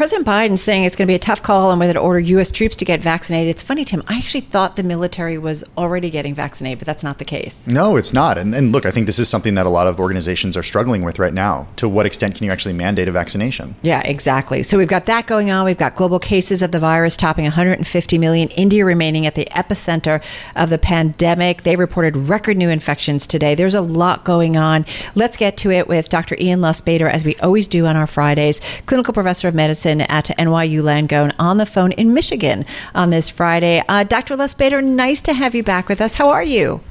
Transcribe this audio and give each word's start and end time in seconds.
President 0.00 0.26
Biden 0.26 0.58
saying 0.58 0.84
it's 0.84 0.96
going 0.96 1.06
to 1.06 1.10
be 1.10 1.14
a 1.14 1.18
tough 1.18 1.42
call 1.42 1.70
on 1.70 1.78
whether 1.78 1.92
to 1.92 1.98
order 1.98 2.20
U.S. 2.20 2.50
troops 2.50 2.74
to 2.76 2.86
get 2.86 3.00
vaccinated. 3.00 3.50
It's 3.50 3.62
funny, 3.62 3.84
Tim. 3.84 4.02
I 4.08 4.16
actually 4.16 4.40
thought 4.40 4.76
the 4.76 4.82
military 4.82 5.36
was 5.36 5.62
already 5.76 6.08
getting 6.08 6.34
vaccinated, 6.34 6.78
but 6.78 6.86
that's 6.86 7.02
not 7.04 7.18
the 7.18 7.26
case. 7.26 7.66
No, 7.66 7.96
it's 7.98 8.14
not. 8.14 8.38
And, 8.38 8.54
and 8.54 8.72
look, 8.72 8.86
I 8.86 8.92
think 8.92 9.04
this 9.04 9.18
is 9.18 9.28
something 9.28 9.56
that 9.56 9.66
a 9.66 9.68
lot 9.68 9.86
of 9.86 10.00
organizations 10.00 10.56
are 10.56 10.62
struggling 10.62 11.02
with 11.02 11.18
right 11.18 11.34
now. 11.34 11.68
To 11.76 11.86
what 11.86 12.06
extent 12.06 12.34
can 12.34 12.46
you 12.46 12.50
actually 12.50 12.72
mandate 12.72 13.08
a 13.08 13.12
vaccination? 13.12 13.74
Yeah, 13.82 14.00
exactly. 14.06 14.62
So 14.62 14.78
we've 14.78 14.88
got 14.88 15.04
that 15.04 15.26
going 15.26 15.50
on. 15.50 15.66
We've 15.66 15.76
got 15.76 15.96
global 15.96 16.18
cases 16.18 16.62
of 16.62 16.72
the 16.72 16.78
virus 16.78 17.14
topping 17.14 17.44
150 17.44 18.16
million. 18.16 18.48
India 18.56 18.86
remaining 18.86 19.26
at 19.26 19.34
the 19.34 19.48
epicenter 19.50 20.24
of 20.56 20.70
the 20.70 20.78
pandemic. 20.78 21.64
They 21.64 21.76
reported 21.76 22.16
record 22.16 22.56
new 22.56 22.70
infections 22.70 23.26
today. 23.26 23.54
There's 23.54 23.74
a 23.74 23.82
lot 23.82 24.24
going 24.24 24.56
on. 24.56 24.86
Let's 25.14 25.36
get 25.36 25.58
to 25.58 25.70
it 25.70 25.88
with 25.88 26.08
Dr. 26.08 26.36
Ian 26.40 26.60
Lustbader, 26.60 27.10
as 27.10 27.22
we 27.22 27.36
always 27.42 27.68
do 27.68 27.84
on 27.84 27.96
our 27.96 28.06
Fridays, 28.06 28.62
clinical 28.86 29.12
professor 29.12 29.46
of 29.46 29.54
medicine 29.54 29.89
at 29.98 30.26
NYU 30.38 30.82
Langone 30.82 31.34
on 31.38 31.56
the 31.56 31.64
phone 31.64 31.92
in 31.92 32.12
Michigan 32.12 32.66
on 32.94 33.08
this 33.08 33.30
Friday. 33.30 33.82
Uh, 33.88 34.04
Dr. 34.04 34.36
Lustbader, 34.36 34.84
nice 34.84 35.22
to 35.22 35.32
have 35.32 35.54
you 35.54 35.62
back 35.62 35.88
with 35.88 36.02
us. 36.02 36.16
How 36.16 36.28
are 36.28 36.44
you? 36.44 36.82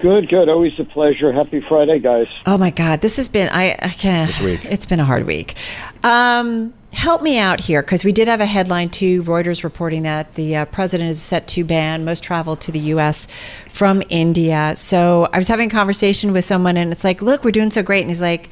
Good, 0.00 0.28
good. 0.28 0.48
Always 0.48 0.78
a 0.80 0.84
pleasure. 0.84 1.30
Happy 1.30 1.60
Friday, 1.60 1.98
guys. 1.98 2.26
Oh 2.46 2.56
my 2.56 2.70
God, 2.70 3.02
this 3.02 3.16
has 3.16 3.28
been 3.28 3.50
I, 3.50 3.76
I 3.80 3.90
can't. 3.90 4.28
This 4.28 4.40
week. 4.40 4.64
It's 4.64 4.86
been 4.86 4.98
a 4.98 5.04
hard 5.04 5.26
week. 5.26 5.56
Um, 6.02 6.72
help 6.92 7.22
me 7.22 7.38
out 7.38 7.60
here 7.60 7.82
because 7.82 8.02
we 8.02 8.12
did 8.12 8.26
have 8.26 8.40
a 8.40 8.46
headline 8.46 8.88
too. 8.88 9.22
Reuters 9.22 9.62
reporting 9.62 10.02
that 10.04 10.34
the 10.34 10.56
uh, 10.56 10.64
president 10.66 11.10
is 11.10 11.20
set 11.20 11.46
to 11.48 11.64
ban 11.64 12.04
most 12.04 12.24
travel 12.24 12.56
to 12.56 12.72
the 12.72 12.78
U.S. 12.78 13.28
from 13.68 14.02
India. 14.08 14.72
So 14.76 15.28
I 15.32 15.38
was 15.38 15.48
having 15.48 15.68
a 15.68 15.72
conversation 15.72 16.32
with 16.32 16.44
someone, 16.44 16.76
and 16.76 16.90
it's 16.92 17.04
like, 17.04 17.20
look, 17.20 17.44
we're 17.44 17.50
doing 17.50 17.70
so 17.70 17.82
great, 17.82 18.00
and 18.00 18.10
he's 18.10 18.22
like, 18.22 18.48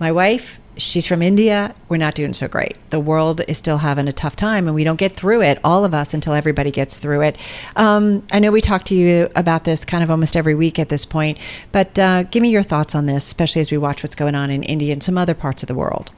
my 0.00 0.10
wife 0.10 0.58
she's 0.78 1.06
from 1.06 1.20
India. 1.20 1.74
We're 1.88 1.98
not 1.98 2.14
doing 2.14 2.32
so 2.32 2.48
great. 2.48 2.76
The 2.90 3.00
world 3.00 3.42
is 3.46 3.58
still 3.58 3.78
having 3.78 4.08
a 4.08 4.12
tough 4.12 4.36
time, 4.36 4.66
and 4.66 4.74
we 4.74 4.84
don't 4.84 4.98
get 4.98 5.12
through 5.12 5.42
it, 5.42 5.58
all 5.62 5.84
of 5.84 5.92
us, 5.92 6.14
until 6.14 6.32
everybody 6.32 6.70
gets 6.70 6.96
through 6.96 7.22
it. 7.22 7.38
Um, 7.76 8.24
I 8.32 8.38
know 8.38 8.50
we 8.50 8.60
talk 8.60 8.84
to 8.84 8.94
you 8.94 9.28
about 9.36 9.64
this 9.64 9.84
kind 9.84 10.02
of 10.02 10.10
almost 10.10 10.36
every 10.36 10.54
week 10.54 10.78
at 10.78 10.88
this 10.88 11.04
point, 11.04 11.38
but 11.72 11.98
uh, 11.98 12.22
give 12.24 12.42
me 12.42 12.50
your 12.50 12.62
thoughts 12.62 12.94
on 12.94 13.06
this, 13.06 13.26
especially 13.26 13.60
as 13.60 13.70
we 13.70 13.78
watch 13.78 14.02
what's 14.02 14.14
going 14.14 14.34
on 14.34 14.50
in 14.50 14.62
India 14.62 14.92
and 14.92 15.02
some 15.02 15.18
other 15.18 15.34
parts 15.34 15.62
of 15.62 15.66
the 15.66 15.74
world. 15.74 16.12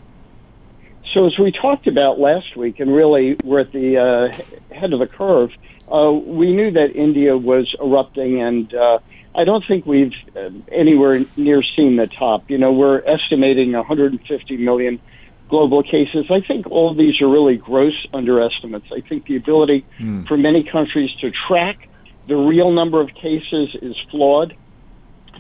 So, 1.13 1.27
as 1.27 1.37
we 1.39 1.51
talked 1.51 1.89
about 1.89 2.21
last 2.21 2.57
week, 2.57 2.79
and 2.79 2.95
really 2.95 3.37
we're 3.43 3.61
at 3.61 3.73
the 3.73 3.99
uh, 3.99 4.75
head 4.75 4.93
of 4.93 5.01
the 5.01 5.09
curve, 5.09 5.51
uh, 5.93 6.13
we 6.13 6.53
knew 6.55 6.71
that 6.71 6.95
India 6.95 7.37
was 7.37 7.75
erupting 7.81 8.41
and 8.41 8.73
uh, 8.73 8.99
I 9.35 9.45
don't 9.45 9.65
think 9.67 9.87
we've 9.87 10.13
uh, 10.37 10.51
anywhere 10.73 11.25
near 11.37 11.63
seen 11.63 11.97
the 11.97 12.07
top. 12.07 12.51
You 12.51 12.59
know, 12.59 12.73
we're 12.73 13.03
estimating 13.07 13.73
150 13.73 14.57
million 14.57 15.01
global 15.49 15.83
cases. 15.83 16.27
I 16.31 16.41
think 16.41 16.67
all 16.71 16.91
of 16.91 16.97
these 16.97 17.21
are 17.21 17.29
really 17.29 17.57
gross 17.57 17.95
underestimates. 18.13 18.87
I 18.93 19.01
think 19.01 19.27
the 19.27 19.37
ability 19.37 19.85
mm. 19.99 20.27
for 20.27 20.37
many 20.37 20.65
countries 20.65 21.13
to 21.21 21.31
track 21.31 21.89
the 22.27 22.37
real 22.37 22.71
number 22.71 23.01
of 23.01 23.13
cases 23.15 23.75
is 23.83 23.97
flawed. 24.11 24.55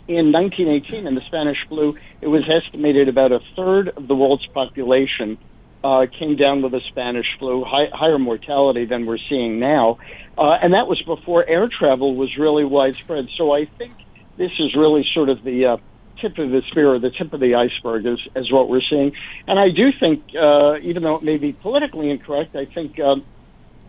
In 0.08 0.32
1918, 0.32 1.06
in 1.06 1.14
the 1.14 1.20
Spanish 1.22 1.64
flu, 1.68 1.96
it 2.20 2.28
was 2.28 2.42
estimated 2.48 3.08
about 3.08 3.30
a 3.30 3.40
third 3.54 3.88
of 3.88 4.08
the 4.08 4.14
world's 4.14 4.46
population 4.46 5.38
uh, 5.82 6.06
came 6.18 6.36
down 6.36 6.62
with 6.62 6.72
the 6.72 6.80
Spanish 6.88 7.38
flu, 7.38 7.64
high, 7.64 7.88
higher 7.92 8.18
mortality 8.18 8.84
than 8.84 9.06
we're 9.06 9.18
seeing 9.28 9.58
now. 9.58 9.98
Uh, 10.36 10.52
and 10.62 10.74
that 10.74 10.86
was 10.86 11.00
before 11.02 11.46
air 11.46 11.68
travel 11.68 12.14
was 12.14 12.36
really 12.36 12.64
widespread. 12.64 13.28
So 13.36 13.52
I 13.52 13.64
think 13.64 13.92
this 14.36 14.52
is 14.58 14.74
really 14.74 15.06
sort 15.14 15.28
of 15.28 15.42
the 15.42 15.66
uh, 15.66 15.76
tip 16.20 16.38
of 16.38 16.50
the 16.50 16.62
spear, 16.62 16.90
or 16.90 16.98
the 16.98 17.10
tip 17.10 17.32
of 17.32 17.40
the 17.40 17.54
iceberg, 17.54 18.06
is, 18.06 18.20
is 18.36 18.52
what 18.52 18.68
we're 18.68 18.82
seeing. 18.82 19.12
And 19.46 19.58
I 19.58 19.70
do 19.70 19.90
think, 19.92 20.22
uh, 20.38 20.78
even 20.82 21.02
though 21.02 21.16
it 21.16 21.22
may 21.22 21.38
be 21.38 21.52
politically 21.52 22.10
incorrect, 22.10 22.54
I 22.56 22.66
think 22.66 23.00
um, 23.00 23.24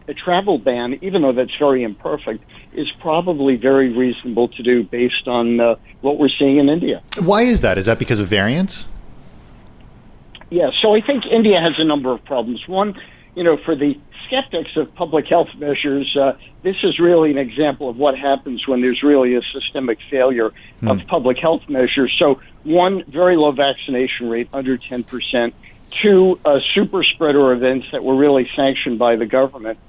a 0.08 0.14
travel 0.14 0.58
ban, 0.58 1.00
even 1.02 1.22
though 1.22 1.34
that's 1.34 1.56
very 1.58 1.84
imperfect, 1.84 2.44
is 2.74 2.90
probably 3.00 3.58
very 3.58 3.90
reasonable 3.90 4.48
to 4.48 4.64
do 4.64 4.84
based 4.84 5.28
on 5.28 5.60
uh, 5.60 5.76
what 6.02 6.18
we're 6.18 6.30
seeing 6.30 6.58
in 6.58 6.70
India. 6.70 7.02
Why 7.20 7.42
is 7.42 7.62
that? 7.62 7.78
Is 7.78 7.86
that 7.86 8.00
because 8.00 8.20
of 8.20 8.28
variants? 8.28 8.88
Yeah, 10.52 10.70
so 10.82 10.94
I 10.94 11.02
think 11.02 11.26
India 11.26 11.60
has 11.62 11.80
a 11.80 11.86
number 11.86 12.12
of 12.12 12.24
problems. 12.26 12.68
One, 12.68 13.00
you 13.36 13.44
know, 13.44 13.56
for 13.56 13.74
the 13.74 13.98
skeptics 14.28 14.76
of 14.76 14.94
public 14.96 15.26
health 15.28 15.48
measures, 15.58 16.16
uh, 16.18 16.34
this 16.62 16.76
is 16.84 17.00
really 17.00 17.32
an 17.32 17.38
example 17.38 17.90
of 17.90 17.96
what 17.96 18.18
happens 18.18 18.68
when 18.68 18.82
there's 18.82 19.02
really 19.02 19.36
a 19.36 19.42
systemic 19.54 20.00
failure 20.10 20.52
hmm. 20.82 20.90
of 20.90 21.08
public 21.08 21.38
health 21.38 21.68
measures. 21.70 22.14
So, 22.20 22.42
one, 22.64 23.04
very 23.06 23.38
low 23.38 23.52
vaccination 23.52 24.30
rate, 24.30 24.50
under 24.52 24.78
10%. 24.78 25.54
Two, 25.90 26.40
uh, 26.44 26.60
super 26.74 27.04
spreader 27.04 27.54
events 27.54 27.88
that 27.94 28.04
were 28.04 28.16
really 28.16 28.50
sanctioned 28.54 29.00
by 29.00 29.16
the 29.16 29.26
government. 29.26 29.80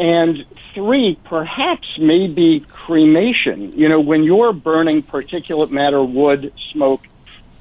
And 0.00 0.44
three, 0.74 1.16
perhaps 1.24 1.86
maybe 1.98 2.60
cremation. 2.68 3.72
You 3.78 3.88
know, 3.88 4.00
when 4.00 4.24
you're 4.24 4.52
burning 4.52 5.04
particulate 5.04 5.70
matter, 5.70 6.02
wood, 6.02 6.52
smoke, 6.72 7.06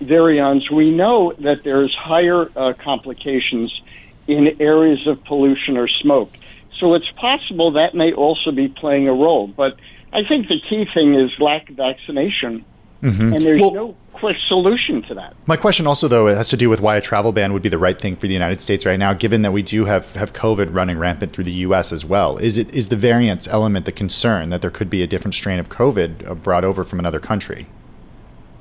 virions, 0.01 0.69
we 0.71 0.91
know 0.91 1.33
that 1.39 1.63
there's 1.63 1.93
higher 1.95 2.49
uh, 2.55 2.73
complications 2.73 3.81
in 4.27 4.55
areas 4.61 5.05
of 5.07 5.23
pollution 5.25 5.77
or 5.77 5.87
smoke. 5.87 6.31
So 6.77 6.93
it's 6.93 7.09
possible 7.11 7.71
that 7.73 7.93
may 7.93 8.11
also 8.13 8.51
be 8.51 8.67
playing 8.67 9.07
a 9.07 9.13
role. 9.13 9.47
But 9.47 9.77
I 10.13 10.23
think 10.27 10.47
the 10.47 10.59
key 10.69 10.85
thing 10.93 11.15
is 11.15 11.31
lack 11.39 11.69
of 11.69 11.75
vaccination, 11.75 12.65
mm-hmm. 13.01 13.33
and 13.33 13.39
there's 13.39 13.61
well, 13.61 13.73
no 13.73 13.95
quick 14.13 14.37
solution 14.47 15.01
to 15.03 15.15
that. 15.15 15.35
My 15.47 15.57
question 15.57 15.87
also, 15.87 16.07
though, 16.07 16.27
it 16.27 16.35
has 16.35 16.49
to 16.49 16.57
do 16.57 16.69
with 16.69 16.81
why 16.81 16.95
a 16.95 17.01
travel 17.01 17.31
ban 17.31 17.53
would 17.53 17.61
be 17.61 17.69
the 17.69 17.77
right 17.77 17.99
thing 17.99 18.15
for 18.15 18.27
the 18.27 18.33
United 18.33 18.61
States 18.61 18.85
right 18.85 18.99
now, 18.99 19.13
given 19.13 19.41
that 19.41 19.51
we 19.51 19.61
do 19.61 19.85
have, 19.85 20.13
have 20.15 20.31
COVID 20.31 20.73
running 20.73 20.97
rampant 20.97 21.33
through 21.33 21.45
the 21.45 21.51
U.S. 21.67 21.91
as 21.91 22.05
well. 22.05 22.37
Is 22.37 22.57
it 22.57 22.73
is 22.75 22.87
the 22.87 22.95
variance 22.95 23.47
element 23.47 23.85
the 23.85 23.91
concern 23.91 24.49
that 24.49 24.61
there 24.61 24.71
could 24.71 24.89
be 24.89 25.01
a 25.03 25.07
different 25.07 25.35
strain 25.35 25.59
of 25.59 25.69
COVID 25.69 26.29
uh, 26.29 26.35
brought 26.35 26.63
over 26.63 26.83
from 26.83 26.99
another 26.99 27.19
country? 27.19 27.67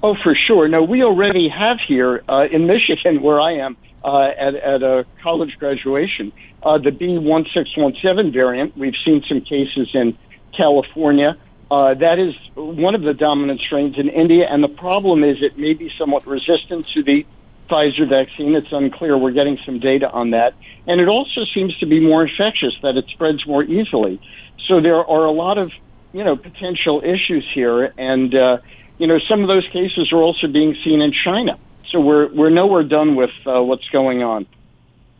Oh, 0.02 0.16
for 0.22 0.34
sure. 0.34 0.66
No, 0.68 0.82
we 0.82 1.02
already 1.02 1.48
have 1.48 1.78
here 1.86 2.22
uh, 2.28 2.46
in 2.50 2.66
Michigan, 2.66 3.20
where 3.22 3.40
I 3.40 3.58
am, 3.58 3.76
uh, 4.02 4.28
at, 4.38 4.54
at 4.54 4.82
a 4.82 5.04
college 5.22 5.56
graduation, 5.58 6.32
uh, 6.62 6.78
the 6.78 6.90
B1617 6.90 8.32
variant. 8.32 8.76
We've 8.76 8.94
seen 9.04 9.22
some 9.28 9.42
cases 9.42 9.90
in 9.92 10.16
California. 10.56 11.36
Uh, 11.70 11.94
that 11.94 12.18
is 12.18 12.34
one 12.54 12.94
of 12.94 13.02
the 13.02 13.12
dominant 13.12 13.60
strains 13.60 13.98
in 13.98 14.08
India, 14.08 14.46
and 14.50 14.64
the 14.64 14.68
problem 14.68 15.22
is 15.22 15.36
it 15.42 15.58
may 15.58 15.74
be 15.74 15.92
somewhat 15.98 16.26
resistant 16.26 16.88
to 16.88 17.02
the 17.02 17.26
Pfizer 17.68 18.08
vaccine. 18.08 18.56
It's 18.56 18.72
unclear. 18.72 19.16
We're 19.16 19.30
getting 19.30 19.56
some 19.64 19.78
data 19.78 20.10
on 20.10 20.30
that. 20.30 20.54
And 20.88 21.00
it 21.00 21.08
also 21.08 21.44
seems 21.54 21.76
to 21.78 21.86
be 21.86 22.00
more 22.00 22.26
infectious, 22.26 22.72
that 22.82 22.96
it 22.96 23.04
spreads 23.12 23.46
more 23.46 23.62
easily. 23.62 24.20
So 24.66 24.80
there 24.80 24.96
are 24.96 25.26
a 25.26 25.30
lot 25.30 25.58
of, 25.58 25.70
you 26.12 26.24
know, 26.24 26.36
potential 26.36 27.02
issues 27.04 27.46
here. 27.54 27.92
And, 27.96 28.34
uh, 28.34 28.58
you 29.00 29.06
know, 29.06 29.18
some 29.18 29.40
of 29.40 29.48
those 29.48 29.66
cases 29.68 30.12
are 30.12 30.18
also 30.18 30.46
being 30.46 30.76
seen 30.84 31.00
in 31.00 31.10
China. 31.10 31.58
So 31.88 32.00
we're, 32.00 32.28
we're 32.28 32.50
nowhere 32.50 32.82
done 32.82 33.16
with 33.16 33.30
uh, 33.46 33.62
what's 33.62 33.88
going 33.88 34.22
on. 34.22 34.46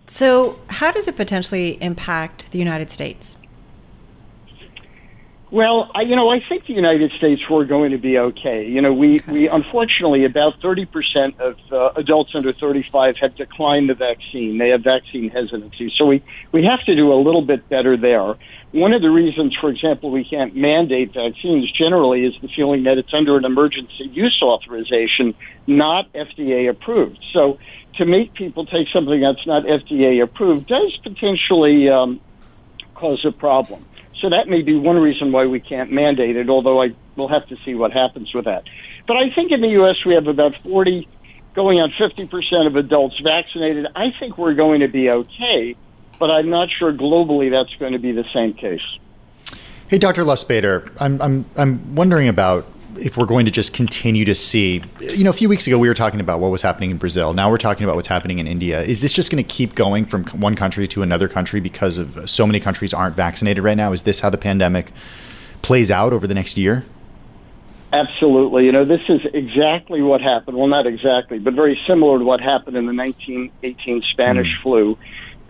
So, 0.07 0.59
how 0.69 0.91
does 0.91 1.09
it 1.09 1.17
potentially 1.17 1.81
impact 1.81 2.51
the 2.51 2.59
United 2.59 2.91
States? 2.91 3.37
Well, 5.53 5.91
I, 5.97 6.03
you 6.03 6.15
know, 6.15 6.31
I 6.31 6.41
think 6.49 6.67
the 6.67 6.75
United 6.75 7.11
States 7.13 7.43
we're 7.51 7.65
going 7.65 7.91
to 7.91 7.99
be 7.99 8.17
okay. 8.19 8.69
You 8.69 8.81
know, 8.81 8.93
we, 8.93 9.17
okay. 9.17 9.33
we 9.33 9.49
unfortunately 9.49 10.25
about 10.25 10.61
30% 10.61 11.41
of 11.41 11.59
uh, 11.73 11.91
adults 11.97 12.33
under 12.37 12.53
35 12.53 13.17
have 13.19 13.35
declined 13.35 13.91
the 13.91 13.95
vaccine. 13.95 14.59
They 14.59 14.69
have 14.69 14.83
vaccine 14.83 15.29
hesitancy. 15.29 15.93
So 15.97 16.07
we, 16.07 16.23
we 16.53 16.65
have 16.65 16.85
to 16.85 16.95
do 16.95 17.13
a 17.13 17.19
little 17.21 17.45
bit 17.45 17.69
better 17.69 17.97
there. 17.97 18.37
One 18.71 18.93
of 18.93 19.03
the 19.03 19.11
reasons, 19.11 19.57
for 19.61 19.71
example, 19.71 20.13
we 20.13 20.25
can't 20.25 20.55
mandate 20.55 21.13
vaccines 21.13 21.69
generally 21.73 22.25
is 22.25 22.35
the 22.41 22.49
feeling 22.55 22.85
that 22.85 22.99
it's 22.99 23.13
under 23.13 23.37
an 23.37 23.45
emergency 23.45 24.05
use 24.13 24.41
authorization, 24.41 25.35
not 25.67 26.13
FDA 26.13 26.71
approved. 26.71 27.19
So 27.33 27.59
to 27.97 28.05
make 28.05 28.35
people 28.35 28.67
take 28.67 28.87
something 28.93 29.21
that's 29.21 29.45
not 29.49 29.65
FDA 29.65 30.23
approved 30.23 30.69
does 30.69 30.97
potentially 30.99 31.89
um, 31.89 32.21
cause 32.95 33.25
a 33.25 33.33
problem. 33.33 33.85
So 34.21 34.29
that 34.29 34.49
may 34.49 34.63
be 34.63 34.77
one 34.77 34.97
reason 34.99 35.33
why 35.33 35.47
we 35.47 35.61
can't 35.61 35.91
mandate 35.91 36.37
it, 36.37 36.51
although 36.51 36.83
I 36.83 36.95
will 37.17 37.29
have 37.29 37.47
to 37.49 37.57
see 37.65 37.75
what 37.75 37.93
happens 37.93 38.33
with 38.35 38.45
that. 38.45 38.65
But 39.07 39.17
I 39.17 39.31
think 39.31 39.51
in 39.51 39.61
the 39.63 39.69
U.S. 39.69 40.05
we 40.05 40.15
have 40.15 40.27
about 40.27 40.55
40, 40.57 41.09
going 41.55 41.79
on 41.79 41.91
50% 41.91 42.67
of 42.67 42.77
adults 42.77 43.19
vaccinated. 43.21 43.87
I 43.97 44.13
think 44.19 44.39
we're 44.39 44.55
going 44.55 44.81
to 44.81 44.89
be 44.89 45.11
okay. 45.11 45.77
but 46.19 46.31
I'm 46.31 46.51
not 46.51 46.69
sure 46.71 46.93
globally 46.93 47.51
that's 47.51 47.75
going 47.77 47.93
to 47.93 47.99
be 47.99 48.13
the 48.13 48.27
same 48.33 48.53
case. 48.53 48.83
Hey, 49.89 49.99
Dr. 49.99 50.23
Lustbader, 50.23 50.93
I'm, 51.01 51.21
I'm, 51.21 51.45
I'm 51.57 51.95
wondering 51.95 52.29
about 52.29 52.67
if 52.97 53.17
we're 53.17 53.27
going 53.27 53.45
to 53.45 53.51
just 53.51 53.73
continue 53.73 54.25
to 54.25 54.35
see, 54.35 54.83
you 55.01 55.25
know, 55.25 55.31
a 55.31 55.35
few 55.35 55.49
weeks 55.49 55.67
ago 55.67 55.79
we 55.79 55.89
were 55.89 55.95
talking 55.95 56.21
about 56.21 56.41
what 56.41 56.51
was 56.51 56.63
happening 56.63 56.91
in 56.91 56.97
Brazil. 56.99 57.33
Now 57.33 57.51
we're 57.51 57.59
talking 57.59 57.85
about 57.85 57.97
what's 57.97 58.09
happening 58.09 58.39
in 58.39 58.47
India. 58.47 58.81
Is 58.81 59.01
this 59.03 59.13
just 59.13 59.31
going 59.31 59.43
to 59.43 59.49
keep 59.49 59.75
going 59.75 60.05
from 60.05 60.25
one 60.27 60.55
country 60.55 60.87
to 60.89 61.03
another 61.03 61.29
country 61.29 61.61
because 61.61 61.99
of 61.99 62.29
so 62.29 62.47
many 62.47 62.61
countries 62.61 62.93
aren't 62.93 63.17
vaccinated 63.17 63.63
right 63.65 63.77
now? 63.77 63.93
Is 63.93 64.03
this 64.03 64.21
how 64.21 64.31
the 64.31 64.39
pandemic 64.39 64.93
plays 65.63 65.91
out 65.91 66.13
over 66.13 66.27
the 66.27 66.35
next 66.35 66.57
year? 66.57 66.85
Absolutely. 67.93 68.67
You 68.67 68.73
know, 68.73 68.85
this 68.85 69.09
is 69.09 69.21
exactly 69.35 70.01
what 70.01 70.21
happened. 70.21 70.57
Well, 70.57 70.69
not 70.69 70.87
exactly, 70.87 71.39
but 71.39 71.55
very 71.55 71.79
similar 71.87 72.19
to 72.19 72.25
what 72.25 72.41
happened 72.41 72.77
in 72.77 72.87
the 72.87 72.95
1918 72.95 74.03
Spanish 74.13 74.57
mm. 74.57 74.63
flu. 74.63 74.99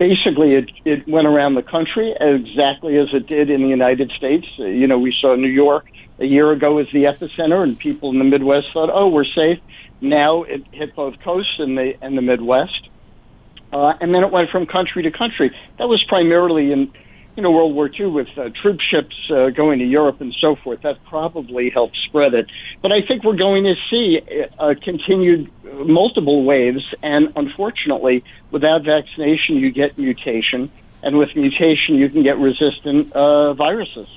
Basically, 0.01 0.55
it, 0.55 0.71
it 0.83 1.07
went 1.07 1.27
around 1.27 1.53
the 1.53 1.61
country 1.61 2.15
exactly 2.19 2.97
as 2.97 3.09
it 3.13 3.27
did 3.27 3.51
in 3.51 3.61
the 3.61 3.67
United 3.67 4.11
States. 4.17 4.47
Uh, 4.57 4.63
you 4.63 4.87
know, 4.87 4.97
we 4.97 5.13
saw 5.21 5.35
New 5.35 5.47
York 5.47 5.85
a 6.17 6.25
year 6.25 6.51
ago 6.51 6.79
as 6.79 6.87
the 6.91 7.03
epicenter, 7.03 7.61
and 7.61 7.77
people 7.77 8.09
in 8.09 8.17
the 8.17 8.23
Midwest 8.23 8.73
thought, 8.73 8.89
"Oh, 8.91 9.09
we're 9.09 9.25
safe." 9.25 9.59
Now 10.01 10.41
it 10.41 10.63
hit 10.71 10.95
both 10.95 11.19
coasts 11.19 11.53
and 11.59 11.77
the 11.77 11.93
and 12.01 12.17
the 12.17 12.23
Midwest, 12.23 12.89
uh, 13.71 13.93
and 14.01 14.11
then 14.11 14.23
it 14.23 14.31
went 14.31 14.49
from 14.49 14.65
country 14.65 15.03
to 15.03 15.11
country. 15.11 15.55
That 15.77 15.87
was 15.87 16.03
primarily 16.05 16.71
in 16.71 16.91
you 17.35 17.43
know 17.43 17.51
World 17.51 17.73
War 17.73 17.89
II 17.89 18.07
with 18.07 18.37
uh, 18.37 18.49
troop 18.49 18.79
ships 18.81 19.15
uh, 19.29 19.49
going 19.49 19.79
to 19.79 19.85
Europe 19.85 20.21
and 20.21 20.33
so 20.39 20.55
forth. 20.55 20.81
That 20.81 21.03
probably 21.05 21.69
helped 21.69 21.97
spread 21.97 22.33
it. 22.33 22.47
But 22.81 22.91
I 22.91 23.01
think 23.01 23.23
we're 23.23 23.35
going 23.35 23.63
to 23.63 23.75
see 23.89 24.21
uh, 24.59 24.75
continued 24.81 25.51
multiple 25.63 26.43
waves, 26.43 26.93
and 27.01 27.31
unfortunately, 27.35 28.23
without 28.51 28.83
vaccination, 28.83 29.55
you 29.55 29.71
get 29.71 29.97
mutation, 29.97 30.69
and 31.03 31.17
with 31.17 31.35
mutation, 31.35 31.95
you 31.95 32.09
can 32.09 32.23
get 32.23 32.37
resistant 32.37 33.11
uh, 33.13 33.53
viruses. 33.53 34.07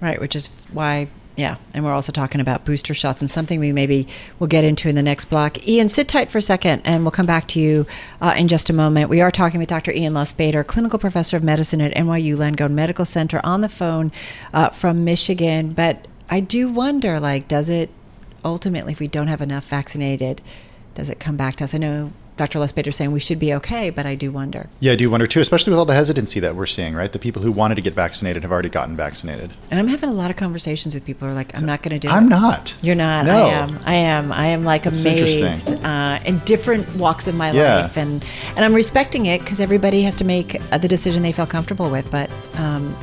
Right, 0.00 0.20
which 0.20 0.36
is 0.36 0.48
why 0.72 1.08
yeah, 1.36 1.56
and 1.72 1.84
we're 1.84 1.92
also 1.92 2.12
talking 2.12 2.40
about 2.40 2.64
booster 2.64 2.94
shots 2.94 3.20
and 3.20 3.28
something 3.28 3.58
we 3.58 3.72
maybe 3.72 4.06
will 4.38 4.46
get 4.46 4.62
into 4.62 4.88
in 4.88 4.94
the 4.94 5.02
next 5.02 5.24
block. 5.24 5.66
Ian, 5.66 5.88
sit 5.88 6.06
tight 6.06 6.30
for 6.30 6.38
a 6.38 6.42
second, 6.42 6.82
and 6.84 7.02
we'll 7.02 7.10
come 7.10 7.26
back 7.26 7.48
to 7.48 7.60
you 7.60 7.86
uh, 8.20 8.34
in 8.36 8.46
just 8.46 8.70
a 8.70 8.72
moment. 8.72 9.10
We 9.10 9.20
are 9.20 9.32
talking 9.32 9.58
with 9.58 9.68
Dr. 9.68 9.90
Ian 9.90 10.12
Lustbader, 10.12 10.64
clinical 10.64 10.98
professor 10.98 11.36
of 11.36 11.42
medicine 11.42 11.80
at 11.80 11.92
NYU 11.94 12.36
Langone 12.36 12.72
Medical 12.72 13.04
Center, 13.04 13.40
on 13.42 13.62
the 13.62 13.68
phone 13.68 14.12
uh, 14.52 14.68
from 14.68 15.04
Michigan. 15.04 15.72
But 15.72 16.06
I 16.30 16.38
do 16.38 16.70
wonder, 16.70 17.18
like, 17.18 17.48
does 17.48 17.68
it 17.68 17.90
ultimately, 18.44 18.92
if 18.92 19.00
we 19.00 19.08
don't 19.08 19.28
have 19.28 19.40
enough 19.40 19.66
vaccinated, 19.66 20.40
does 20.94 21.10
it 21.10 21.18
come 21.18 21.36
back 21.36 21.56
to 21.56 21.64
us? 21.64 21.74
I 21.74 21.78
know 21.78 22.12
Dr. 22.36 22.58
Lustbader 22.58 22.92
saying 22.92 23.12
we 23.12 23.20
should 23.20 23.38
be 23.38 23.54
okay, 23.54 23.90
but 23.90 24.06
I 24.06 24.16
do 24.16 24.32
wonder. 24.32 24.68
Yeah, 24.80 24.92
I 24.92 24.96
do 24.96 25.08
wonder 25.08 25.26
too, 25.26 25.40
especially 25.40 25.70
with 25.70 25.78
all 25.78 25.84
the 25.84 25.94
hesitancy 25.94 26.40
that 26.40 26.56
we're 26.56 26.66
seeing, 26.66 26.94
right? 26.94 27.12
The 27.12 27.18
people 27.18 27.42
who 27.42 27.52
wanted 27.52 27.76
to 27.76 27.82
get 27.82 27.94
vaccinated 27.94 28.42
have 28.42 28.50
already 28.50 28.68
gotten 28.68 28.96
vaccinated. 28.96 29.52
And 29.70 29.78
I'm 29.78 29.86
having 29.86 30.10
a 30.10 30.12
lot 30.12 30.30
of 30.30 30.36
conversations 30.36 30.94
with 30.94 31.04
people 31.04 31.28
who 31.28 31.32
are 31.32 31.36
like, 31.36 31.56
I'm 31.56 31.64
not 31.64 31.82
going 31.82 31.98
to 31.98 32.06
do 32.06 32.12
I'm 32.12 32.26
it. 32.26 32.30
not. 32.30 32.76
You're 32.82 32.96
not. 32.96 33.26
No. 33.26 33.32
I 33.32 33.50
am. 33.50 33.80
I 33.84 33.94
am. 33.94 34.32
I 34.32 34.46
am 34.46 34.64
like 34.64 34.82
That's 34.82 35.04
amazed 35.04 35.72
uh, 35.84 36.18
in 36.26 36.38
different 36.40 36.92
walks 36.96 37.28
of 37.28 37.36
my 37.36 37.52
yeah. 37.52 37.82
life. 37.82 37.96
And, 37.96 38.24
and 38.56 38.64
I'm 38.64 38.74
respecting 38.74 39.26
it 39.26 39.40
because 39.40 39.60
everybody 39.60 40.02
has 40.02 40.16
to 40.16 40.24
make 40.24 40.60
uh, 40.72 40.78
the 40.78 40.88
decision 40.88 41.22
they 41.22 41.32
feel 41.32 41.46
comfortable 41.46 41.88
with. 41.88 42.10
But 42.10 42.30
um, 42.56 42.94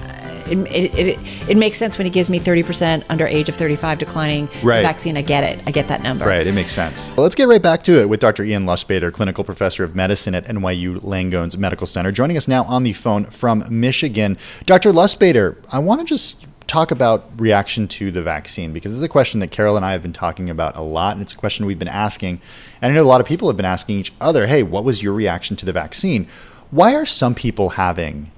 it, 0.51 0.57
it, 0.68 1.00
it, 1.00 1.50
it, 1.50 1.57
makes 1.57 1.77
sense 1.77 1.98
when 1.98 2.06
he 2.06 2.12
gives 2.12 2.30
me 2.30 2.39
30% 2.39 3.03
under 3.09 3.25
age 3.25 3.50
of 3.50 3.56
35 3.56 4.00
declining 4.00 4.50
right. 4.63 4.81
vaccine. 4.81 5.18
I 5.18 5.21
get 5.21 5.44
it. 5.44 5.63
I 5.65 5.71
get 5.71 5.88
that 5.88 6.01
number. 6.03 6.25
Right. 6.25 6.45
It 6.45 6.53
makes 6.53 6.71
sense. 6.71 7.09
Well, 7.09 7.24
let's 7.24 7.36
get 7.36 7.48
right 7.48 7.62
back 7.62 7.83
to 7.83 8.00
it 8.00 8.09
with 8.09 8.19
Dr. 8.19 8.44
Ian 8.44 8.65
Lustbader, 8.65 9.12
clinical 9.12 9.44
professor 9.44 9.83
of 9.83 9.95
medicine 9.95 10.36
at 10.36 10.45
NYU 10.45 11.03
Langone's 11.03 11.57
Medical 11.57 11.88
Center, 11.88 12.12
joining 12.12 12.38
us 12.38 12.48
now 12.48 12.63
on 12.63 12.83
the 12.83 12.94
phone 12.94 13.25
from 13.25 13.63
Michigan. 13.69 14.38
Dr. 14.65 14.92
Lustbader, 14.92 15.57
I 15.71 15.80
want 15.80 16.01
to 16.01 16.06
just 16.06 16.48
talk 16.71 16.89
about 16.89 17.25
reaction 17.38 17.86
to 17.86 18.12
the 18.12 18.21
vaccine 18.21 18.71
because 18.71 18.94
this 18.94 19.00
is 19.00 19.04
a 19.04 19.09
question 19.09 19.42
that 19.42 19.51
Carol 19.51 19.75
and 19.75 19.86
I 19.86 19.92
have 19.92 20.01
been 20.01 20.13
talking 20.13 20.50
about 20.50 20.77
a 20.77 20.81
lot, 20.81 21.13
and 21.13 21.21
it's 21.21 21.33
a 21.33 21.38
question 21.38 21.65
we've 21.65 21.77
been 21.77 21.89
asking. 21.89 22.39
And 22.81 22.92
I 22.92 22.95
know 22.95 23.04
a 23.04 23.06
lot 23.06 23.19
of 23.19 23.27
people 23.27 23.50
have 23.50 23.57
been 23.57 23.65
asking 23.65 23.97
each 23.97 24.13
other, 24.21 24.47
hey, 24.47 24.63
what 24.63 24.86
was 24.86 25.04
your 25.04 25.13
reaction 25.13 25.57
to 25.57 25.65
the 25.65 25.74
vaccine? 25.74 26.27
Why 26.69 26.95
are 26.95 27.06
some 27.06 27.36
people 27.36 27.71
having 27.71 28.31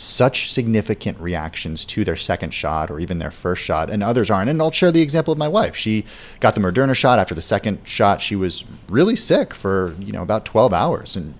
such 0.00 0.52
significant 0.52 1.18
reactions 1.20 1.84
to 1.84 2.04
their 2.04 2.16
second 2.16 2.52
shot 2.52 2.90
or 2.90 3.00
even 3.00 3.18
their 3.18 3.30
first 3.30 3.62
shot, 3.62 3.90
and 3.90 4.02
others 4.02 4.30
aren't. 4.30 4.50
And 4.50 4.60
I'll 4.60 4.70
share 4.70 4.92
the 4.92 5.02
example 5.02 5.32
of 5.32 5.38
my 5.38 5.48
wife. 5.48 5.76
She 5.76 6.04
got 6.40 6.54
the 6.54 6.60
Moderna 6.60 6.94
shot. 6.94 7.18
After 7.18 7.34
the 7.34 7.42
second 7.42 7.80
shot, 7.84 8.20
she 8.20 8.36
was 8.36 8.64
really 8.88 9.16
sick 9.16 9.54
for 9.54 9.94
you 10.00 10.12
know 10.12 10.22
about 10.22 10.44
12 10.44 10.72
hours 10.72 11.16
and 11.16 11.34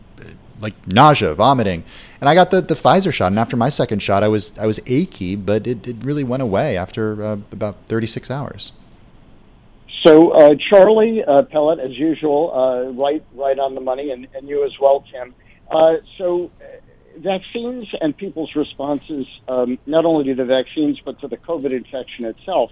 like 0.61 0.75
nausea, 0.87 1.35
vomiting. 1.35 1.85
And 2.21 2.29
I 2.29 2.35
got 2.35 2.51
the, 2.51 2.61
the 2.61 2.75
Pfizer 2.75 3.13
shot, 3.13 3.29
and 3.29 3.39
after 3.39 3.57
my 3.57 3.71
second 3.71 4.03
shot, 4.03 4.23
I 4.23 4.29
was 4.29 4.57
I 4.59 4.67
was 4.67 4.81
achy, 4.87 5.37
but 5.37 5.67
it, 5.67 5.89
it 5.89 5.97
really 6.03 6.25
went 6.25 6.43
away 6.43 6.77
after 6.77 7.25
uh, 7.25 7.39
about 7.51 7.77
36 7.87 8.31
hours. 8.31 8.73
So 10.03 10.31
uh, 10.31 10.55
Charlie 10.69 11.23
uh, 11.25 11.43
Pellet, 11.43 11.79
as 11.79 11.99
usual, 11.99 12.53
uh, 12.55 12.91
right 12.93 13.23
right 13.35 13.59
on 13.59 13.75
the 13.75 13.81
money, 13.81 14.11
and, 14.11 14.27
and 14.35 14.49
you 14.49 14.65
as 14.65 14.79
well, 14.79 15.05
Tim. 15.11 15.35
Uh, 15.71 15.97
so 16.19 16.51
vaccines 17.21 17.87
and 18.01 18.17
people's 18.17 18.55
responses, 18.55 19.27
um, 19.49 19.79
not 19.87 20.05
only 20.05 20.25
to 20.25 20.35
the 20.35 20.45
vaccines, 20.45 21.01
but 21.05 21.21
to 21.21 21.29
the 21.29 21.37
COVID 21.37 21.73
infection 21.73 22.25
itself, 22.25 22.71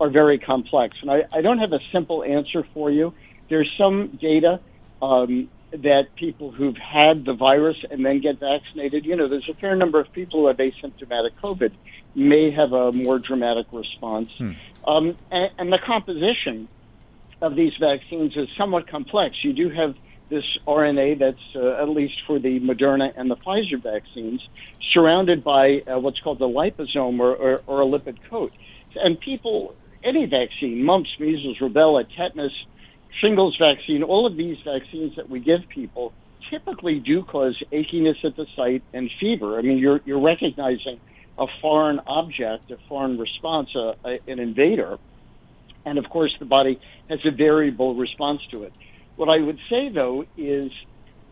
are 0.00 0.10
very 0.10 0.38
complex. 0.38 0.96
And 1.02 1.10
I, 1.10 1.24
I 1.32 1.40
don't 1.42 1.58
have 1.58 1.72
a 1.72 1.80
simple 1.92 2.24
answer 2.24 2.66
for 2.74 2.90
you. 2.90 3.14
There's 3.48 3.72
some 3.78 4.18
data 4.20 4.60
um, 5.00 5.48
that 5.72 6.14
people 6.16 6.50
who've 6.50 6.76
had 6.76 7.24
the 7.24 7.32
virus 7.32 7.76
and 7.90 8.04
then 8.04 8.20
get 8.20 8.38
vaccinated, 8.38 9.06
you 9.06 9.16
know, 9.16 9.26
there's 9.26 9.48
a 9.48 9.54
fair 9.54 9.74
number 9.74 9.98
of 10.00 10.12
people 10.12 10.40
who 10.40 10.48
have 10.48 10.58
asymptomatic 10.58 11.30
COVID 11.42 11.72
may 12.14 12.50
have 12.50 12.72
a 12.72 12.92
more 12.92 13.18
dramatic 13.18 13.66
response. 13.72 14.30
Hmm. 14.36 14.52
Um, 14.86 15.16
and, 15.30 15.50
and 15.58 15.72
the 15.72 15.78
composition 15.78 16.68
of 17.40 17.56
these 17.56 17.72
vaccines 17.80 18.36
is 18.36 18.48
somewhat 18.56 18.86
complex. 18.86 19.42
You 19.42 19.52
do 19.52 19.70
have 19.70 19.96
this 20.32 20.44
RNA 20.66 21.18
that's 21.18 21.54
uh, 21.54 21.82
at 21.82 21.90
least 21.90 22.22
for 22.26 22.38
the 22.38 22.58
Moderna 22.58 23.12
and 23.14 23.30
the 23.30 23.36
Pfizer 23.36 23.80
vaccines, 23.80 24.40
surrounded 24.92 25.44
by 25.44 25.80
uh, 25.80 25.98
what's 26.00 26.18
called 26.20 26.38
the 26.38 26.48
liposome 26.48 27.20
or, 27.20 27.34
or, 27.34 27.62
or, 27.66 27.82
a 27.82 27.84
lipid 27.84 28.16
coat. 28.30 28.52
And 28.96 29.20
people, 29.20 29.74
any 30.02 30.24
vaccine, 30.24 30.82
mumps, 30.82 31.10
measles, 31.20 31.58
rubella, 31.58 32.08
tetanus, 32.16 32.52
shingles 33.20 33.56
vaccine, 33.58 34.02
all 34.02 34.26
of 34.26 34.36
these 34.36 34.56
vaccines 34.64 35.16
that 35.16 35.28
we 35.28 35.38
give 35.38 35.68
people 35.68 36.14
typically 36.50 36.98
do 36.98 37.22
cause 37.22 37.62
achiness 37.70 38.24
at 38.24 38.34
the 38.34 38.46
site 38.56 38.82
and 38.92 39.10
fever. 39.20 39.58
I 39.58 39.62
mean, 39.62 39.78
you're, 39.78 40.00
you're 40.06 40.20
recognizing 40.20 40.98
a 41.38 41.46
foreign 41.60 42.00
object, 42.06 42.70
a 42.70 42.78
foreign 42.88 43.18
response, 43.18 43.74
a, 43.74 43.94
a, 44.04 44.18
an 44.26 44.38
invader. 44.38 44.98
And 45.84 45.98
of 45.98 46.08
course, 46.08 46.34
the 46.38 46.44
body 46.46 46.80
has 47.10 47.20
a 47.26 47.30
variable 47.30 47.94
response 47.94 48.40
to 48.52 48.62
it. 48.64 48.72
What 49.16 49.28
I 49.28 49.38
would 49.44 49.58
say, 49.70 49.90
though, 49.94 50.24
is 50.36 50.70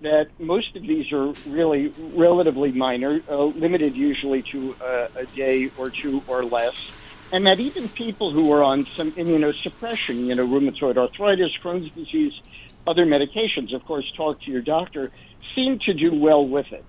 that 0.02 0.26
most 0.38 0.74
of 0.76 0.82
these 0.82 1.06
are 1.12 1.34
really 1.44 1.94
relatively 1.96 2.72
minor, 2.72 3.20
uh, 3.30 3.44
limited 3.44 3.94
usually 3.96 4.42
to 4.52 4.74
uh, 4.80 5.22
a 5.22 5.26
day 5.36 5.70
or 5.76 5.92
two 6.02 6.22
or 6.26 6.44
less, 6.44 6.74
and 7.32 7.46
that 7.46 7.60
even 7.60 7.90
people 7.90 8.32
who 8.32 8.50
are 8.50 8.62
on 8.62 8.86
some 8.96 9.12
immunosuppression, 9.18 10.26
you 10.26 10.34
know, 10.34 10.46
rheumatoid 10.46 10.96
arthritis, 10.96 11.50
Crohn's 11.64 11.92
disease, 11.94 12.32
other 12.86 13.04
medications, 13.04 13.74
of 13.74 13.84
course, 13.84 14.04
talk 14.16 14.38
to 14.44 14.50
your 14.50 14.62
doctor, 14.62 15.10
seem 15.54 15.78
to 15.86 15.94
do 15.94 16.18
well 16.18 16.46
with 16.48 16.66
it. 16.72 16.86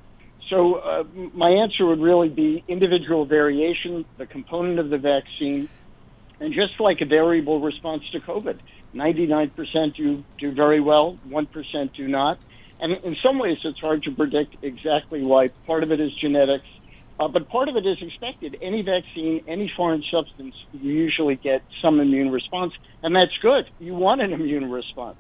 So 0.50 0.76
uh, 0.76 1.04
my 1.34 1.50
answer 1.50 1.86
would 1.86 2.00
really 2.02 2.30
be 2.30 2.64
individual 2.68 3.26
variation, 3.26 4.06
the 4.18 4.28
component 4.28 4.80
of 4.80 4.90
the 4.90 4.98
vaccine, 4.98 5.70
and 6.40 6.54
just 6.54 6.74
like 6.80 6.98
a 7.02 7.06
variable 7.06 7.62
response 7.62 8.04
to 8.12 8.20
COVID. 8.20 8.60
99% 8.94 9.96
do, 9.96 10.24
do 10.38 10.52
very 10.52 10.80
well, 10.80 11.18
1% 11.30 11.94
do 11.94 12.08
not. 12.08 12.38
And 12.80 12.94
in 12.94 13.16
some 13.16 13.38
ways, 13.38 13.60
it's 13.64 13.80
hard 13.80 14.04
to 14.04 14.12
predict 14.12 14.56
exactly 14.64 15.22
why. 15.22 15.50
Part 15.68 15.84
of 15.84 15.92
it 15.92 16.00
is 16.00 16.12
genetics, 16.14 16.66
uh, 17.20 17.28
but 17.28 17.48
part 17.48 17.70
of 17.70 17.76
it 17.76 17.86
is 17.86 18.02
expected. 18.02 18.58
Any 18.62 18.82
vaccine, 18.82 19.44
any 19.48 19.68
foreign 19.70 20.04
substance, 20.10 20.56
you 20.74 20.92
usually 20.92 21.36
get 21.36 21.62
some 21.80 22.00
immune 22.00 22.32
response, 22.32 22.74
and 23.04 23.16
that's 23.16 23.38
good. 23.38 23.70
You 23.80 23.94
want 23.94 24.22
an 24.22 24.34
immune 24.34 24.72
response. 24.72 25.20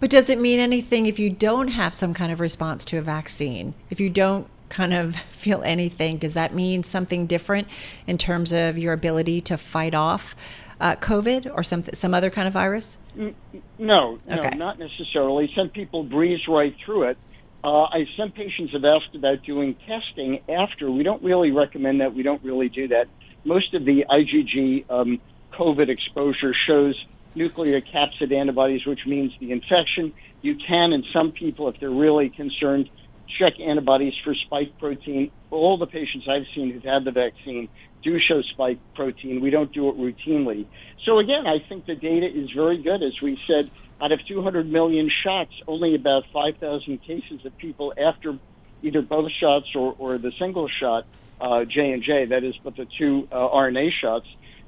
But 0.00 0.10
does 0.10 0.30
it 0.30 0.40
mean 0.40 0.58
anything 0.58 1.06
if 1.06 1.18
you 1.18 1.30
don't 1.30 1.68
have 1.68 1.94
some 1.94 2.14
kind 2.14 2.32
of 2.32 2.40
response 2.40 2.84
to 2.86 2.96
a 2.98 3.02
vaccine? 3.02 3.74
If 3.90 4.00
you 4.00 4.08
don't 4.08 4.48
kind 4.70 4.94
of 4.94 5.16
feel 5.28 5.62
anything, 5.62 6.16
does 6.16 6.34
that 6.34 6.54
mean 6.54 6.82
something 6.82 7.26
different 7.26 7.68
in 8.06 8.16
terms 8.16 8.52
of 8.52 8.78
your 8.78 8.94
ability 8.94 9.42
to 9.42 9.58
fight 9.58 9.94
off 9.94 10.34
uh, 10.80 10.96
COVID 10.96 11.50
or 11.54 11.62
some 11.62 11.82
some 11.92 12.14
other 12.14 12.30
kind 12.30 12.48
of 12.48 12.54
virus? 12.54 12.98
No, 13.16 13.32
no, 13.78 14.18
okay. 14.28 14.56
not 14.56 14.78
necessarily. 14.78 15.50
Some 15.56 15.68
people 15.68 16.02
breeze 16.02 16.40
right 16.48 16.74
through 16.84 17.10
it. 17.10 17.18
Uh, 17.62 17.84
I, 17.84 18.06
some 18.16 18.30
patients 18.30 18.72
have 18.72 18.84
asked 18.84 19.14
about 19.14 19.42
doing 19.42 19.74
testing 19.86 20.40
after. 20.48 20.90
We 20.90 21.02
don't 21.02 21.22
really 21.22 21.50
recommend 21.50 22.00
that. 22.00 22.14
We 22.14 22.22
don't 22.22 22.42
really 22.44 22.68
do 22.68 22.88
that. 22.88 23.06
Most 23.44 23.72
of 23.74 23.84
the 23.84 24.04
IgG 24.10 24.90
um, 24.90 25.20
COVID 25.52 25.88
exposure 25.88 26.54
shows 26.66 26.94
nucleocapsid 27.36 28.32
antibodies, 28.32 28.84
which 28.86 29.06
means 29.06 29.32
the 29.40 29.52
infection. 29.52 30.12
You 30.42 30.56
can, 30.56 30.92
in 30.92 31.04
some 31.12 31.32
people, 31.32 31.68
if 31.68 31.80
they're 31.80 31.90
really 31.90 32.28
concerned, 32.28 32.90
check 33.38 33.54
antibodies 33.60 34.14
for 34.24 34.34
spike 34.34 34.78
protein. 34.78 35.30
All 35.50 35.78
the 35.78 35.86
patients 35.86 36.26
I've 36.28 36.46
seen 36.54 36.70
who've 36.72 36.84
had 36.84 37.04
the 37.04 37.10
vaccine 37.10 37.68
do 38.02 38.18
show 38.20 38.42
spike 38.42 38.78
protein. 38.94 39.40
We 39.40 39.50
don't 39.50 39.72
do 39.72 39.88
it 39.88 39.96
routinely. 39.96 40.66
So 41.04 41.18
again, 41.18 41.46
I 41.46 41.58
think 41.68 41.86
the 41.86 41.94
data 41.94 42.26
is 42.26 42.50
very 42.50 42.82
good. 42.82 43.02
As 43.02 43.20
we 43.22 43.40
said, 43.46 43.70
out 44.00 44.12
of 44.12 44.20
200 44.26 44.70
million 44.70 45.10
shots, 45.24 45.52
only 45.66 45.94
about 45.94 46.24
5,000 46.32 46.98
cases 47.02 47.44
of 47.44 47.56
people 47.58 47.94
after 47.96 48.38
either 48.82 49.02
both 49.02 49.30
shots 49.40 49.66
or, 49.74 49.94
or 49.98 50.18
the 50.18 50.32
single 50.38 50.68
shot, 50.68 51.06
uh, 51.40 51.64
J 51.64 51.92
and 51.92 52.02
J, 52.02 52.26
that 52.26 52.44
is, 52.44 52.54
but 52.62 52.76
the 52.76 52.86
two 52.98 53.26
uh, 53.32 53.36
RNA 53.36 53.90
shots, 54.00 54.26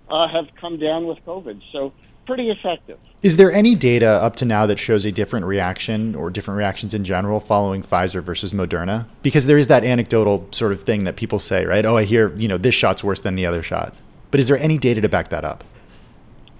uh, 0.08 0.28
have 0.28 0.46
come 0.60 0.78
down 0.78 1.06
with 1.06 1.18
COVID. 1.26 1.60
So 1.72 1.92
pretty 2.26 2.50
effective. 2.50 2.98
Is 3.22 3.36
there 3.36 3.50
any 3.50 3.74
data 3.74 4.08
up 4.08 4.36
to 4.36 4.44
now 4.44 4.66
that 4.66 4.78
shows 4.78 5.04
a 5.04 5.12
different 5.12 5.46
reaction 5.46 6.14
or 6.14 6.30
different 6.30 6.58
reactions 6.58 6.92
in 6.94 7.04
general 7.04 7.40
following 7.40 7.82
Pfizer 7.82 8.22
versus 8.22 8.52
Moderna? 8.52 9.06
Because 9.22 9.46
there 9.46 9.58
is 9.58 9.68
that 9.68 9.84
anecdotal 9.84 10.48
sort 10.50 10.72
of 10.72 10.82
thing 10.82 11.04
that 11.04 11.16
people 11.16 11.38
say, 11.38 11.64
right? 11.64 11.84
Oh, 11.86 11.96
I 11.96 12.04
hear, 12.04 12.34
you 12.36 12.48
know, 12.48 12.58
this 12.58 12.74
shot's 12.74 13.02
worse 13.02 13.20
than 13.20 13.36
the 13.36 13.46
other 13.46 13.62
shot. 13.62 13.94
But 14.30 14.40
is 14.40 14.48
there 14.48 14.58
any 14.58 14.78
data 14.78 15.00
to 15.00 15.08
back 15.08 15.28
that 15.28 15.44
up? 15.44 15.64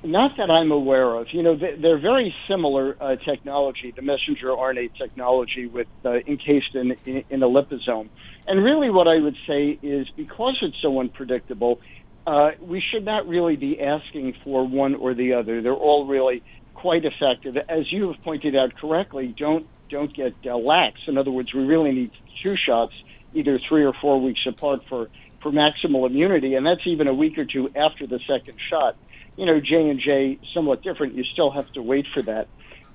Not 0.03 0.37
that 0.37 0.51
I'm 0.51 0.71
aware 0.71 1.15
of. 1.17 1.33
You 1.33 1.43
know, 1.43 1.57
they're 1.57 1.99
very 1.99 2.33
similar 2.47 2.97
uh, 3.01 3.17
technology, 3.17 3.91
the 3.91 4.03
messenger 4.03 4.49
RNA 4.49 4.97
technology, 4.97 5.67
with 5.67 5.89
uh, 6.05 6.21
encased 6.27 6.77
in, 6.77 6.97
in, 7.07 7.25
in 7.29 7.43
a 7.43 7.49
liposome. 7.49 8.09
And 8.47 8.63
really, 8.63 8.89
what 8.91 9.09
I 9.09 9.19
would 9.19 9.37
say 9.49 9.79
is 9.83 10.09
because 10.11 10.59
it's 10.63 10.81
so 10.81 11.01
unpredictable, 11.01 11.81
uh, 12.27 12.51
we 12.61 12.81
should 12.81 13.05
not 13.05 13.29
really 13.29 13.57
be 13.57 13.81
asking 13.81 14.35
for 14.45 14.67
one 14.67 14.95
or 14.95 15.15
the 15.15 15.35
other. 15.35 15.63
They're 15.63 15.73
all 15.73 16.07
really 16.07 16.43
quite 16.75 17.05
effective. 17.05 17.57
As 17.69 17.91
you 17.91 18.09
have 18.09 18.23
pointed 18.23 18.57
out 18.57 18.75
correctly, 18.75 19.35
don't 19.37 19.67
don't 19.89 20.13
get 20.13 20.35
uh, 20.45 20.57
lax. 20.57 21.01
In 21.07 21.17
other 21.17 21.31
words, 21.31 21.55
we 21.55 21.65
really 21.65 21.93
need 21.93 22.11
two 22.43 22.57
shots, 22.57 22.93
either 23.33 23.59
three 23.59 23.85
or 23.85 23.93
four 23.93 24.21
weeks 24.21 24.41
apart 24.47 24.83
for 24.89 25.09
for 25.41 25.53
maximal 25.53 26.07
immunity, 26.07 26.55
and 26.55 26.67
that's 26.67 26.87
even 26.87 27.07
a 27.09 27.15
week 27.15 27.39
or 27.39 27.45
two 27.45 27.71
after 27.77 28.07
the 28.07 28.19
second 28.27 28.59
shot 28.59 28.97
you 29.37 29.45
know, 29.45 29.61
J 29.61 29.89
and 29.89 30.01
J 30.01 30.39
somewhat 30.55 30.83
different. 30.83 31.15
You 31.15 31.25
still 31.25 31.51
have 31.51 31.71
to 31.73 31.83
wait 31.83 32.07
for 32.13 32.23
that. 32.23 32.49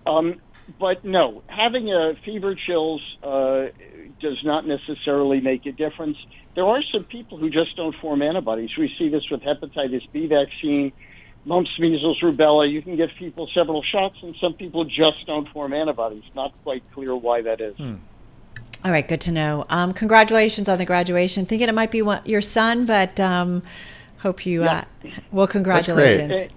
Um, 0.05 0.41
but 0.79 1.05
no, 1.05 1.43
having 1.47 1.91
a 1.91 2.15
fever 2.25 2.55
chills 2.55 3.01
uh, 3.23 3.67
does 4.21 4.43
not 4.43 4.65
necessarily 4.67 5.41
make 5.41 5.65
a 5.65 5.71
difference. 5.71 6.17
There 6.55 6.65
are 6.65 6.81
some 6.93 7.03
people 7.03 7.37
who 7.37 7.49
just 7.49 7.75
don't 7.75 7.95
form 7.95 8.21
antibodies. 8.21 8.75
We 8.77 8.93
see 8.97 9.09
this 9.09 9.29
with 9.29 9.41
hepatitis 9.41 10.07
B 10.11 10.27
vaccine, 10.27 10.91
mumps, 11.45 11.71
measles, 11.79 12.19
rubella. 12.21 12.69
You 12.69 12.81
can 12.81 12.95
give 12.95 13.09
people 13.17 13.47
several 13.47 13.81
shots, 13.81 14.21
and 14.23 14.35
some 14.37 14.53
people 14.53 14.85
just 14.85 15.25
don't 15.27 15.47
form 15.49 15.73
antibodies. 15.73 16.23
Not 16.35 16.53
quite 16.63 16.83
clear 16.93 17.15
why 17.15 17.41
that 17.41 17.61
is. 17.61 17.75
Hmm. 17.77 17.95
All 18.83 18.91
right, 18.91 19.07
good 19.07 19.21
to 19.21 19.31
know. 19.31 19.65
Um, 19.69 19.93
congratulations 19.93 20.67
on 20.67 20.79
the 20.79 20.85
graduation. 20.85 21.45
Thinking 21.45 21.69
it 21.69 21.75
might 21.75 21.91
be 21.91 22.01
one, 22.01 22.21
your 22.25 22.41
son, 22.41 22.87
but 22.87 23.19
um, 23.19 23.61
Hope 24.21 24.45
you. 24.45 24.63
Yeah. 24.63 24.85
Uh, 25.03 25.09
well, 25.31 25.47
congratulations. 25.47 26.51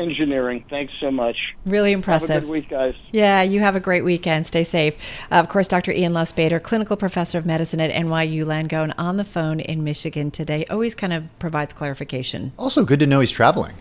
Engineering. 0.00 0.64
Thanks 0.70 0.92
so 1.00 1.10
much. 1.10 1.36
Really 1.66 1.92
impressive. 1.92 2.30
Have 2.30 2.42
a 2.42 2.46
good 2.46 2.52
week, 2.52 2.68
guys. 2.68 2.94
Yeah, 3.12 3.42
you 3.42 3.60
have 3.60 3.76
a 3.76 3.80
great 3.80 4.02
weekend. 4.02 4.46
Stay 4.46 4.64
safe. 4.64 4.96
Uh, 5.30 5.36
of 5.36 5.48
course, 5.48 5.68
Dr. 5.68 5.92
Ian 5.92 6.12
Lustbader, 6.12 6.62
clinical 6.62 6.96
professor 6.96 7.38
of 7.38 7.46
medicine 7.46 7.80
at 7.80 7.90
NYU 7.92 8.44
Langone, 8.44 8.94
on 8.98 9.16
the 9.16 9.24
phone 9.24 9.60
in 9.60 9.84
Michigan 9.84 10.30
today. 10.30 10.64
Always 10.70 10.94
kind 10.94 11.12
of 11.12 11.24
provides 11.38 11.72
clarification. 11.72 12.52
Also, 12.58 12.84
good 12.84 12.98
to 13.00 13.06
know 13.06 13.20
he's 13.20 13.30
traveling. 13.30 13.74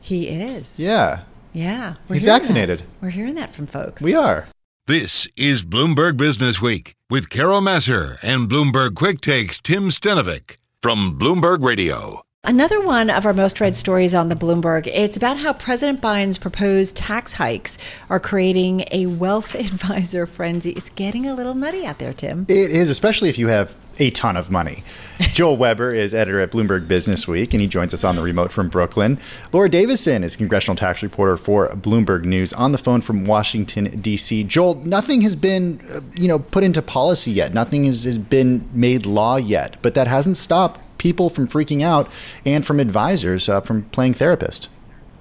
He 0.00 0.28
is. 0.28 0.80
Yeah. 0.80 1.20
Yeah. 1.52 1.94
He's 2.08 2.24
vaccinated. 2.24 2.80
That. 2.80 2.86
We're 3.02 3.10
hearing 3.10 3.34
that 3.34 3.52
from 3.52 3.66
folks. 3.66 4.02
We 4.02 4.14
are. 4.14 4.46
This 4.86 5.28
is 5.36 5.64
Bloomberg 5.64 6.16
Business 6.16 6.62
Week 6.62 6.94
with 7.10 7.28
Carol 7.28 7.60
Massar 7.60 8.16
and 8.22 8.48
Bloomberg 8.48 8.94
Quick 8.94 9.20
Takes 9.20 9.60
Tim 9.60 9.90
Stenovec 9.90 10.56
from 10.80 11.18
Bloomberg 11.18 11.62
Radio. 11.62 12.22
Another 12.48 12.80
one 12.80 13.10
of 13.10 13.26
our 13.26 13.34
most 13.34 13.60
read 13.60 13.76
stories 13.76 14.14
on 14.14 14.30
the 14.30 14.34
Bloomberg, 14.34 14.86
it's 14.86 15.18
about 15.18 15.36
how 15.36 15.52
President 15.52 16.00
Biden's 16.00 16.38
proposed 16.38 16.96
tax 16.96 17.34
hikes 17.34 17.76
are 18.08 18.18
creating 18.18 18.86
a 18.90 19.04
wealth 19.04 19.54
advisor 19.54 20.24
frenzy. 20.24 20.70
It's 20.70 20.88
getting 20.88 21.26
a 21.26 21.34
little 21.34 21.52
nutty 21.52 21.84
out 21.84 21.98
there, 21.98 22.14
Tim. 22.14 22.46
It 22.48 22.70
is, 22.70 22.88
especially 22.88 23.28
if 23.28 23.36
you 23.36 23.48
have 23.48 23.76
a 23.98 24.08
ton 24.12 24.34
of 24.34 24.50
money. 24.50 24.82
Joel 25.18 25.58
Weber 25.58 25.92
is 25.92 26.14
editor 26.14 26.40
at 26.40 26.50
Bloomberg 26.50 26.88
Business 26.88 27.28
Week, 27.28 27.52
and 27.52 27.60
he 27.60 27.66
joins 27.66 27.92
us 27.92 28.02
on 28.02 28.16
the 28.16 28.22
remote 28.22 28.50
from 28.50 28.70
Brooklyn. 28.70 29.20
Laura 29.52 29.68
Davison 29.68 30.24
is 30.24 30.34
congressional 30.34 30.74
tax 30.74 31.02
reporter 31.02 31.36
for 31.36 31.68
Bloomberg 31.72 32.24
News 32.24 32.54
on 32.54 32.72
the 32.72 32.78
phone 32.78 33.02
from 33.02 33.26
Washington, 33.26 34.00
D.C. 34.00 34.44
Joel, 34.44 34.76
nothing 34.86 35.20
has 35.20 35.36
been, 35.36 35.82
uh, 35.94 36.00
you 36.14 36.28
know, 36.28 36.38
put 36.38 36.64
into 36.64 36.80
policy 36.80 37.30
yet. 37.30 37.52
Nothing 37.52 37.84
has, 37.84 38.04
has 38.04 38.16
been 38.16 38.66
made 38.72 39.04
law 39.04 39.36
yet, 39.36 39.76
but 39.82 39.92
that 39.92 40.06
hasn't 40.06 40.38
stopped 40.38 40.80
people 40.98 41.30
from 41.30 41.46
freaking 41.46 41.82
out 41.82 42.08
and 42.44 42.66
from 42.66 42.80
advisors 42.80 43.48
uh, 43.48 43.60
from 43.60 43.84
playing 43.84 44.14
therapist. 44.14 44.68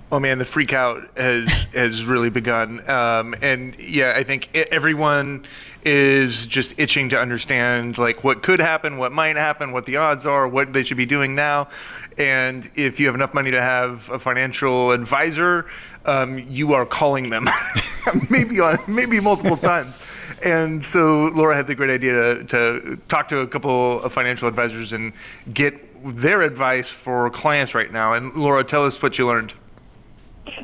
Oh 0.10 0.22
man, 0.22 0.39
the 0.39 0.46
freak 0.46 0.72
out 0.72 1.03
has 1.17 1.63
has 1.74 2.05
really 2.05 2.29
begun, 2.29 2.88
um, 2.89 3.36
and 3.41 3.77
yeah, 3.77 4.13
I 4.15 4.24
think 4.24 4.55
everyone 4.55 5.46
is 5.84 6.46
just 6.46 6.79
itching 6.79 7.10
to 7.10 7.19
understand 7.19 7.98
like 7.98 8.24
what 8.24 8.41
could 8.41 8.60
happen, 8.60 8.98
what 8.98 9.12
might 9.12 9.36
happen, 9.36 9.74
what 9.74 9.86
the 9.86 9.98
odds 9.98 10.25
are, 10.25 10.48
what 10.48 10.72
they 10.72 10.84
should 10.86 10.98
be 10.98 11.05
doing 11.05 11.36
now, 11.36 11.67
and 12.17 12.69
if 12.75 13.01
you 13.01 13.07
have 13.07 13.15
enough 13.15 13.34
money 13.34 13.51
to 13.51 13.62
have 13.62 14.10
a 14.10 14.17
financial 14.17 14.91
advisor, 14.91 15.65
um, 16.05 16.39
you 16.39 16.74
are 16.74 16.86
calling 16.86 17.29
them, 17.29 17.50
maybe 18.29 18.62
on 18.62 18.79
maybe 18.88 19.19
multiple 19.19 19.57
times 19.72 19.93
and 20.44 20.86
so 20.86 21.27
Laura 21.27 21.56
had 21.56 21.67
the 21.67 21.75
great 21.75 21.89
idea 21.89 22.36
to, 22.36 22.44
to 22.46 22.98
talk 23.10 23.29
to 23.29 23.39
a 23.39 23.48
couple 23.48 24.01
of 24.01 24.13
financial 24.13 24.48
advisors 24.48 24.94
and 24.94 25.13
get 25.53 25.75
their 26.03 26.41
advice 26.41 26.88
for 26.88 27.29
clients 27.32 27.74
right 27.74 27.91
now. 27.91 28.13
And 28.13 28.36
Laura, 28.36 28.63
tell 28.63 28.86
us 28.86 29.01
what 29.01 29.17
you 29.17 29.27
learned. 29.27 29.53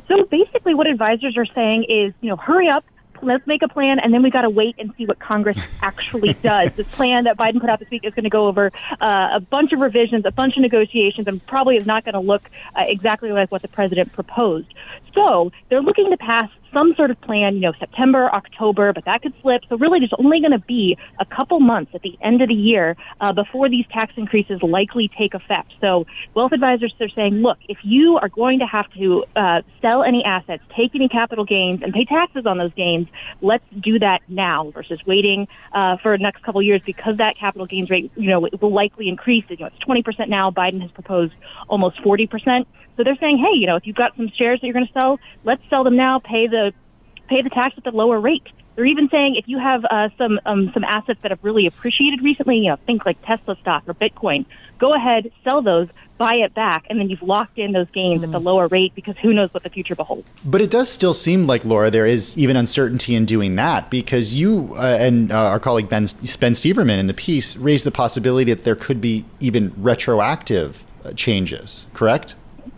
So 0.08 0.24
basically, 0.24 0.74
what 0.74 0.86
advisors 0.86 1.36
are 1.36 1.46
saying 1.46 1.84
is, 1.84 2.14
you 2.20 2.30
know, 2.30 2.36
hurry 2.36 2.68
up, 2.68 2.84
let's 3.22 3.46
make 3.46 3.62
a 3.62 3.68
plan, 3.68 3.98
and 3.98 4.12
then 4.12 4.22
we 4.22 4.30
got 4.30 4.42
to 4.42 4.50
wait 4.50 4.76
and 4.78 4.92
see 4.96 5.06
what 5.06 5.18
Congress 5.18 5.56
actually 5.82 6.32
does. 6.42 6.72
This 6.72 6.86
plan 6.88 7.24
that 7.24 7.36
Biden 7.36 7.60
put 7.60 7.70
out 7.70 7.80
this 7.80 7.90
week 7.90 8.04
is 8.04 8.14
going 8.14 8.24
to 8.24 8.30
go 8.30 8.46
over 8.46 8.70
uh, 9.00 9.30
a 9.32 9.40
bunch 9.40 9.72
of 9.72 9.80
revisions, 9.80 10.24
a 10.24 10.30
bunch 10.30 10.56
of 10.56 10.62
negotiations, 10.62 11.26
and 11.26 11.44
probably 11.46 11.76
is 11.76 11.86
not 11.86 12.04
going 12.04 12.14
to 12.14 12.20
look 12.20 12.50
uh, 12.76 12.84
exactly 12.86 13.32
like 13.32 13.50
what 13.50 13.62
the 13.62 13.68
president 13.68 14.12
proposed. 14.12 14.72
So 15.14 15.52
they're 15.68 15.82
looking 15.82 16.10
to 16.10 16.16
pass 16.16 16.50
some 16.74 16.94
sort 16.94 17.10
of 17.10 17.20
plan, 17.22 17.54
you 17.54 17.60
know, 17.60 17.72
September, 17.78 18.28
October, 18.34 18.92
but 18.92 19.04
that 19.06 19.22
could 19.22 19.32
slip. 19.40 19.62
So 19.68 19.78
really, 19.78 20.00
there's 20.00 20.12
only 20.18 20.40
going 20.40 20.52
to 20.52 20.58
be 20.58 20.98
a 21.18 21.24
couple 21.24 21.60
months 21.60 21.92
at 21.94 22.02
the 22.02 22.18
end 22.20 22.42
of 22.42 22.48
the 22.48 22.54
year 22.54 22.96
uh, 23.20 23.32
before 23.32 23.70
these 23.70 23.86
tax 23.90 24.12
increases 24.16 24.62
likely 24.62 25.08
take 25.16 25.32
effect. 25.32 25.72
So 25.80 26.06
wealth 26.34 26.52
advisors 26.52 26.92
are 27.00 27.08
saying, 27.08 27.34
look, 27.34 27.58
if 27.68 27.78
you 27.82 28.18
are 28.20 28.28
going 28.28 28.58
to 28.58 28.66
have 28.66 28.92
to 28.94 29.24
uh, 29.36 29.62
sell 29.80 30.02
any 30.02 30.22
assets, 30.24 30.62
take 30.76 30.94
any 30.94 31.08
capital 31.08 31.44
gains, 31.44 31.82
and 31.82 31.94
pay 31.94 32.04
taxes 32.04 32.44
on 32.44 32.58
those 32.58 32.74
gains, 32.74 33.08
let's 33.40 33.64
do 33.80 33.98
that 34.00 34.20
now 34.28 34.70
versus 34.72 35.00
waiting 35.06 35.48
uh, 35.72 35.96
for 35.98 36.16
the 36.16 36.22
next 36.22 36.42
couple 36.42 36.60
years 36.60 36.82
because 36.84 37.16
that 37.18 37.36
capital 37.36 37.66
gains 37.66 37.88
rate, 37.88 38.10
you 38.16 38.28
know, 38.28 38.48
will 38.60 38.72
likely 38.74 39.08
increase. 39.08 39.44
You 39.48 39.56
know, 39.58 39.66
it's 39.66 39.78
20% 39.78 40.28
now. 40.28 40.50
Biden 40.50 40.82
has 40.82 40.90
proposed 40.90 41.34
almost 41.68 42.02
40%. 42.02 42.66
So 42.96 43.04
they're 43.04 43.16
saying, 43.16 43.38
hey, 43.38 43.58
you 43.58 43.66
know, 43.66 43.76
if 43.76 43.86
you've 43.86 43.96
got 43.96 44.16
some 44.16 44.28
shares 44.28 44.60
that 44.60 44.66
you're 44.66 44.74
going 44.74 44.86
to 44.86 44.92
sell, 44.92 45.18
let's 45.42 45.62
sell 45.68 45.84
them 45.84 45.96
now, 45.96 46.18
pay 46.18 46.46
the 46.46 46.72
pay 47.28 47.42
the 47.42 47.50
tax 47.50 47.74
at 47.76 47.84
the 47.84 47.90
lower 47.90 48.20
rate. 48.20 48.46
They're 48.76 48.86
even 48.86 49.08
saying 49.08 49.36
if 49.36 49.48
you 49.48 49.58
have 49.58 49.84
uh, 49.84 50.08
some 50.18 50.40
um, 50.46 50.70
some 50.72 50.84
assets 50.84 51.20
that 51.22 51.30
have 51.30 51.38
really 51.42 51.66
appreciated 51.66 52.22
recently, 52.22 52.58
you 52.58 52.70
know, 52.70 52.76
think 52.86 53.06
like 53.06 53.20
Tesla 53.22 53.56
stock 53.60 53.84
or 53.86 53.94
Bitcoin, 53.94 54.46
go 54.78 54.94
ahead, 54.94 55.30
sell 55.44 55.62
those, 55.62 55.88
buy 56.18 56.34
it 56.34 56.54
back, 56.54 56.84
and 56.90 56.98
then 56.98 57.08
you've 57.08 57.22
locked 57.22 57.56
in 57.56 57.70
those 57.70 57.88
gains 57.90 58.20
mm. 58.20 58.24
at 58.24 58.32
the 58.32 58.38
hmm. 58.40 58.46
lower 58.46 58.66
rate 58.66 58.92
because 58.96 59.16
who 59.18 59.32
knows 59.32 59.52
what 59.54 59.62
the 59.62 59.70
future 59.70 59.94
beholds. 59.94 60.26
But 60.44 60.60
it 60.60 60.70
does 60.70 60.90
still 60.90 61.12
seem 61.12 61.46
like 61.46 61.64
Laura, 61.64 61.88
there 61.90 62.06
is 62.06 62.36
even 62.36 62.56
uncertainty 62.56 63.14
in 63.14 63.24
doing 63.24 63.54
that 63.56 63.90
because 63.90 64.34
you 64.34 64.74
uh, 64.76 64.98
and 65.00 65.30
uh, 65.30 65.36
our 65.36 65.60
colleague 65.60 65.88
Ben 65.88 66.02
Ben 66.40 66.52
Steverman 66.52 66.98
in 66.98 67.06
the 67.06 67.14
piece 67.14 67.56
raised 67.56 67.86
the 67.86 67.92
possibility 67.92 68.52
that 68.52 68.64
there 68.64 68.76
could 68.76 69.00
be 69.00 69.24
even 69.38 69.72
retroactive 69.76 70.84
uh, 71.04 71.12
changes. 71.12 71.86
Correct? 71.94 72.34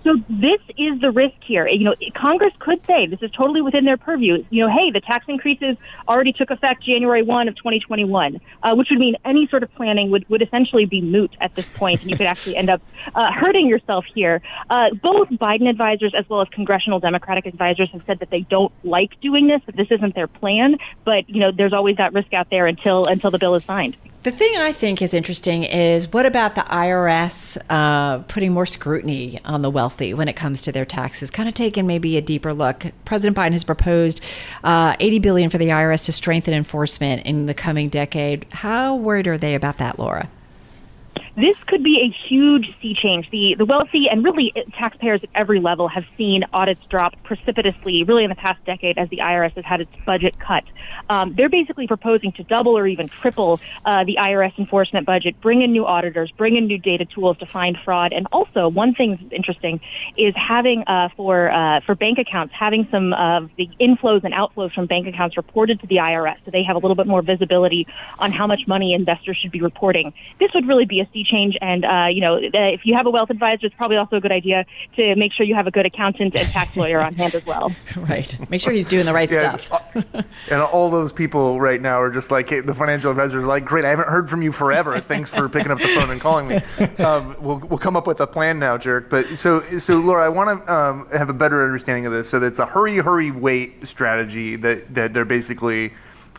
So 0.06 0.14
this 0.28 0.60
is 0.78 1.00
the 1.00 1.10
risk 1.10 1.34
here. 1.44 1.66
You 1.66 1.82
know, 1.82 1.94
Congress 2.14 2.52
could 2.60 2.78
say 2.86 3.08
this 3.08 3.20
is 3.22 3.30
totally 3.32 3.60
within 3.60 3.84
their 3.84 3.96
purview. 3.96 4.44
You 4.50 4.64
know, 4.64 4.72
hey, 4.72 4.92
the 4.92 5.00
tax 5.00 5.24
increases 5.26 5.76
already 6.06 6.32
took 6.32 6.52
effect 6.52 6.84
January 6.84 7.24
1 7.24 7.48
of 7.48 7.56
2021, 7.56 8.40
uh, 8.62 8.76
which 8.76 8.86
would 8.88 9.00
mean 9.00 9.16
any 9.24 9.48
sort 9.48 9.64
of 9.64 9.74
planning 9.74 10.12
would, 10.12 10.24
would 10.28 10.42
essentially 10.42 10.86
be 10.86 11.00
moot 11.00 11.34
at 11.40 11.56
this 11.56 11.68
point, 11.70 12.02
and 12.02 12.10
you 12.10 12.16
could 12.16 12.28
actually 12.28 12.54
end 12.54 12.70
up 12.70 12.80
uh, 13.16 13.32
hurting 13.32 13.66
yourself 13.66 14.04
here. 14.14 14.42
Uh, 14.70 14.90
both 15.02 15.28
Biden 15.30 15.68
advisors 15.68 16.14
as 16.16 16.28
well 16.28 16.40
as 16.40 16.48
congressional 16.50 17.00
Democratic 17.00 17.44
advisors 17.44 17.90
have 17.90 18.04
said 18.06 18.20
that 18.20 18.30
they 18.30 18.42
don't 18.42 18.72
like 18.84 19.20
doing 19.20 19.48
this, 19.48 19.60
that 19.66 19.74
this 19.74 19.88
isn't 19.90 20.14
their 20.14 20.28
plan. 20.28 20.76
But 21.04 21.28
you 21.28 21.40
know, 21.40 21.50
there's 21.50 21.72
always 21.72 21.96
that 21.96 22.12
risk 22.12 22.32
out 22.32 22.48
there 22.48 22.68
until 22.68 23.06
until 23.06 23.32
the 23.32 23.38
bill 23.38 23.56
is 23.56 23.64
signed. 23.64 23.96
The 24.26 24.32
thing 24.32 24.56
I 24.56 24.72
think 24.72 25.02
is 25.02 25.14
interesting 25.14 25.62
is 25.62 26.12
what 26.12 26.26
about 26.26 26.56
the 26.56 26.62
IRS 26.62 27.58
uh, 27.70 28.18
putting 28.24 28.52
more 28.52 28.66
scrutiny 28.66 29.38
on 29.44 29.62
the 29.62 29.70
wealthy 29.70 30.14
when 30.14 30.26
it 30.26 30.32
comes 30.32 30.62
to 30.62 30.72
their 30.72 30.84
taxes? 30.84 31.30
Kind 31.30 31.48
of 31.48 31.54
taking 31.54 31.86
maybe 31.86 32.16
a 32.16 32.20
deeper 32.20 32.52
look. 32.52 32.86
President 33.04 33.36
Biden 33.36 33.52
has 33.52 33.62
proposed 33.62 34.20
uh, 34.64 34.96
80 34.98 35.20
billion 35.20 35.48
for 35.48 35.58
the 35.58 35.68
IRS 35.68 36.06
to 36.06 36.12
strengthen 36.12 36.54
enforcement 36.54 37.24
in 37.24 37.46
the 37.46 37.54
coming 37.54 37.88
decade. 37.88 38.46
How 38.50 38.96
worried 38.96 39.28
are 39.28 39.38
they 39.38 39.54
about 39.54 39.78
that, 39.78 39.96
Laura? 39.96 40.28
This 41.36 41.62
could 41.64 41.84
be 41.84 42.00
a 42.00 42.28
huge 42.28 42.74
sea 42.80 42.94
change. 42.94 43.28
The 43.30 43.54
the 43.58 43.66
wealthy 43.66 44.08
and 44.10 44.24
really 44.24 44.52
taxpayers 44.72 45.22
at 45.22 45.28
every 45.34 45.60
level 45.60 45.86
have 45.88 46.04
seen 46.16 46.44
audits 46.52 46.80
drop 46.88 47.14
precipitously, 47.24 48.04
really 48.04 48.24
in 48.24 48.30
the 48.30 48.36
past 48.36 48.64
decade, 48.64 48.96
as 48.96 49.10
the 49.10 49.18
IRS 49.18 49.52
has 49.52 49.64
had 49.64 49.82
its 49.82 49.90
budget 50.06 50.38
cut. 50.38 50.64
Um, 51.10 51.34
they're 51.34 51.50
basically 51.50 51.86
proposing 51.86 52.32
to 52.32 52.42
double 52.44 52.76
or 52.76 52.86
even 52.86 53.08
triple 53.08 53.60
uh, 53.84 54.04
the 54.04 54.16
IRS 54.18 54.58
enforcement 54.58 55.04
budget, 55.06 55.38
bring 55.42 55.60
in 55.60 55.72
new 55.72 55.84
auditors, 55.84 56.30
bring 56.32 56.56
in 56.56 56.66
new 56.66 56.78
data 56.78 57.04
tools 57.04 57.36
to 57.38 57.46
find 57.46 57.76
fraud, 57.84 58.14
and 58.14 58.26
also 58.32 58.68
one 58.68 58.94
thing 58.94 59.18
that's 59.20 59.32
interesting 59.32 59.80
is 60.16 60.34
having 60.36 60.84
uh, 60.86 61.10
for 61.16 61.50
uh, 61.50 61.80
for 61.80 61.94
bank 61.94 62.18
accounts 62.18 62.54
having 62.54 62.88
some 62.90 63.12
of 63.12 63.54
the 63.56 63.68
inflows 63.78 64.24
and 64.24 64.32
outflows 64.32 64.72
from 64.72 64.86
bank 64.86 65.06
accounts 65.06 65.36
reported 65.36 65.80
to 65.80 65.86
the 65.86 65.96
IRS, 65.96 66.36
so 66.46 66.50
they 66.50 66.62
have 66.62 66.76
a 66.76 66.78
little 66.78 66.94
bit 66.94 67.06
more 67.06 67.20
visibility 67.20 67.86
on 68.20 68.32
how 68.32 68.46
much 68.46 68.66
money 68.66 68.94
investors 68.94 69.36
should 69.36 69.50
be 69.50 69.60
reporting. 69.60 70.14
This 70.38 70.50
would 70.54 70.66
really 70.66 70.86
be 70.86 71.00
a 71.00 71.08
sea 71.12 71.25
change. 71.26 71.56
And, 71.60 71.84
uh, 71.84 72.06
you 72.10 72.20
know, 72.20 72.38
if 72.40 72.80
you 72.84 72.94
have 72.94 73.06
a 73.06 73.10
wealth 73.10 73.30
advisor, 73.30 73.66
it's 73.66 73.74
probably 73.76 73.96
also 73.96 74.16
a 74.16 74.20
good 74.20 74.32
idea 74.32 74.64
to 74.96 75.14
make 75.16 75.32
sure 75.32 75.44
you 75.44 75.54
have 75.54 75.66
a 75.66 75.70
good 75.70 75.86
accountant 75.86 76.34
and 76.34 76.48
tax 76.48 76.76
lawyer 76.76 77.00
on 77.00 77.14
hand 77.14 77.34
as 77.34 77.44
well. 77.44 77.72
Right. 77.96 78.50
Make 78.50 78.60
sure 78.60 78.72
he's 78.72 78.84
doing 78.84 79.04
the 79.06 79.12
right 79.12 79.30
yeah, 79.30 79.56
stuff. 79.56 79.90
Uh, 79.96 80.22
and 80.50 80.60
all 80.60 80.90
those 80.90 81.12
people 81.12 81.58
right 81.58 81.80
now 81.80 82.00
are 82.00 82.10
just 82.10 82.30
like, 82.30 82.48
hey, 82.48 82.60
the 82.60 82.74
financial 82.74 83.10
advisors 83.10 83.42
are 83.42 83.46
like, 83.46 83.64
great, 83.64 83.84
I 83.84 83.88
haven't 83.90 84.08
heard 84.08 84.30
from 84.30 84.42
you 84.42 84.52
forever. 84.52 85.00
Thanks 85.00 85.30
for 85.30 85.48
picking 85.48 85.72
up 85.72 85.78
the 85.78 85.88
phone 85.88 86.10
and 86.10 86.20
calling 86.20 86.48
me. 86.48 86.60
Um, 86.98 87.36
we'll, 87.40 87.58
we'll 87.58 87.78
come 87.78 87.96
up 87.96 88.06
with 88.06 88.20
a 88.20 88.26
plan 88.26 88.58
now, 88.58 88.78
Jerk. 88.78 89.10
But 89.10 89.26
so, 89.38 89.60
so 89.78 89.96
Laura, 89.96 90.24
I 90.24 90.28
want 90.28 90.66
to 90.66 90.72
um, 90.72 91.08
have 91.10 91.28
a 91.28 91.34
better 91.34 91.64
understanding 91.64 92.06
of 92.06 92.12
this. 92.12 92.28
So 92.28 92.42
it's 92.42 92.58
a 92.58 92.66
hurry, 92.66 92.96
hurry, 92.96 93.30
wait 93.30 93.86
strategy 93.86 94.56
that, 94.56 94.94
that 94.94 95.12
they're 95.12 95.24
basically 95.24 95.92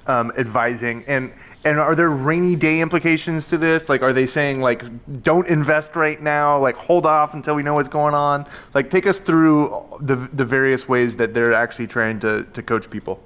um, 0.08 0.32
advising. 0.38 1.04
And 1.08 1.34
and 1.68 1.80
are 1.80 1.96
there 1.96 2.10
rainy 2.10 2.56
day 2.56 2.80
implications 2.80 3.46
to 3.48 3.58
this? 3.58 3.90
Like, 3.90 4.02
are 4.02 4.14
they 4.14 4.26
saying 4.26 4.62
like, 4.62 4.84
don't 5.24 5.48
invest 5.48 5.96
right 5.96 6.22
now, 6.22 6.60
like 6.60 6.76
hold 6.76 7.06
off 7.06 7.34
until 7.34 7.56
we 7.56 7.64
know 7.64 7.74
what's 7.74 7.90
going 7.90 8.14
on? 8.14 8.46
Like, 8.74 8.90
take 8.90 9.06
us 9.06 9.20
through 9.20 9.84
the 10.00 10.16
the 10.16 10.46
various 10.46 10.88
ways 10.88 11.18
that 11.18 11.34
they're 11.34 11.54
actually 11.54 11.88
trying 11.88 12.20
to 12.22 12.44
to 12.54 12.64
coach 12.64 12.90
people. 12.90 13.22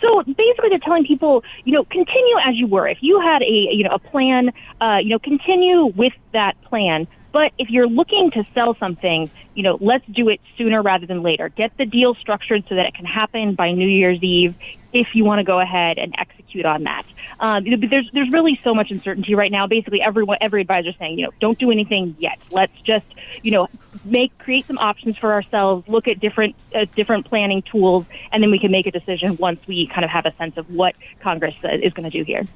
So 0.00 0.22
basically, 0.22 0.68
they're 0.70 0.78
telling 0.78 1.04
people, 1.04 1.42
you 1.64 1.72
know, 1.72 1.84
continue 1.84 2.36
as 2.44 2.54
you 2.56 2.66
were. 2.66 2.86
If 2.86 2.98
you 3.00 3.20
had 3.20 3.42
a, 3.42 3.58
you 3.78 3.84
know, 3.84 3.94
a 3.94 3.98
plan, 3.98 4.50
uh, 4.80 4.98
you 5.02 5.10
know, 5.10 5.18
continue 5.18 5.86
with 5.86 6.12
that 6.32 6.60
plan. 6.62 7.06
But 7.36 7.52
if 7.58 7.68
you're 7.68 7.86
looking 7.86 8.30
to 8.30 8.46
sell 8.54 8.74
something, 8.76 9.30
you 9.54 9.62
know, 9.62 9.76
let's 9.78 10.06
do 10.06 10.30
it 10.30 10.40
sooner 10.56 10.80
rather 10.80 11.04
than 11.04 11.20
later. 11.20 11.50
Get 11.50 11.76
the 11.76 11.84
deal 11.84 12.14
structured 12.14 12.64
so 12.66 12.76
that 12.76 12.86
it 12.86 12.94
can 12.94 13.04
happen 13.04 13.54
by 13.54 13.72
New 13.72 13.86
Year's 13.86 14.22
Eve 14.22 14.54
if 14.94 15.14
you 15.14 15.22
want 15.26 15.40
to 15.40 15.44
go 15.44 15.60
ahead 15.60 15.98
and 15.98 16.14
execute 16.16 16.64
on 16.64 16.84
that. 16.84 17.02
Um, 17.38 17.64
there's 17.64 18.10
there's 18.14 18.30
really 18.30 18.58
so 18.64 18.72
much 18.72 18.90
uncertainty 18.90 19.34
right 19.34 19.52
now. 19.52 19.66
Basically, 19.66 20.00
everyone 20.00 20.38
every 20.40 20.62
advisor 20.62 20.88
is 20.88 20.96
saying, 20.96 21.18
you 21.18 21.26
know, 21.26 21.32
don't 21.38 21.58
do 21.58 21.70
anything 21.70 22.16
yet. 22.18 22.38
Let's 22.50 22.80
just, 22.80 23.04
you 23.42 23.50
know, 23.50 23.68
make 24.06 24.38
create 24.38 24.64
some 24.64 24.78
options 24.78 25.18
for 25.18 25.34
ourselves. 25.34 25.86
Look 25.88 26.08
at 26.08 26.18
different 26.18 26.54
uh, 26.74 26.86
different 26.94 27.26
planning 27.26 27.60
tools, 27.60 28.06
and 28.32 28.42
then 28.42 28.50
we 28.50 28.58
can 28.58 28.70
make 28.70 28.86
a 28.86 28.92
decision 28.92 29.36
once 29.36 29.60
we 29.66 29.88
kind 29.88 30.06
of 30.06 30.10
have 30.10 30.24
a 30.24 30.32
sense 30.36 30.56
of 30.56 30.74
what 30.74 30.96
Congress 31.20 31.54
uh, 31.62 31.68
is 31.82 31.92
going 31.92 32.10
to 32.10 32.16
do 32.16 32.24
here. 32.24 32.46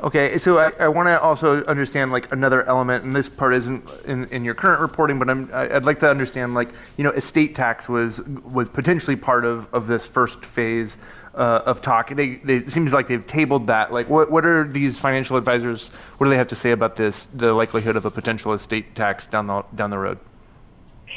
Okay, 0.00 0.38
so 0.38 0.58
I, 0.58 0.70
I 0.78 0.88
want 0.88 1.08
to 1.08 1.20
also 1.20 1.64
understand 1.64 2.12
like 2.12 2.30
another 2.30 2.62
element, 2.68 3.04
and 3.04 3.16
this 3.16 3.28
part 3.28 3.52
isn't 3.52 3.84
in, 4.04 4.26
in 4.26 4.44
your 4.44 4.54
current 4.54 4.80
reporting, 4.80 5.18
but 5.18 5.28
I'm 5.28 5.50
I'd 5.52 5.84
like 5.84 5.98
to 6.00 6.08
understand 6.08 6.54
like 6.54 6.68
you 6.96 7.02
know 7.02 7.10
estate 7.10 7.56
tax 7.56 7.88
was 7.88 8.22
was 8.22 8.68
potentially 8.68 9.16
part 9.16 9.44
of, 9.44 9.72
of 9.74 9.88
this 9.88 10.06
first 10.06 10.44
phase 10.44 10.98
uh, 11.34 11.62
of 11.66 11.82
talk. 11.82 12.10
They, 12.10 12.36
they 12.36 12.58
it 12.58 12.70
seems 12.70 12.92
like 12.92 13.08
they've 13.08 13.26
tabled 13.26 13.66
that. 13.66 13.92
Like 13.92 14.08
what 14.08 14.30
what 14.30 14.46
are 14.46 14.68
these 14.68 15.00
financial 15.00 15.36
advisors? 15.36 15.88
What 16.18 16.26
do 16.26 16.30
they 16.30 16.38
have 16.38 16.48
to 16.48 16.56
say 16.56 16.70
about 16.70 16.94
this? 16.94 17.26
The 17.34 17.52
likelihood 17.52 17.96
of 17.96 18.04
a 18.04 18.10
potential 18.10 18.52
estate 18.52 18.94
tax 18.94 19.26
down 19.26 19.48
the 19.48 19.64
down 19.74 19.90
the 19.90 19.98
road. 19.98 20.18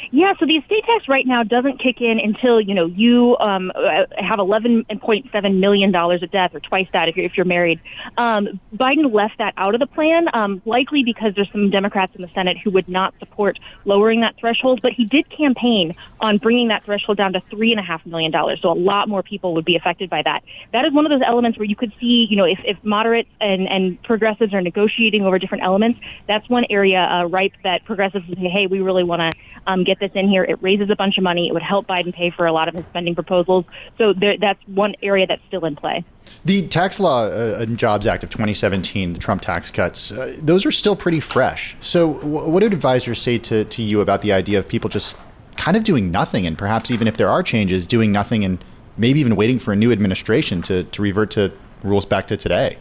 Yeah, 0.10 0.34
so 0.40 0.46
the 0.46 0.56
estate 0.56 0.84
tax 0.86 1.08
right 1.08 1.26
now 1.26 1.44
doesn't 1.44 1.80
kick 1.80 2.02
in 2.02 2.20
until 2.20 2.60
you 2.60 2.74
know 2.74 2.86
you 2.86 3.38
um, 3.40 3.72
uh, 3.76 4.06
have 4.18 4.40
eleven 4.40 4.86
point 5.02 5.28
seven 5.32 5.60
million 5.60 5.92
dollars 5.92 6.24
of 6.24 6.32
debt, 6.32 6.52
or 6.54 6.60
twice 6.60 6.88
that 6.94 7.08
if 7.08 7.16
you're 7.16 7.26
if 7.26 7.38
you're 7.38 7.46
married. 7.46 7.80
Um, 8.18 8.60
Biden 8.76 9.14
left 9.14 9.38
that 9.38 9.54
out 9.58 9.76
of 9.76 9.80
the 9.80 9.88
plan, 9.88 10.28
um, 10.34 10.62
likely 10.66 11.04
because 11.04 11.34
there's 11.36 11.52
some 11.52 11.70
Democrats 11.70 12.16
in 12.16 12.22
the 12.22 12.28
Senate 12.28 12.58
who 12.58 12.72
would 12.72 12.90
not 12.90 13.14
support 13.20 13.60
lowering 13.86 14.22
that 14.22 14.36
threshold. 14.38 14.82
But 14.82 14.94
he 14.94 15.06
did 15.06 15.30
campaign 15.30 15.94
on 16.20 16.38
bringing 16.38 16.70
that 16.70 16.84
threshold 16.84 17.18
down 17.18 17.34
to 17.34 17.42
three 17.52 17.72
and 17.72 17.80
a 17.80 17.84
half 17.84 18.06
million 18.06 18.32
dollars, 18.32 18.60
so 18.62 18.72
a 18.72 18.74
lot 18.74 19.08
more 19.08 19.22
people 19.22 19.54
would 19.54 19.66
be 19.66 19.76
affected 19.76 20.10
by 20.10 20.22
that. 20.24 20.44
That 20.74 20.86
is 20.86 20.94
one 20.94 21.06
of 21.06 21.12
those 21.12 21.26
elements 21.26 21.58
where 21.58 21.66
you 21.66 21.76
could 21.76 21.94
see, 22.00 22.28
you 22.30 22.36
know, 22.36 22.46
if, 22.46 22.60
if 22.64 22.84
moderates 22.84 23.30
and 23.40 23.68
and 23.68 24.02
progressives 24.04 24.54
are 24.54 24.62
negotiating 24.62 25.24
over 25.24 25.38
different 25.38 25.64
elements, 25.64 26.00
that's 26.28 26.50
one 26.50 26.66
area 26.70 27.00
uh, 27.00 27.26
ripe 27.26 27.54
that 27.64 27.86
progressives 27.86 28.28
would 28.28 28.38
say, 28.38 28.50
hey, 28.50 28.68
we 28.68 28.80
really 28.80 29.04
want 29.04 29.22
to 29.22 29.38
um, 29.68 29.84
get 29.84 30.00
this 30.00 30.12
in 30.16 30.28
here. 30.28 30.44
It 30.44 30.62
raises 30.62 30.90
a 30.90 30.96
bunch 30.96 31.18
of 31.18 31.24
money. 31.24 31.48
It 31.48 31.54
would 31.54 31.62
help 31.62 31.88
Biden 31.88 32.14
pay 32.14 32.32
for 32.32 32.46
a 32.46 32.54
lot 32.54 32.68
of 32.68 32.76
his 32.76 32.86
spending 32.86 33.16
proposals. 33.16 33.66
So 33.98 34.14
there, 34.14 34.38
that's 34.38 34.60
one 34.68 34.96
area 35.02 35.28
that's 35.28 35.42
still 35.48 35.66
in 35.66 35.76
play. 35.76 36.04
The 36.46 36.68
tax 36.68 37.00
law 37.00 37.26
uh, 37.26 37.58
and 37.60 37.78
Jobs 37.78 38.08
Act 38.08 38.24
of 38.24 38.30
2017, 38.30 39.14
the 39.14 39.20
Trump 39.20 39.42
tax 39.42 39.70
cuts, 39.70 40.12
uh, 40.12 40.36
those 40.42 40.66
are 40.66 40.72
still 40.72 40.96
pretty 40.96 41.20
fresh. 41.20 41.76
So, 41.82 42.14
what 42.24 42.62
did 42.62 42.74
advisors 42.74 43.22
say 43.22 43.38
to, 43.40 43.66
to 43.66 43.82
you 43.82 44.02
about 44.02 44.22
the 44.22 44.32
idea 44.32 44.58
of 44.60 44.68
people 44.68 44.90
just 44.90 45.18
kind 45.58 45.78
of 45.78 45.84
doing 45.84 46.12
nothing, 46.12 46.46
and 46.46 46.58
perhaps 46.58 46.90
even 46.90 47.08
if 47.08 47.18
there 47.18 47.30
are 47.30 47.44
changes, 47.44 47.86
doing 47.86 48.12
nothing 48.12 48.44
and 48.44 48.64
maybe 48.98 49.20
even 49.20 49.36
waiting 49.36 49.60
for 49.60 49.74
a 49.74 49.76
new 49.76 49.92
administration 49.92 50.62
to, 50.64 50.84
to 50.86 51.02
revert 51.02 51.32
to 51.32 51.52
rules 51.84 52.06
back 52.06 52.28
to 52.28 52.38
today? 52.38 52.78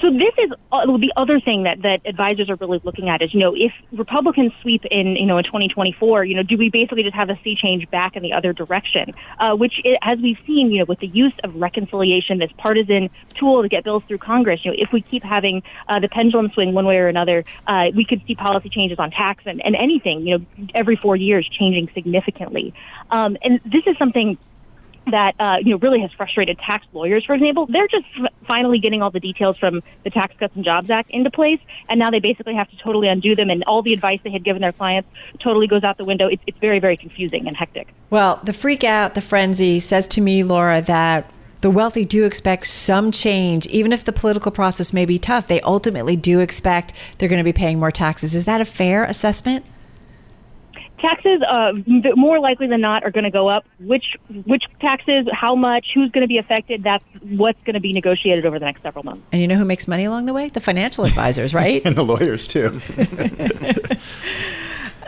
So 0.00 0.10
this 0.10 0.32
is 0.38 0.50
uh, 0.72 0.86
the 0.86 1.12
other 1.16 1.38
thing 1.38 1.64
that, 1.64 1.82
that 1.82 2.00
advisors 2.06 2.48
are 2.48 2.56
really 2.56 2.80
looking 2.82 3.10
at 3.10 3.20
is, 3.20 3.34
you 3.34 3.40
know, 3.40 3.54
if 3.54 3.72
Republicans 3.92 4.52
sweep 4.62 4.84
in, 4.90 5.16
you 5.16 5.26
know, 5.26 5.36
in 5.36 5.44
2024, 5.44 6.24
you 6.24 6.34
know, 6.34 6.42
do 6.42 6.56
we 6.56 6.70
basically 6.70 7.02
just 7.02 7.14
have 7.14 7.28
a 7.28 7.38
sea 7.44 7.54
change 7.54 7.88
back 7.90 8.16
in 8.16 8.22
the 8.22 8.32
other 8.32 8.54
direction? 8.54 9.12
Uh, 9.38 9.54
which, 9.54 9.74
as 10.00 10.18
we've 10.20 10.38
seen, 10.46 10.70
you 10.70 10.78
know, 10.78 10.86
with 10.86 10.98
the 11.00 11.08
use 11.08 11.34
of 11.44 11.54
reconciliation, 11.56 12.38
this 12.38 12.50
partisan 12.56 13.10
tool 13.34 13.62
to 13.62 13.68
get 13.68 13.84
bills 13.84 14.02
through 14.08 14.18
Congress, 14.18 14.64
you 14.64 14.70
know, 14.70 14.76
if 14.78 14.92
we 14.92 15.02
keep 15.02 15.22
having 15.22 15.62
uh, 15.88 16.00
the 16.00 16.08
pendulum 16.08 16.50
swing 16.54 16.72
one 16.72 16.86
way 16.86 16.96
or 16.96 17.08
another, 17.08 17.44
uh, 17.66 17.88
we 17.94 18.06
could 18.06 18.22
see 18.26 18.34
policy 18.34 18.70
changes 18.70 18.98
on 18.98 19.10
tax 19.10 19.44
and, 19.44 19.62
and 19.62 19.76
anything, 19.76 20.26
you 20.26 20.38
know, 20.38 20.46
every 20.74 20.96
four 20.96 21.16
years 21.16 21.46
changing 21.48 21.90
significantly. 21.92 22.72
Um, 23.10 23.36
and 23.42 23.60
this 23.66 23.86
is 23.86 23.98
something 23.98 24.38
that 25.10 25.34
uh, 25.38 25.56
you 25.60 25.70
know 25.70 25.78
really 25.78 26.00
has 26.00 26.12
frustrated 26.12 26.58
tax 26.58 26.86
lawyers, 26.92 27.24
for 27.24 27.34
example. 27.34 27.66
They're 27.66 27.88
just 27.88 28.04
f- 28.18 28.32
finally 28.46 28.78
getting 28.78 29.02
all 29.02 29.10
the 29.10 29.20
details 29.20 29.58
from 29.58 29.82
the 30.04 30.10
Tax 30.10 30.34
Cuts 30.38 30.54
and 30.54 30.64
Jobs 30.64 30.90
Act 30.90 31.10
into 31.10 31.30
place, 31.30 31.60
and 31.88 31.98
now 31.98 32.10
they 32.10 32.20
basically 32.20 32.54
have 32.54 32.70
to 32.70 32.76
totally 32.76 33.08
undo 33.08 33.34
them, 33.34 33.50
and 33.50 33.64
all 33.64 33.82
the 33.82 33.92
advice 33.92 34.20
they 34.22 34.30
had 34.30 34.44
given 34.44 34.62
their 34.62 34.72
clients 34.72 35.08
totally 35.40 35.66
goes 35.66 35.82
out 35.82 35.96
the 35.96 36.04
window. 36.04 36.28
It's, 36.28 36.42
it's 36.46 36.58
very, 36.58 36.78
very 36.78 36.96
confusing 36.96 37.46
and 37.46 37.56
hectic. 37.56 37.92
Well, 38.10 38.40
the 38.44 38.52
freak 38.52 38.84
out, 38.84 39.14
the 39.14 39.20
frenzy 39.20 39.80
says 39.80 40.06
to 40.08 40.20
me, 40.20 40.44
Laura, 40.44 40.80
that 40.82 41.30
the 41.62 41.70
wealthy 41.70 42.04
do 42.04 42.24
expect 42.24 42.66
some 42.66 43.12
change, 43.12 43.66
even 43.68 43.92
if 43.92 44.04
the 44.04 44.12
political 44.12 44.50
process 44.50 44.92
may 44.92 45.04
be 45.04 45.18
tough. 45.18 45.46
They 45.46 45.60
ultimately 45.60 46.16
do 46.16 46.40
expect 46.40 46.92
they're 47.18 47.28
going 47.28 47.38
to 47.38 47.44
be 47.44 47.52
paying 47.52 47.78
more 47.78 47.92
taxes. 47.92 48.34
Is 48.34 48.44
that 48.46 48.60
a 48.60 48.64
fair 48.64 49.04
assessment? 49.04 49.64
Taxes 51.02 51.42
uh, 51.42 51.72
more 52.16 52.40
likely 52.40 52.66
than 52.66 52.80
not 52.80 53.04
are 53.04 53.10
going 53.10 53.24
to 53.24 53.30
go 53.30 53.48
up 53.48 53.66
which 53.80 54.16
which 54.44 54.64
taxes 54.80 55.26
how 55.32 55.54
much 55.54 55.88
who's 55.94 56.10
going 56.12 56.22
to 56.22 56.28
be 56.28 56.38
affected 56.38 56.82
that's 56.82 57.04
what's 57.22 57.60
going 57.64 57.74
to 57.74 57.80
be 57.80 57.92
negotiated 57.92 58.46
over 58.46 58.58
the 58.58 58.64
next 58.64 58.82
several 58.82 59.04
months 59.04 59.24
and 59.32 59.42
you 59.42 59.48
know 59.48 59.56
who 59.56 59.64
makes 59.64 59.86
money 59.86 60.04
along 60.04 60.24
the 60.26 60.32
way 60.32 60.48
the 60.48 60.60
financial 60.60 61.04
advisors 61.04 61.52
right 61.52 61.82
and 61.84 61.96
the 61.96 62.04
lawyers 62.04 62.48
too 62.48 62.80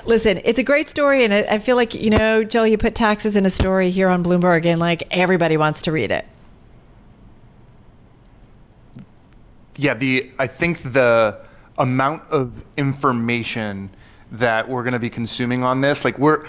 Listen, 0.07 0.39
it's 0.45 0.59
a 0.59 0.63
great 0.63 0.91
story, 0.91 1.25
and 1.25 1.33
I 1.33 1.57
feel 1.57 1.77
like 1.77 1.95
you 1.95 2.11
know, 2.11 2.45
Joel. 2.45 2.67
You 2.67 2.77
put 2.77 2.95
taxes 2.95 3.37
in 3.37 3.47
a 3.47 3.51
story 3.51 3.89
here 3.89 4.11
on 4.11 4.23
Bloomberg, 4.23 4.67
and 4.67 4.79
like 4.79 5.03
everybody 5.11 5.57
wants 5.57 5.81
to 5.83 5.93
read 5.93 6.11
it. 6.11 6.27
Yeah, 9.77 9.95
the 9.95 10.31
I 10.39 10.47
think 10.47 10.83
the 10.83 11.39
amount 11.79 12.29
of 12.31 12.53
information 12.77 13.91
that 14.39 14.69
we're 14.69 14.83
going 14.83 14.95
to 14.95 14.99
be 14.99 15.11
consuming 15.11 15.63
on 15.63 15.81
this. 15.81 16.05
Like 16.05 16.19
we're 16.19 16.47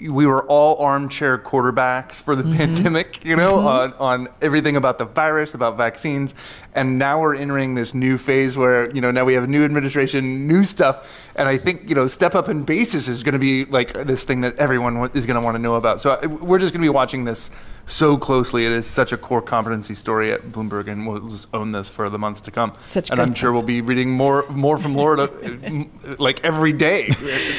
we 0.00 0.26
were 0.26 0.44
all 0.44 0.76
armchair 0.76 1.38
quarterbacks 1.38 2.22
for 2.22 2.34
the 2.34 2.42
mm-hmm. 2.42 2.56
pandemic, 2.56 3.24
you 3.24 3.36
know, 3.36 3.56
mm-hmm. 3.56 3.66
on 3.66 3.92
on 3.94 4.28
everything 4.40 4.76
about 4.76 4.98
the 4.98 5.04
virus, 5.04 5.54
about 5.54 5.76
vaccines, 5.76 6.34
and 6.74 6.98
now 6.98 7.20
we're 7.20 7.34
entering 7.34 7.74
this 7.74 7.94
new 7.94 8.18
phase 8.18 8.56
where 8.56 8.90
you 8.90 9.00
know 9.00 9.10
now 9.10 9.24
we 9.24 9.34
have 9.34 9.44
a 9.44 9.48
new 9.48 9.64
administration, 9.64 10.46
new 10.48 10.64
stuff, 10.64 11.10
and 11.34 11.48
I 11.48 11.58
think 11.58 11.88
you 11.88 11.94
know 11.94 12.06
step 12.06 12.34
up 12.34 12.48
in 12.48 12.64
basis 12.64 13.08
is 13.08 13.22
going 13.22 13.34
to 13.34 13.38
be 13.38 13.64
like 13.64 13.92
this 13.92 14.24
thing 14.24 14.40
that 14.42 14.58
everyone 14.58 15.10
is 15.14 15.26
going 15.26 15.40
to 15.40 15.44
want 15.44 15.54
to 15.54 15.62
know 15.62 15.74
about. 15.74 16.00
So 16.00 16.26
we're 16.26 16.58
just 16.58 16.72
going 16.72 16.82
to 16.82 16.86
be 16.86 16.90
watching 16.90 17.24
this 17.24 17.50
so 17.88 18.16
closely. 18.16 18.66
It 18.66 18.72
is 18.72 18.86
such 18.86 19.12
a 19.12 19.16
core 19.16 19.42
competency 19.42 19.94
story 19.94 20.32
at 20.32 20.42
Bloomberg, 20.52 20.88
and 20.88 21.06
we'll 21.06 21.28
just 21.28 21.48
own 21.52 21.72
this 21.72 21.88
for 21.88 22.08
the 22.08 22.18
months 22.18 22.40
to 22.42 22.50
come. 22.50 22.72
Such 22.80 23.10
and 23.10 23.20
I'm 23.20 23.34
sure 23.34 23.52
we'll 23.52 23.62
be 23.62 23.80
reading 23.80 24.10
more 24.10 24.44
more 24.50 24.78
from 24.78 24.94
Laura 24.94 25.28
like 26.18 26.44
every 26.44 26.72
day. 26.72 27.08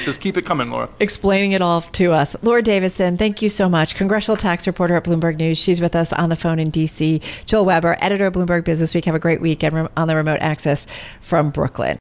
just 0.05 0.21
keep 0.21 0.37
it 0.37 0.45
coming, 0.45 0.69
Laura. 0.69 0.89
Explaining 0.99 1.51
it 1.53 1.61
all 1.61 1.81
to 1.81 2.11
us. 2.11 2.35
Laura 2.41 2.61
Davison, 2.61 3.17
thank 3.17 3.41
you 3.41 3.49
so 3.49 3.67
much. 3.67 3.95
Congressional 3.95 4.37
tax 4.37 4.67
reporter 4.67 4.95
at 4.95 5.03
Bloomberg 5.03 5.37
News. 5.37 5.57
She's 5.57 5.81
with 5.81 5.95
us 5.95 6.13
on 6.13 6.29
the 6.29 6.35
phone 6.35 6.59
in 6.59 6.71
DC. 6.71 7.21
Joel 7.45 7.65
Weber, 7.65 7.97
editor 7.99 8.27
of 8.27 8.33
Bloomberg 8.33 8.63
Business 8.63 8.93
Week. 8.93 9.05
Have 9.05 9.15
a 9.15 9.19
great 9.19 9.41
weekend 9.41 9.89
on 9.97 10.07
the 10.07 10.15
remote 10.15 10.39
access 10.41 10.87
from 11.21 11.49
Brooklyn. 11.49 11.97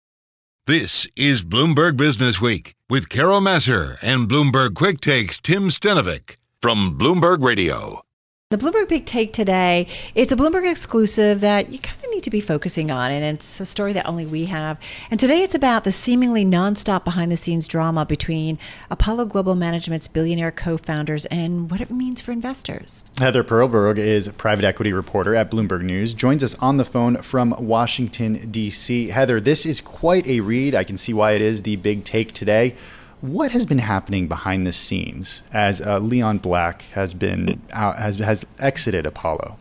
This 0.67 1.07
is 1.17 1.43
Bloomberg 1.43 1.97
Business 1.97 2.43
Week 2.43 2.75
with 2.91 3.09
Carol 3.09 3.41
Massar 3.41 3.97
and 4.03 4.29
Bloomberg 4.29 4.75
Quick 4.75 5.01
Takes 5.01 5.39
Tim 5.39 5.69
Stenovec 5.71 6.37
from 6.61 6.99
Bloomberg 6.99 7.43
Radio. 7.43 8.03
The 8.51 8.57
Bloomberg 8.57 8.89
Big 8.89 9.05
Take 9.05 9.35
today, 9.35 9.87
it's 10.15 10.33
a 10.33 10.37
Bloomberg 10.37 10.71
exclusive 10.71 11.41
that 11.41 11.69
you 11.69 11.79
kind 11.79 12.03
of 12.03 12.11
need 12.11 12.23
to 12.23 12.31
be 12.31 12.41
focusing 12.41 12.91
on, 12.91 13.11
and 13.11 13.23
it's 13.23 13.61
a 13.61 13.67
story 13.67 13.93
that 13.93 14.07
only 14.07 14.25
we 14.25 14.47
have. 14.47 14.81
And 15.11 15.21
today 15.21 15.43
it's 15.43 15.55
about 15.55 15.85
the 15.85 15.93
seemingly 15.93 16.47
nonstop 16.47 17.05
behind 17.05 17.31
the 17.31 17.37
scenes 17.37 17.69
drama 17.69 18.07
between 18.07 18.59
Apollo 18.89 19.27
Global 19.27 19.55
Management's 19.55 20.09
billionaire 20.09 20.51
co 20.51 20.79
founders 20.79 21.27
and 21.27 21.71
what 21.71 21.83
it 21.83 21.91
means 21.91 22.23
for 22.23 22.33
investors. 22.33 23.05
Heather 23.19 23.45
Perlberg 23.45 23.99
is 23.99 24.33
private 24.39 24.65
equity 24.65 24.95
reporter 24.95 25.35
at 25.35 25.51
Bloomberg 25.51 25.83
News, 25.83 26.15
joins 26.15 26.43
us 26.43 26.55
on 26.55 26.79
the 26.79 26.87
phone 26.87 27.17
from 27.17 27.55
Washington, 27.59 28.51
D.C. 28.51 29.09
Heather, 29.09 29.41
this 29.41 29.67
is 29.67 29.83
quite 29.83 30.27
a 30.27 30.41
read. 30.41 30.75
I 30.75 30.85
can 30.85 30.97
see 30.97 31.13
why 31.13 31.33
it 31.33 31.43
is 31.43 31.61
the 31.61 31.77
big 31.77 32.05
take 32.05 32.33
today. 32.33 32.77
What 33.21 33.53
has 33.53 33.67
been 33.67 33.79
happening 33.79 34.29
behind 34.29 34.67
the 34.67 34.73
scenes 34.73 35.43
as 35.53 35.81
uh, 35.81 35.99
Leon 35.99 36.39
Black 36.39 36.83
has 36.93 37.13
been 37.15 37.61
out, 37.73 37.99
has 37.99 38.17
has 38.17 38.47
exited 38.61 39.07
Apollo? 39.07 39.59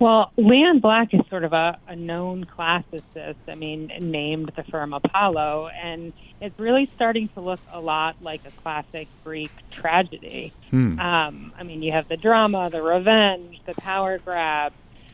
Well, 0.00 0.32
Leon 0.36 0.80
Black 0.80 1.14
is 1.14 1.20
sort 1.30 1.44
of 1.44 1.52
a, 1.52 1.78
a 1.86 1.94
known 1.94 2.44
classicist. 2.44 3.36
I 3.46 3.54
mean, 3.54 3.92
named 4.00 4.50
the 4.56 4.64
firm 4.64 4.92
Apollo, 4.92 5.68
and 5.68 6.12
it's 6.40 6.58
really 6.58 6.90
starting 6.96 7.28
to 7.28 7.40
look 7.40 7.60
a 7.70 7.80
lot 7.80 8.16
like 8.20 8.40
a 8.44 8.50
classic 8.62 9.06
Greek 9.22 9.52
tragedy. 9.70 10.52
Hmm. 10.70 10.98
Um, 10.98 11.52
I 11.56 11.62
mean, 11.62 11.84
you 11.84 11.92
have 11.92 12.08
the 12.08 12.16
drama, 12.16 12.68
the 12.68 12.82
revenge, 12.82 13.60
the 13.64 13.74
power 13.74 14.18
grab, 14.18 14.72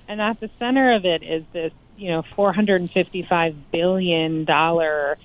and 0.08 0.22
at 0.22 0.40
the 0.40 0.48
center 0.58 0.94
of 0.94 1.04
it 1.04 1.22
is 1.22 1.44
this, 1.52 1.74
you 1.98 2.08
know, 2.08 2.22
455 2.22 3.70
billion 3.70 4.46
dollar 4.46 5.18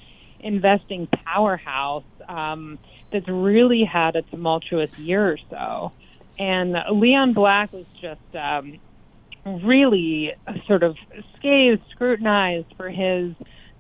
investing 0.44 1.08
powerhouse 1.08 2.04
um, 2.28 2.78
that's 3.12 3.28
really 3.30 3.84
had 3.84 4.16
a 4.16 4.22
tumultuous 4.24 4.98
year 5.00 5.32
or 5.34 5.38
so. 5.50 5.92
And 6.38 6.76
Leon 6.92 7.34
Black 7.34 7.72
was 7.74 7.86
just 8.02 8.36
um, 8.36 8.80
really 9.46 10.34
sort 10.68 10.84
of 10.84 10.98
scathed, 11.38 11.82
scrutinized 11.92 12.74
for 12.76 12.90
his 12.90 13.34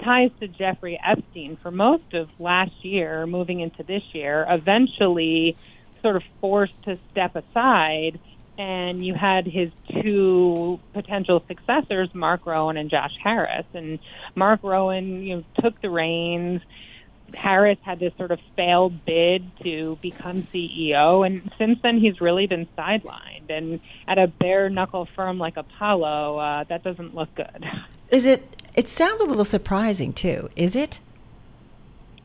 ties 0.03 0.31
to 0.39 0.47
Jeffrey 0.47 0.99
Epstein 1.03 1.57
for 1.57 1.71
most 1.71 2.13
of 2.13 2.29
last 2.39 2.83
year, 2.83 3.25
moving 3.25 3.61
into 3.61 3.83
this 3.83 4.03
year, 4.13 4.45
eventually 4.49 5.55
sort 6.01 6.15
of 6.15 6.23
forced 6.41 6.81
to 6.83 6.99
step 7.11 7.35
aside 7.35 8.19
and 8.57 9.05
you 9.05 9.13
had 9.13 9.45
his 9.45 9.71
two 10.01 10.79
potential 10.93 11.43
successors, 11.47 12.09
Mark 12.13 12.45
Rowan 12.45 12.77
and 12.77 12.89
Josh 12.89 13.13
Harris. 13.23 13.65
And 13.73 13.99
Mark 14.35 14.61
Rowan, 14.63 15.23
you 15.23 15.37
know, 15.37 15.43
took 15.61 15.79
the 15.81 15.89
reins. 15.89 16.61
Harris 17.33 17.79
had 17.81 17.99
this 17.99 18.13
sort 18.17 18.31
of 18.31 18.39
failed 18.55 19.05
bid 19.05 19.49
to 19.63 19.97
become 20.01 20.43
CEO, 20.53 21.25
and 21.25 21.51
since 21.57 21.79
then 21.81 21.99
he's 21.99 22.21
really 22.21 22.45
been 22.45 22.67
sidelined. 22.77 23.49
And 23.49 23.79
at 24.07 24.19
a 24.19 24.27
bare 24.27 24.69
knuckle 24.69 25.07
firm 25.15 25.39
like 25.39 25.57
Apollo, 25.57 26.37
uh, 26.37 26.63
that 26.65 26.83
doesn't 26.83 27.15
look 27.15 27.33
good. 27.33 27.65
Is 28.09 28.25
it? 28.25 28.61
It 28.75 28.87
sounds 28.87 29.21
a 29.21 29.25
little 29.25 29.45
surprising 29.45 30.13
too. 30.13 30.49
Is 30.55 30.75
it? 30.75 30.99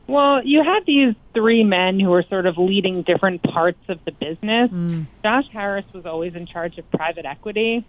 Well, 0.09 0.43
you 0.43 0.63
had 0.63 0.85
these 0.87 1.13
three 1.35 1.63
men 1.63 1.99
who 1.99 2.09
were 2.09 2.23
sort 2.23 2.47
of 2.47 2.57
leading 2.57 3.03
different 3.03 3.43
parts 3.43 3.79
of 3.89 3.99
the 4.05 4.11
business. 4.11 4.71
Mm. 4.71 5.05
Josh 5.23 5.45
Harris 5.53 5.85
was 5.93 6.07
always 6.07 6.33
in 6.33 6.47
charge 6.47 6.79
of 6.79 6.89
private 6.89 7.25
equity. 7.25 7.85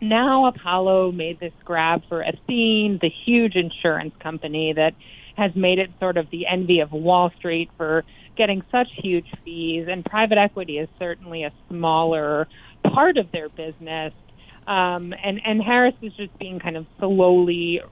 Now 0.00 0.46
Apollo 0.46 1.12
made 1.12 1.38
this 1.40 1.52
grab 1.62 2.04
for 2.08 2.22
Athene, 2.22 2.98
the 3.02 3.10
huge 3.26 3.54
insurance 3.54 4.14
company 4.18 4.72
that 4.72 4.94
has 5.36 5.54
made 5.54 5.78
it 5.78 5.90
sort 6.00 6.16
of 6.16 6.30
the 6.30 6.46
envy 6.46 6.80
of 6.80 6.90
Wall 6.92 7.30
Street 7.38 7.68
for 7.76 8.02
getting 8.34 8.62
such 8.72 8.88
huge 8.96 9.30
fees. 9.44 9.88
And 9.90 10.04
private 10.06 10.38
equity 10.38 10.78
is 10.78 10.88
certainly 10.98 11.44
a 11.44 11.52
smaller 11.68 12.48
part 12.82 13.18
of 13.18 13.30
their 13.30 13.50
business. 13.50 14.14
Um, 14.66 15.12
and 15.22 15.40
and 15.44 15.62
Harris 15.62 15.94
is 16.02 16.12
just 16.14 16.36
being 16.38 16.58
kind 16.60 16.76
of 16.76 16.86
slowly 16.98 17.82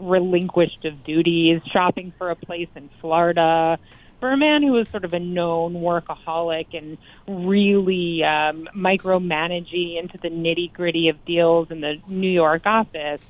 relinquished 0.00 0.84
of 0.84 1.04
duties, 1.04 1.60
shopping 1.72 2.12
for 2.18 2.30
a 2.30 2.36
place 2.36 2.68
in 2.74 2.90
Florida. 3.00 3.78
For 4.18 4.32
a 4.32 4.36
man 4.36 4.62
who 4.62 4.72
was 4.72 4.86
sort 4.90 5.04
of 5.06 5.14
a 5.14 5.18
known 5.18 5.74
workaholic 5.74 6.76
and 6.76 6.98
really 7.26 8.22
um, 8.22 8.68
micromanaging 8.76 9.98
into 9.98 10.18
the 10.18 10.28
nitty 10.28 10.74
gritty 10.74 11.08
of 11.08 11.24
deals 11.24 11.70
in 11.70 11.80
the 11.80 11.98
New 12.06 12.28
York 12.28 12.66
office, 12.66 13.22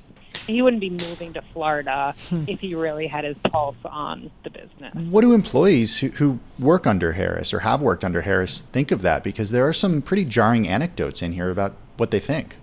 he 0.47 0.61
wouldn't 0.61 0.81
be 0.81 0.89
moving 0.89 1.31
to 1.33 1.41
Florida 1.53 2.13
hmm. 2.27 2.43
if 2.47 2.59
he 2.59 2.75
really 2.75 3.07
had 3.07 3.23
his 3.23 3.37
pulse 3.37 3.77
on 3.85 4.31
the 4.43 4.49
business. 4.49 4.93
What 4.93 5.21
do 5.21 5.33
employees 5.33 5.99
who, 5.99 6.09
who 6.09 6.39
work 6.59 6.85
under 6.85 7.13
Harris 7.13 7.53
or 7.53 7.59
have 7.59 7.81
worked 7.81 8.03
under 8.03 8.21
Harris 8.21 8.61
think 8.61 8.91
of 8.91 9.01
that? 9.01 9.23
Because 9.23 9.51
there 9.51 9.67
are 9.67 9.73
some 9.73 10.01
pretty 10.01 10.25
jarring 10.25 10.67
anecdotes 10.67 11.21
in 11.21 11.33
here 11.33 11.49
about 11.49 11.75
what 11.97 12.11
they 12.11 12.19
think. 12.19 12.57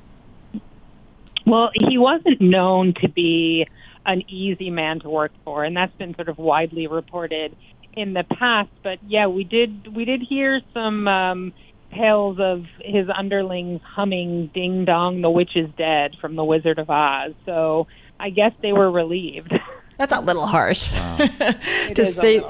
Well, 1.48 1.70
he 1.88 1.96
wasn't 1.96 2.42
known 2.42 2.92
to 3.00 3.08
be 3.08 3.66
an 4.04 4.22
easy 4.28 4.68
man 4.70 5.00
to 5.00 5.08
work 5.08 5.32
for, 5.44 5.64
and 5.64 5.74
that's 5.74 5.94
been 5.96 6.14
sort 6.14 6.28
of 6.28 6.36
widely 6.36 6.86
reported 6.86 7.56
in 7.94 8.12
the 8.12 8.24
past. 8.38 8.68
But 8.82 8.98
yeah, 9.06 9.28
we 9.28 9.44
did 9.44 9.94
we 9.96 10.04
did 10.04 10.20
hear 10.28 10.60
some 10.74 11.08
um, 11.08 11.52
tales 11.94 12.36
of 12.38 12.64
his 12.80 13.06
underlings 13.16 13.80
humming 13.82 14.50
"Ding 14.52 14.84
Dong, 14.84 15.22
the 15.22 15.30
Witch 15.30 15.52
is 15.56 15.70
Dead" 15.78 16.12
from 16.20 16.36
The 16.36 16.44
Wizard 16.44 16.78
of 16.78 16.90
Oz. 16.90 17.32
So 17.46 17.86
I 18.20 18.28
guess 18.28 18.52
they 18.62 18.72
were 18.72 18.90
relieved. 18.90 19.52
That's 19.98 20.12
a 20.12 20.20
little 20.20 20.46
harsh 20.46 20.92
wow. 20.92 21.16
to 21.94 22.04
say, 22.06 22.40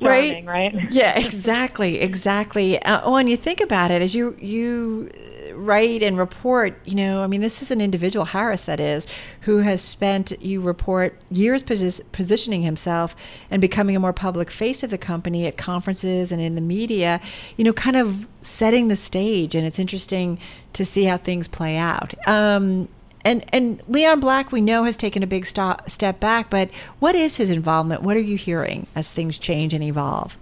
right? 0.00 0.46
right? 0.46 0.74
Yeah, 0.92 1.18
exactly, 1.18 2.00
exactly. 2.00 2.80
Uh, 2.80 3.10
when 3.10 3.26
you 3.26 3.36
think 3.36 3.60
about 3.60 3.90
it, 3.90 4.00
as 4.00 4.14
you 4.14 4.36
you 4.40 5.10
write 5.54 6.02
and 6.02 6.18
report, 6.18 6.78
you 6.84 6.94
know, 6.94 7.22
I 7.22 7.26
mean, 7.26 7.40
this 7.40 7.62
is 7.62 7.70
an 7.70 7.80
individual, 7.80 8.26
Harris, 8.26 8.64
that 8.64 8.80
is, 8.80 9.06
who 9.42 9.58
has 9.58 9.80
spent, 9.80 10.40
you 10.42 10.60
report, 10.60 11.18
years 11.30 11.62
posi- 11.62 12.02
positioning 12.12 12.62
himself 12.62 13.14
and 13.50 13.60
becoming 13.60 13.96
a 13.96 14.00
more 14.00 14.12
public 14.12 14.50
face 14.50 14.82
of 14.82 14.90
the 14.90 14.98
company 14.98 15.46
at 15.46 15.56
conferences 15.56 16.30
and 16.30 16.40
in 16.40 16.54
the 16.54 16.60
media, 16.60 17.20
you 17.56 17.64
know, 17.64 17.72
kind 17.72 17.96
of 17.96 18.28
setting 18.42 18.88
the 18.88 18.96
stage. 18.96 19.54
And 19.54 19.66
it's 19.66 19.78
interesting 19.78 20.38
to 20.74 20.84
see 20.84 21.04
how 21.04 21.16
things 21.16 21.48
play 21.48 21.76
out. 21.76 22.14
Um, 22.28 22.88
and 23.24 23.44
and 23.52 23.82
Leon 23.88 24.20
Black, 24.20 24.52
we 24.52 24.60
know, 24.60 24.84
has 24.84 24.96
taken 24.96 25.22
a 25.22 25.26
big 25.26 25.46
stop, 25.46 25.88
step 25.90 26.20
back. 26.20 26.50
But 26.50 26.70
what 26.98 27.14
is 27.14 27.36
his 27.36 27.50
involvement? 27.50 28.02
What 28.02 28.16
are 28.16 28.20
you 28.20 28.36
hearing 28.36 28.86
as 28.94 29.10
things 29.10 29.38
change 29.38 29.74
and 29.74 29.82
evolve? 29.82 30.36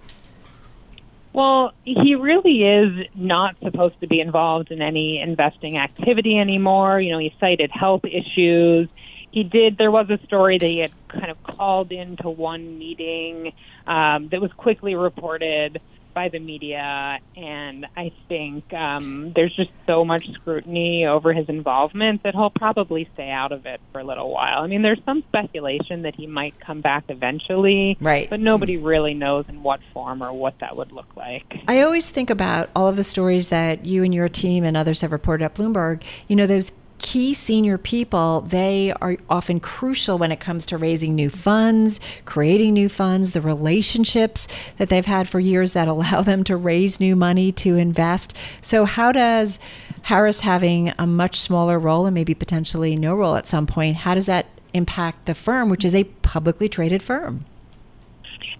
Well, 1.32 1.72
he 1.84 2.14
really 2.14 2.62
is 2.62 3.06
not 3.14 3.56
supposed 3.62 3.98
to 4.00 4.06
be 4.06 4.20
involved 4.20 4.70
in 4.70 4.82
any 4.82 5.18
investing 5.18 5.78
activity 5.78 6.38
anymore. 6.38 7.00
You 7.00 7.12
know, 7.12 7.18
he 7.18 7.34
cited 7.40 7.70
health 7.70 8.04
issues. 8.04 8.88
He 9.30 9.44
did. 9.44 9.78
There 9.78 9.90
was 9.90 10.10
a 10.10 10.18
story 10.26 10.58
that 10.58 10.66
he 10.66 10.80
had 10.80 10.92
kind 11.08 11.30
of 11.30 11.42
called 11.42 11.90
into 11.90 12.28
one 12.28 12.78
meeting 12.78 13.54
um, 13.86 14.28
that 14.28 14.42
was 14.42 14.52
quickly 14.52 14.94
reported 14.94 15.80
by 16.14 16.28
the 16.28 16.38
media, 16.38 17.18
and 17.36 17.86
I 17.96 18.12
think 18.28 18.72
um, 18.72 19.32
there's 19.34 19.54
just 19.54 19.70
so 19.86 20.04
much 20.04 20.30
scrutiny 20.32 21.06
over 21.06 21.32
his 21.32 21.48
involvement 21.48 22.22
that 22.22 22.34
he'll 22.34 22.50
probably 22.50 23.08
stay 23.14 23.30
out 23.30 23.52
of 23.52 23.66
it 23.66 23.80
for 23.92 24.00
a 24.00 24.04
little 24.04 24.30
while. 24.30 24.62
I 24.62 24.66
mean, 24.66 24.82
there's 24.82 25.02
some 25.04 25.22
speculation 25.28 26.02
that 26.02 26.14
he 26.14 26.26
might 26.26 26.58
come 26.60 26.80
back 26.80 27.04
eventually, 27.08 27.96
right? 28.00 28.28
But 28.28 28.40
nobody 28.40 28.76
really 28.76 29.14
knows 29.14 29.44
in 29.48 29.62
what 29.62 29.80
form 29.92 30.22
or 30.22 30.32
what 30.32 30.58
that 30.60 30.76
would 30.76 30.92
look 30.92 31.16
like. 31.16 31.60
I 31.68 31.80
always 31.82 32.10
think 32.10 32.30
about 32.30 32.70
all 32.74 32.88
of 32.88 32.96
the 32.96 33.04
stories 33.04 33.48
that 33.48 33.86
you 33.86 34.02
and 34.02 34.14
your 34.14 34.28
team 34.28 34.64
and 34.64 34.76
others 34.76 35.00
have 35.00 35.12
reported 35.12 35.44
at 35.44 35.54
Bloomberg. 35.54 36.02
You 36.28 36.36
know, 36.36 36.46
those 36.46 36.72
key 37.02 37.34
senior 37.34 37.76
people, 37.76 38.40
they 38.40 38.92
are 39.02 39.16
often 39.28 39.60
crucial 39.60 40.16
when 40.16 40.32
it 40.32 40.40
comes 40.40 40.64
to 40.66 40.78
raising 40.78 41.14
new 41.14 41.28
funds, 41.28 42.00
creating 42.24 42.72
new 42.72 42.88
funds, 42.88 43.32
the 43.32 43.40
relationships 43.40 44.48
that 44.78 44.88
they've 44.88 45.04
had 45.04 45.28
for 45.28 45.40
years 45.40 45.72
that 45.72 45.88
allow 45.88 46.22
them 46.22 46.44
to 46.44 46.56
raise 46.56 47.00
new 47.00 47.14
money 47.14 47.52
to 47.52 47.76
invest. 47.76 48.34
So, 48.62 48.86
how 48.86 49.12
does 49.12 49.58
Harris 50.02 50.40
having 50.40 50.92
a 50.98 51.06
much 51.06 51.38
smaller 51.38 51.78
role 51.78 52.06
and 52.06 52.14
maybe 52.14 52.34
potentially 52.34 52.96
no 52.96 53.14
role 53.14 53.36
at 53.36 53.46
some 53.46 53.66
point, 53.66 53.98
how 53.98 54.14
does 54.14 54.26
that 54.26 54.46
impact 54.72 55.26
the 55.26 55.34
firm, 55.34 55.68
which 55.68 55.84
is 55.84 55.94
a 55.94 56.04
publicly 56.04 56.68
traded 56.68 57.02
firm? 57.02 57.44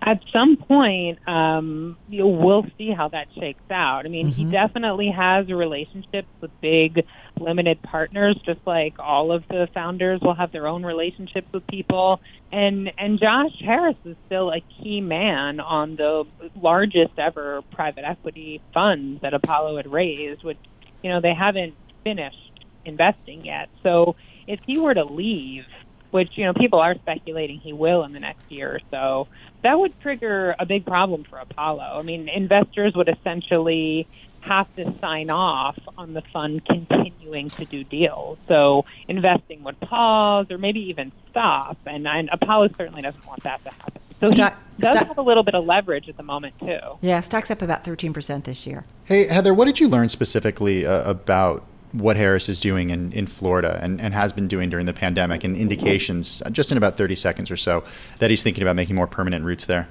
At 0.04 0.20
some 0.32 0.56
point, 0.56 1.26
um, 1.28 1.96
you 2.08 2.18
know, 2.18 2.26
we'll 2.26 2.66
see 2.76 2.90
how 2.90 3.08
that 3.08 3.28
shakes 3.38 3.70
out. 3.70 4.04
I 4.04 4.08
mean, 4.08 4.26
he 4.26 4.44
definitely 4.44 5.10
has 5.10 5.48
relationships 5.48 6.26
with 6.40 6.50
big 6.60 7.06
limited 7.38 7.80
partners, 7.82 8.36
just 8.44 8.58
like 8.66 8.98
all 8.98 9.30
of 9.30 9.46
the 9.46 9.68
founders 9.72 10.20
will 10.20 10.34
have 10.34 10.50
their 10.50 10.66
own 10.66 10.84
relationships 10.84 11.46
with 11.52 11.64
people. 11.68 12.20
And 12.50 12.90
and 12.98 13.20
Josh 13.20 13.52
Harris 13.60 13.96
is 14.04 14.16
still 14.26 14.50
a 14.50 14.60
key 14.60 15.00
man 15.00 15.60
on 15.60 15.94
the 15.94 16.24
largest 16.60 17.16
ever 17.16 17.62
private 17.70 18.04
equity 18.04 18.60
funds 18.74 19.22
that 19.22 19.34
Apollo 19.34 19.76
had 19.76 19.90
raised, 19.90 20.42
which 20.42 20.58
you 21.04 21.10
know 21.10 21.20
they 21.20 21.34
haven't 21.34 21.74
finished 22.02 22.66
investing 22.84 23.44
yet. 23.44 23.68
So 23.84 24.16
if 24.48 24.58
he 24.66 24.78
were 24.78 24.94
to 24.94 25.04
leave, 25.04 25.64
which 26.12 26.38
you 26.38 26.44
know 26.44 26.53
people 26.55 26.79
are 26.79 26.94
speculating 26.94 27.59
he 27.59 27.72
will 27.72 28.05
in 28.05 28.12
the 28.12 28.20
next 28.20 28.51
year 28.51 28.77
or 28.77 28.81
so, 28.90 29.27
that 29.62 29.79
would 29.79 29.98
trigger 30.01 30.55
a 30.59 30.64
big 30.64 30.87
problem 30.87 31.25
for 31.25 31.38
Apollo. 31.38 31.98
I 31.98 32.03
mean, 32.03 32.29
investors 32.29 32.94
would 32.94 33.09
essentially 33.09 34.07
have 34.40 34.72
to 34.77 34.92
sign 34.98 35.31
off 35.31 35.79
on 35.96 36.14
the 36.14 36.20
fund 36.20 36.64
continuing 36.64 37.48
to 37.51 37.64
do 37.64 37.85
deals. 37.85 38.38
So 38.48 38.85
investing 39.09 39.62
would 39.62 39.79
pause 39.81 40.51
or 40.51 40.59
maybe 40.59 40.81
even 40.90 41.12
stop, 41.31 41.79
and, 41.87 42.07
and 42.07 42.29
Apollo 42.33 42.70
certainly 42.77 43.03
doesn't 43.03 43.25
want 43.27 43.42
that 43.44 43.62
to 43.64 43.70
happen. 43.70 44.03
So 44.20 44.27
Stock- 44.29 44.57
he 44.77 44.83
does 44.83 44.90
stock- 44.90 45.07
have 45.09 45.18
a 45.18 45.22
little 45.22 45.42
bit 45.42 45.55
of 45.55 45.64
leverage 45.64 46.09
at 46.09 46.16
the 46.16 46.22
moment 46.22 46.59
too. 46.61 46.79
Yeah, 47.01 47.20
stock's 47.20 47.51
up 47.51 47.62
about 47.62 47.85
13% 47.85 48.44
this 48.44 48.66
year. 48.66 48.85
Hey, 49.05 49.27
Heather, 49.29 49.55
what 49.55 49.64
did 49.64 49.81
you 49.81 49.88
learn 49.88 50.09
specifically 50.09 50.85
uh, 50.87 51.09
about 51.09 51.64
what 51.92 52.16
Harris 52.16 52.48
is 52.48 52.59
doing 52.59 52.90
in, 52.90 53.12
in 53.12 53.26
Florida 53.26 53.78
and, 53.83 54.00
and 54.00 54.14
has 54.14 54.33
been 54.33 54.48
doing 54.48 54.70
during 54.70 54.87
the 54.87 54.94
pandemic 54.94 55.44
and 55.44 55.57
indications, 55.57 56.42
just 56.50 56.72
in 56.72 56.78
about 56.78 56.96
30 56.96 57.16
seconds 57.16 57.50
or 57.50 57.57
so, 57.57 57.85
that 58.18 58.31
he's 58.31 58.42
thinking 58.42 58.62
about 58.62 58.76
making 58.76 58.96
more 58.96 59.07
permanent 59.07 59.44
roots 59.44 59.66
there? 59.66 59.88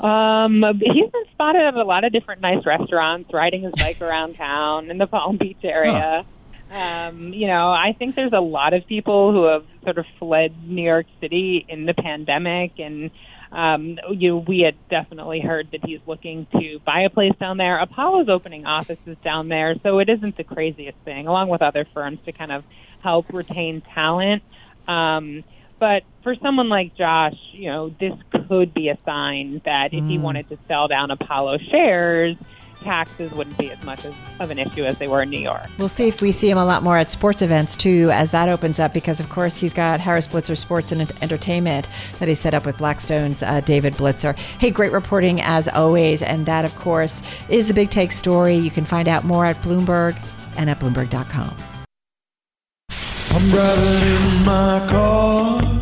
Um, 0.00 0.64
he's 0.80 1.10
been 1.10 1.24
spotted 1.32 1.62
at 1.62 1.74
a 1.74 1.84
lot 1.84 2.04
of 2.04 2.12
different 2.12 2.40
nice 2.40 2.66
restaurants, 2.66 3.32
riding 3.32 3.62
his 3.62 3.72
bike 3.72 4.00
around 4.00 4.34
town 4.36 4.90
in 4.90 4.98
the 4.98 5.06
Palm 5.06 5.36
Beach 5.36 5.58
area. 5.62 6.26
Um, 6.72 7.32
you 7.32 7.46
know, 7.46 7.70
I 7.70 7.94
think 7.96 8.16
there's 8.16 8.32
a 8.32 8.40
lot 8.40 8.72
of 8.72 8.86
people 8.86 9.30
who 9.30 9.44
have 9.44 9.64
sort 9.84 9.98
of 9.98 10.06
fled 10.18 10.54
New 10.66 10.82
York 10.82 11.06
City 11.20 11.64
in 11.68 11.86
the 11.86 11.94
pandemic, 11.94 12.78
and 12.78 13.10
um, 13.52 13.98
you 14.10 14.30
know, 14.30 14.38
we 14.38 14.60
had 14.60 14.76
definitely 14.88 15.40
heard 15.40 15.68
that 15.72 15.84
he's 15.84 16.00
looking 16.06 16.46
to 16.52 16.80
buy 16.86 17.02
a 17.02 17.10
place 17.10 17.34
down 17.38 17.58
there. 17.58 17.78
Apollo's 17.78 18.30
opening 18.30 18.64
offices 18.64 19.16
down 19.22 19.48
there, 19.48 19.74
so 19.82 19.98
it 19.98 20.08
isn't 20.08 20.36
the 20.38 20.44
craziest 20.44 20.96
thing, 21.04 21.26
along 21.26 21.48
with 21.48 21.60
other 21.60 21.86
firms 21.92 22.18
to 22.24 22.32
kind 22.32 22.50
of 22.50 22.64
help 23.02 23.26
retain 23.32 23.82
talent. 23.94 24.42
Um, 24.88 25.44
but 25.78 26.04
for 26.22 26.34
someone 26.36 26.68
like 26.70 26.94
Josh, 26.96 27.36
you 27.52 27.68
know, 27.68 27.90
this 27.90 28.14
could 28.48 28.72
be 28.72 28.88
a 28.88 28.96
sign 29.04 29.60
that 29.64 29.92
if 29.92 30.04
he 30.04 30.16
wanted 30.16 30.48
to 30.48 30.58
sell 30.66 30.88
down 30.88 31.10
Apollo 31.10 31.58
shares, 31.70 32.36
taxes 32.82 33.32
wouldn't 33.32 33.56
be 33.58 33.70
as 33.70 33.82
much 33.84 34.04
as, 34.04 34.14
of 34.40 34.50
an 34.50 34.58
issue 34.58 34.84
as 34.84 34.98
they 34.98 35.08
were 35.08 35.22
in 35.22 35.30
New 35.30 35.38
York. 35.38 35.66
We'll 35.78 35.88
see 35.88 36.08
if 36.08 36.20
we 36.20 36.32
see 36.32 36.50
him 36.50 36.58
a 36.58 36.64
lot 36.64 36.82
more 36.82 36.96
at 36.96 37.10
sports 37.10 37.42
events 37.42 37.76
too, 37.76 38.10
as 38.12 38.30
that 38.32 38.48
opens 38.48 38.78
up. 38.78 38.92
Because 38.92 39.20
of 39.20 39.28
course 39.28 39.58
he's 39.58 39.72
got 39.72 40.00
Harris 40.00 40.26
Blitzer 40.26 40.56
Sports 40.56 40.92
and 40.92 41.10
Entertainment 41.22 41.88
that 42.18 42.28
he 42.28 42.34
set 42.34 42.54
up 42.54 42.66
with 42.66 42.78
Blackstone's 42.78 43.42
uh, 43.42 43.60
David 43.60 43.94
Blitzer. 43.94 44.36
Hey, 44.36 44.70
great 44.70 44.92
reporting 44.92 45.40
as 45.40 45.68
always, 45.68 46.22
and 46.22 46.46
that 46.46 46.64
of 46.64 46.74
course 46.76 47.22
is 47.48 47.68
the 47.68 47.74
big 47.74 47.90
take 47.90 48.12
story. 48.12 48.56
You 48.56 48.70
can 48.70 48.84
find 48.84 49.08
out 49.08 49.24
more 49.24 49.46
at 49.46 49.60
Bloomberg 49.62 50.20
and 50.56 50.68
at 50.68 50.78
Bloomberg.com. 50.78 51.56
I'm 53.34 53.50
driving 53.50 54.38
in 54.38 54.44
my 54.44 54.86
car. 54.90 55.81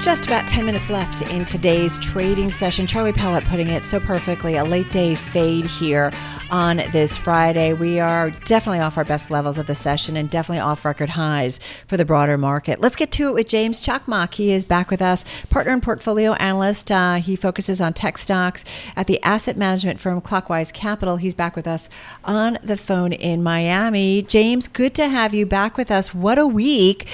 Just 0.00 0.24
about 0.24 0.48
10 0.48 0.64
minutes 0.64 0.88
left 0.88 1.20
in 1.30 1.44
today's 1.44 1.98
trading 1.98 2.50
session. 2.50 2.86
Charlie 2.86 3.12
Pellet 3.12 3.44
putting 3.44 3.68
it 3.68 3.84
so 3.84 4.00
perfectly. 4.00 4.56
A 4.56 4.64
late 4.64 4.88
day 4.90 5.14
fade 5.14 5.66
here 5.66 6.10
on 6.50 6.78
this 6.90 7.18
Friday. 7.18 7.74
We 7.74 8.00
are 8.00 8.30
definitely 8.30 8.80
off 8.80 8.96
our 8.96 9.04
best 9.04 9.30
levels 9.30 9.58
of 9.58 9.66
the 9.66 9.74
session 9.74 10.16
and 10.16 10.30
definitely 10.30 10.60
off 10.60 10.86
record 10.86 11.10
highs 11.10 11.60
for 11.86 11.98
the 11.98 12.06
broader 12.06 12.38
market. 12.38 12.80
Let's 12.80 12.96
get 12.96 13.10
to 13.12 13.28
it 13.28 13.34
with 13.34 13.46
James 13.46 13.78
Cakmak. 13.84 14.32
He 14.32 14.52
is 14.52 14.64
back 14.64 14.90
with 14.90 15.02
us, 15.02 15.26
partner 15.50 15.74
and 15.74 15.82
portfolio 15.82 16.32
analyst. 16.32 16.90
Uh, 16.90 17.16
he 17.16 17.36
focuses 17.36 17.78
on 17.78 17.92
tech 17.92 18.16
stocks 18.16 18.64
at 18.96 19.06
the 19.06 19.22
asset 19.22 19.58
management 19.58 20.00
firm 20.00 20.22
Clockwise 20.22 20.72
Capital. 20.72 21.18
He's 21.18 21.34
back 21.34 21.54
with 21.54 21.66
us 21.66 21.90
on 22.24 22.58
the 22.62 22.78
phone 22.78 23.12
in 23.12 23.42
Miami. 23.42 24.22
James, 24.22 24.66
good 24.66 24.94
to 24.94 25.08
have 25.08 25.34
you 25.34 25.44
back 25.44 25.76
with 25.76 25.90
us. 25.90 26.14
What 26.14 26.38
a 26.38 26.46
week. 26.46 27.06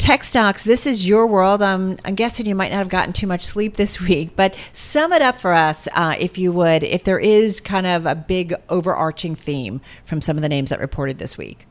Tech 0.00 0.24
stocks, 0.24 0.64
this 0.64 0.86
is 0.86 1.06
your 1.06 1.26
world. 1.26 1.60
I'm, 1.60 1.98
I'm 2.06 2.14
guessing 2.14 2.46
you 2.46 2.54
might 2.54 2.70
not 2.70 2.78
have 2.78 2.88
gotten 2.88 3.12
too 3.12 3.26
much 3.26 3.42
sleep 3.42 3.74
this 3.74 4.00
week, 4.08 4.34
but 4.34 4.56
sum 4.72 5.12
it 5.12 5.20
up 5.20 5.38
for 5.38 5.52
us, 5.52 5.86
uh, 5.92 6.14
if 6.18 6.38
you 6.38 6.52
would, 6.52 6.82
if 6.82 7.04
there 7.04 7.18
is 7.18 7.60
kind 7.60 7.86
of 7.86 8.06
a 8.06 8.14
big 8.14 8.54
overarching 8.70 9.34
theme 9.34 9.82
from 10.06 10.22
some 10.22 10.38
of 10.38 10.42
the 10.42 10.48
names 10.48 10.70
that 10.70 10.80
reported 10.80 11.18
this 11.18 11.36
week. 11.36 11.66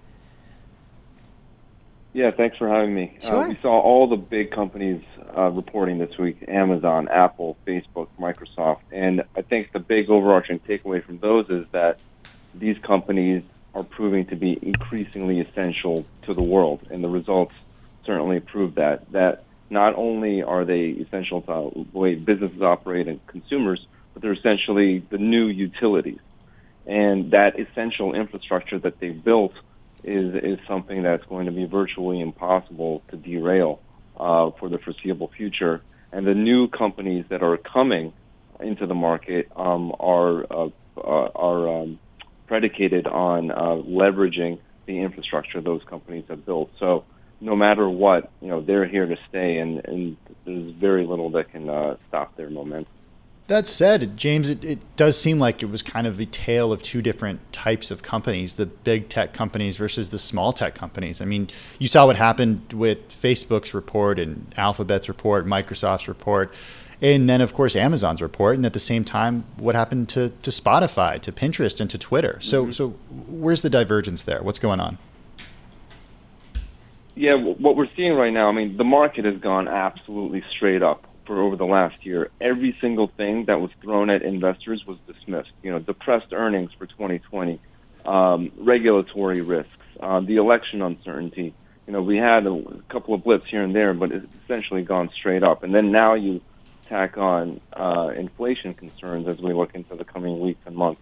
Yeah, 2.13 2.29
thanks 2.29 2.55
for 2.55 2.69
having 2.69 2.93
me. 2.93 3.17
Sure. 3.19 3.45
Uh, 3.45 3.47
we 3.47 3.57
saw 3.57 3.79
all 3.79 4.07
the 4.07 4.15
big 4.15 4.51
companies 4.51 5.01
uh, 5.35 5.49
reporting 5.49 5.97
this 5.97 6.15
week 6.19 6.45
Amazon, 6.47 7.07
Apple, 7.07 7.57
Facebook, 7.65 8.09
Microsoft. 8.19 8.81
And 8.91 9.23
I 9.35 9.41
think 9.41 9.71
the 9.71 9.79
big 9.79 10.07
overarching 10.11 10.59
takeaway 10.59 11.03
from 11.03 11.17
those 11.17 11.49
is 11.49 11.65
that 11.71 11.97
these 12.53 12.77
companies 12.77 13.41
are 13.73 13.83
proving 13.83 14.27
to 14.27 14.35
be 14.35 14.59
increasingly 14.61 15.39
essential 15.39 16.05
to 16.23 16.33
the 16.35 16.43
world. 16.43 16.85
And 16.91 17.03
the 17.03 17.09
results 17.09 17.55
certainly 18.05 18.39
prove 18.39 18.75
that. 18.75 19.11
That 19.11 19.43
not 19.69 19.95
only 19.95 20.41
are 20.41 20.65
they 20.65 20.87
essential 20.87 21.41
to 21.41 21.85
the 21.91 21.97
way 21.97 22.15
businesses 22.15 22.61
operate 22.61 23.07
and 23.07 23.25
consumers, 23.27 23.85
but 24.13 24.21
they're 24.21 24.33
essentially 24.33 24.99
the 25.09 25.17
new 25.17 25.47
utilities. 25.47 26.19
And 26.85 27.31
that 27.31 27.59
essential 27.59 28.15
infrastructure 28.15 28.79
that 28.79 28.99
they've 28.99 29.23
built 29.23 29.53
is 30.03 30.33
is 30.35 30.59
something 30.67 31.03
that's 31.03 31.25
going 31.25 31.45
to 31.45 31.51
be 31.51 31.65
virtually 31.65 32.21
impossible 32.21 33.03
to 33.09 33.17
derail 33.17 33.81
uh, 34.17 34.51
for 34.51 34.69
the 34.69 34.77
foreseeable 34.77 35.27
future. 35.27 35.81
And 36.11 36.25
the 36.25 36.33
new 36.33 36.67
companies 36.67 37.25
that 37.29 37.43
are 37.43 37.57
coming 37.57 38.13
into 38.59 38.87
the 38.87 38.95
market 38.95 39.51
um, 39.55 39.93
are 39.99 40.45
uh, 40.51 40.69
uh, 40.97 41.29
are 41.35 41.81
um, 41.81 41.99
predicated 42.47 43.05
on 43.07 43.51
uh, 43.51 43.55
leveraging 43.55 44.59
the 44.85 44.99
infrastructure 44.99 45.61
those 45.61 45.83
companies 45.83 46.25
have 46.29 46.45
built. 46.45 46.71
So 46.79 47.05
no 47.41 47.55
matter 47.55 47.89
what, 47.89 48.29
you 48.41 48.47
know, 48.47 48.61
they're 48.61 48.85
here 48.85 49.05
to 49.05 49.17
stay, 49.29 49.57
and, 49.57 49.85
and 49.85 50.17
there's 50.45 50.71
very 50.73 51.05
little 51.05 51.29
that 51.31 51.51
can 51.51 51.69
uh, 51.69 51.97
stop 52.07 52.35
their 52.35 52.49
momentum. 52.49 52.91
That 53.47 53.65
said, 53.65 54.15
James, 54.15 54.47
it, 54.47 54.63
it 54.63 54.79
does 54.95 55.19
seem 55.19 55.39
like 55.39 55.63
it 55.63 55.71
was 55.71 55.81
kind 55.81 56.05
of 56.05 56.19
a 56.19 56.25
tale 56.25 56.71
of 56.71 56.83
two 56.83 57.01
different 57.01 57.51
types 57.51 57.89
of 57.89 58.03
companies 58.03 58.55
the 58.55 58.67
big 58.67 59.09
tech 59.09 59.33
companies 59.33 59.75
versus 59.77 60.09
the 60.09 60.19
small 60.19 60.53
tech 60.53 60.75
companies. 60.75 61.19
I 61.19 61.25
mean, 61.25 61.49
you 61.79 61.87
saw 61.87 62.05
what 62.05 62.15
happened 62.15 62.73
with 62.73 63.09
Facebook's 63.09 63.73
report 63.73 64.19
and 64.19 64.53
Alphabet's 64.55 65.09
report, 65.09 65.47
Microsoft's 65.47 66.07
report, 66.07 66.53
and 67.01 67.27
then, 67.27 67.41
of 67.41 67.53
course, 67.53 67.75
Amazon's 67.75 68.21
report. 68.21 68.57
And 68.57 68.67
at 68.67 68.73
the 68.73 68.79
same 68.79 69.03
time, 69.03 69.45
what 69.57 69.73
happened 69.73 70.09
to, 70.09 70.29
to 70.29 70.51
Spotify, 70.51 71.19
to 71.21 71.31
Pinterest, 71.31 71.79
and 71.79 71.89
to 71.89 71.97
Twitter. 71.97 72.37
So, 72.41 72.71
so 72.71 72.89
where's 73.27 73.61
the 73.61 73.69
divergence 73.69 74.25
there? 74.25 74.43
What's 74.43 74.59
going 74.59 74.79
on? 74.79 74.99
Yeah, 77.15 77.35
what 77.35 77.75
we're 77.75 77.89
seeing 77.95 78.13
right 78.13 78.31
now, 78.31 78.49
I 78.49 78.51
mean, 78.51 78.77
the 78.77 78.83
market 78.83 79.25
has 79.25 79.37
gone 79.37 79.67
absolutely 79.67 80.43
straight 80.51 80.81
up 80.83 81.05
for 81.25 81.41
over 81.41 81.55
the 81.55 81.65
last 81.65 82.05
year. 82.05 82.31
Every 82.41 82.75
single 82.81 83.07
thing 83.07 83.45
that 83.45 83.61
was 83.61 83.71
thrown 83.81 84.09
at 84.09 84.21
investors 84.21 84.85
was 84.87 84.97
dismissed. 85.05 85.51
You 85.61 85.71
know, 85.71 85.79
depressed 85.79 86.33
earnings 86.33 86.71
for 86.73 86.85
2020, 86.85 87.59
um, 88.05 88.51
regulatory 88.57 89.41
risks, 89.41 89.71
uh, 89.99 90.21
the 90.21 90.37
election 90.37 90.81
uncertainty. 90.81 91.53
You 91.85 91.93
know, 91.93 92.01
we 92.01 92.17
had 92.17 92.47
a, 92.47 92.63
couple 92.89 93.13
of 93.13 93.23
blips 93.23 93.49
here 93.49 93.63
and 93.63 93.75
there, 93.75 93.93
but 93.93 94.11
it's 94.11 94.25
essentially 94.43 94.83
gone 94.83 95.09
straight 95.13 95.43
up. 95.43 95.63
And 95.63 95.73
then 95.73 95.91
now 95.91 96.15
you 96.15 96.41
tack 96.87 97.17
on 97.17 97.61
uh, 97.73 98.11
inflation 98.15 98.73
concerns 98.73 99.27
as 99.27 99.39
we 99.39 99.53
look 99.53 99.75
into 99.75 99.95
the 99.95 100.03
coming 100.03 100.39
weeks 100.39 100.61
and 100.65 100.75
months. 100.75 101.01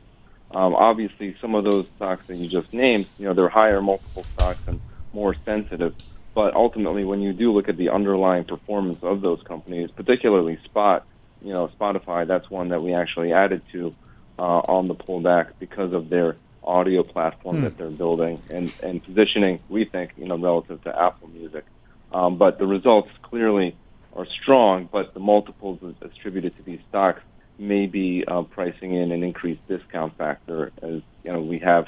Um, 0.52 0.76
obviously, 0.76 1.36
some 1.40 1.56
of 1.56 1.64
those 1.64 1.88
stocks 1.96 2.26
that 2.28 2.36
you 2.36 2.50
just 2.50 2.74
named, 2.74 3.06
you 3.18 3.26
know, 3.26 3.34
they're 3.34 3.50
higher 3.50 3.82
multiple 3.82 4.26
stocks 4.34 4.60
and 4.68 4.80
more 5.14 5.36
sensitive. 5.46 5.94
but 6.36 6.54
ultimately, 6.56 7.04
when 7.04 7.22
you 7.22 7.34
do 7.34 7.52
look 7.52 7.68
at 7.68 7.78
the 7.78 7.90
underlying 7.90 8.46
performance 8.46 9.00
of 9.02 9.22
those 9.22 9.42
companies, 9.48 9.90
particularly 9.96 10.60
Spot, 10.66 11.06
you 11.42 11.52
know, 11.54 11.70
Spotify, 11.80 12.28
that's 12.28 12.50
one 12.50 12.70
that 12.70 12.82
we 12.84 12.94
actually 12.94 13.34
added 13.34 13.64
to 13.72 13.96
uh, 14.40 14.62
on 14.68 14.88
the 14.88 14.96
pullback 14.96 15.54
because 15.60 15.94
of 15.94 16.10
their 16.10 16.38
audio 16.64 17.04
platform 17.04 17.58
Hmm. 17.58 17.64
that 17.64 17.78
they're 17.78 17.90
building 17.90 18.44
and, 18.50 18.74
and 18.84 19.04
positioning, 19.04 19.62
we 19.70 19.86
think, 19.86 20.12
you 20.16 20.28
know, 20.28 20.38
relative 20.38 20.82
to 20.84 20.90
Apple 21.02 21.28
Music. 21.30 21.66
Um, 22.12 22.38
but 22.38 22.60
the 22.60 22.68
results 22.68 23.10
clearly 23.24 23.78
are 24.14 24.28
strong, 24.42 24.90
but 24.92 25.14
the 25.14 25.20
multiples 25.20 25.80
attributed 26.02 26.56
to 26.58 26.64
these 26.64 26.82
stocks 26.90 27.22
may 27.58 27.88
be 27.88 28.24
uh, 28.28 28.44
pricing 28.44 28.94
in 28.94 29.12
an 29.12 29.24
increased 29.24 29.66
discount 29.68 30.16
factor 30.18 30.72
as, 30.84 31.02
you 31.24 31.34
know, 31.34 31.42
we 31.42 31.60
have 31.60 31.86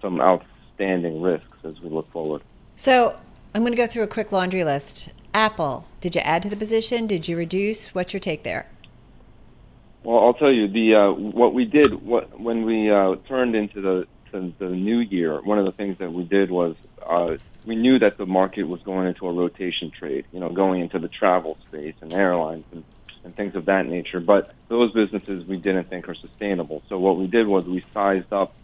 some 0.00 0.20
outstanding 0.20 1.22
risks 1.22 1.58
as 1.64 1.74
we 1.80 1.88
look 1.90 2.10
forward. 2.10 2.42
So 2.82 3.16
I'm 3.54 3.62
going 3.62 3.72
to 3.72 3.76
go 3.76 3.86
through 3.86 4.02
a 4.02 4.08
quick 4.08 4.32
laundry 4.32 4.64
list. 4.64 5.12
Apple, 5.32 5.86
did 6.00 6.16
you 6.16 6.20
add 6.22 6.42
to 6.42 6.48
the 6.48 6.56
position? 6.56 7.06
Did 7.06 7.28
you 7.28 7.36
reduce? 7.36 7.94
What's 7.94 8.12
your 8.12 8.18
take 8.18 8.42
there? 8.42 8.66
Well, 10.02 10.18
I'll 10.18 10.34
tell 10.34 10.50
you 10.50 10.66
the 10.66 10.96
uh, 10.96 11.12
what 11.12 11.54
we 11.54 11.64
did 11.64 12.02
what, 12.02 12.40
when 12.40 12.64
we 12.64 12.90
uh, 12.90 13.14
turned 13.28 13.54
into 13.54 13.80
the 13.80 14.08
to 14.32 14.52
the 14.58 14.70
new 14.70 14.98
year. 14.98 15.40
One 15.42 15.60
of 15.60 15.64
the 15.64 15.70
things 15.70 15.98
that 15.98 16.12
we 16.12 16.24
did 16.24 16.50
was 16.50 16.74
uh, 17.06 17.36
we 17.64 17.76
knew 17.76 18.00
that 18.00 18.18
the 18.18 18.26
market 18.26 18.64
was 18.64 18.82
going 18.82 19.06
into 19.06 19.28
a 19.28 19.32
rotation 19.32 19.92
trade. 19.92 20.24
You 20.32 20.40
know, 20.40 20.48
going 20.48 20.80
into 20.80 20.98
the 20.98 21.06
travel 21.06 21.58
space 21.68 21.94
and 22.00 22.12
airlines 22.12 22.64
and, 22.72 22.82
and 23.22 23.32
things 23.32 23.54
of 23.54 23.66
that 23.66 23.86
nature. 23.86 24.18
But 24.18 24.56
those 24.66 24.90
businesses 24.90 25.46
we 25.46 25.56
didn't 25.56 25.88
think 25.88 26.08
are 26.08 26.16
sustainable. 26.16 26.82
So 26.88 26.98
what 26.98 27.16
we 27.16 27.28
did 27.28 27.46
was 27.46 27.64
we 27.64 27.84
sized 27.94 28.32
up 28.32 28.56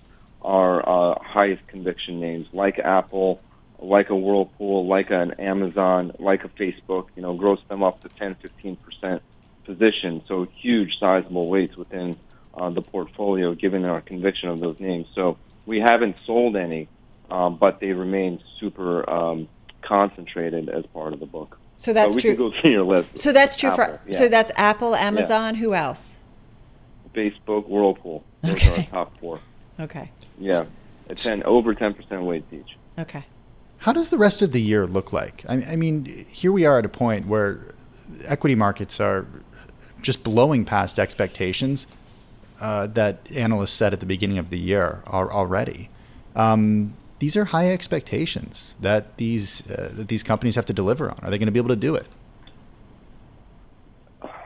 our 0.43 0.83
uh, 0.89 1.21
highest 1.23 1.69
conviction 1.69 2.19
names 2.19 2.49
like 2.53 2.81
Apple, 2.81 3.41
like 3.79 4.11
a 4.11 4.17
Whirlpool, 4.17 4.87
like 4.87 5.11
an 5.11 5.33
Amazon, 5.33 6.13
like 6.19 6.45
a 6.45 6.49
Facebook. 6.49 7.09
You 7.17 7.23
know, 7.23 7.35
gross 7.35 7.61
them 7.69 7.83
up 7.83 8.03
to 8.03 8.09
10, 8.09 8.37
15 8.37 8.77
percent 8.77 9.23
position. 9.65 10.23
So 10.27 10.45
huge, 10.45 10.99
sizable 10.99 11.49
weights 11.49 11.77
within 11.77 12.17
uh, 12.55 12.71
the 12.71 12.83
portfolio, 12.83 13.55
given 13.55 13.85
our 13.85 14.01
conviction 14.01 14.49
of 14.49 14.61
those 14.61 14.81
names. 14.81 15.07
So 15.15 15.39
we 15.67 15.81
haven't 15.81 16.17
sold 16.25 16.57
any, 16.57 16.89
um, 17.31 17.57
but 17.57 17.81
they 17.81 17.93
remain 17.93 18.41
super 18.59 19.09
um, 19.09 19.49
concentrated 19.83 20.69
as 20.69 20.85
part 20.87 21.13
of 21.13 21.21
the 21.21 21.27
book. 21.27 21.59
So 21.77 21.93
that's 21.93 22.17
we 22.17 22.23
true. 22.23 22.31
can 22.35 22.39
go 22.39 22.61
through 22.61 22.71
your 22.73 22.85
list. 22.85 23.19
So 23.19 23.33
that's 23.33 23.55
true 23.55 23.71
for. 23.71 23.83
Apple, 23.83 24.01
yeah. 24.07 24.19
So 24.19 24.29
that's 24.29 24.51
Apple, 24.57 24.95
Amazon. 24.97 25.55
Who 25.55 25.75
else? 25.75 26.21
Facebook, 27.15 27.69
Whirlpool. 27.69 28.25
Those 28.43 28.65
are 28.67 28.73
our 28.73 28.83
top 28.85 29.19
four. 29.21 29.39
Okay. 29.81 30.11
Yeah, 30.39 30.63
it's 31.09 31.25
10, 31.25 31.45
over 31.45 31.75
10% 31.75 32.25
weights 32.25 32.53
each. 32.53 32.77
Okay. 32.99 33.25
How 33.79 33.93
does 33.93 34.11
the 34.11 34.19
rest 34.19 34.43
of 34.43 34.53
the 34.53 34.61
year 34.61 34.87
look 34.87 35.13
like? 35.13 35.45
I, 35.49 35.63
I 35.73 35.77
mean, 35.77 36.05
here 36.05 36.53
we 36.53 36.67
are 36.67 36.79
at 36.79 36.85
a 36.85 36.89
point 36.89 37.27
where 37.27 37.61
equity 38.27 38.55
markets 38.55 39.01
are 39.01 39.27
just 40.03 40.23
blowing 40.25 40.65
past 40.65 40.99
expectations 40.99 41.87
uh, 42.61 42.87
that 42.89 43.31
analysts 43.33 43.73
set 43.73 43.93
at 43.93 44.01
the 44.01 44.07
beginning 44.07 44.39
of 44.39 44.51
the 44.51 44.59
year 44.59 45.03
are 45.07 45.31
already. 45.31 45.91
Um, 46.35 46.95
these 47.19 47.37
are 47.37 47.47
high 47.47 47.71
expectations 47.71 48.77
that 48.81 49.17
these 49.17 49.69
uh, 49.71 49.93
that 49.95 50.09
these 50.09 50.23
companies 50.23 50.55
have 50.55 50.67
to 50.67 50.73
deliver 50.73 51.11
on. 51.11 51.19
Are 51.23 51.31
they 51.31 51.39
going 51.39 51.47
to 51.47 51.53
be 51.53 51.59
able 51.59 51.69
to 51.69 51.77
do 51.77 51.95
it? 51.95 52.07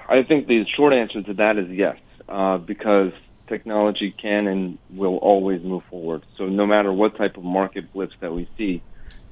I 0.08 0.22
think 0.22 0.46
the 0.46 0.64
short 0.76 0.92
answer 0.92 1.22
to 1.22 1.34
that 1.34 1.56
is 1.56 1.68
yes, 1.70 1.96
uh, 2.28 2.58
because 2.58 3.12
technology 3.46 4.10
can 4.10 4.46
and 4.46 4.78
will 4.90 5.16
always 5.16 5.62
move 5.62 5.82
forward. 5.90 6.22
So 6.36 6.46
no 6.46 6.66
matter 6.66 6.92
what 6.92 7.16
type 7.16 7.36
of 7.36 7.44
market 7.44 7.92
blips 7.92 8.14
that 8.20 8.32
we 8.32 8.48
see, 8.56 8.82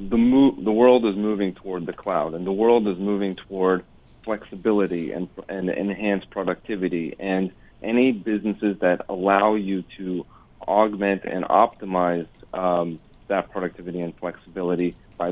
the 0.08 0.50
the 0.64 0.72
world 0.72 1.04
is 1.04 1.14
moving 1.16 1.54
toward 1.54 1.86
the 1.86 1.92
cloud, 1.92 2.34
and 2.34 2.46
the 2.46 2.52
world 2.52 2.88
is 2.88 2.96
moving 2.98 3.36
toward 3.48 3.84
flexibility 4.24 5.12
and 5.12 5.28
and 5.48 5.68
enhanced 5.68 6.30
productivity. 6.30 7.14
And 7.18 7.52
any 7.82 8.12
businesses 8.12 8.78
that 8.80 9.04
allow 9.08 9.54
you 9.54 9.84
to 9.98 10.26
augment 10.66 11.22
and 11.24 11.44
optimize 11.44 12.28
um, 12.54 13.00
that 13.28 13.50
productivity 13.50 14.00
and 14.00 14.14
flexibility 14.18 14.96
by 15.18 15.30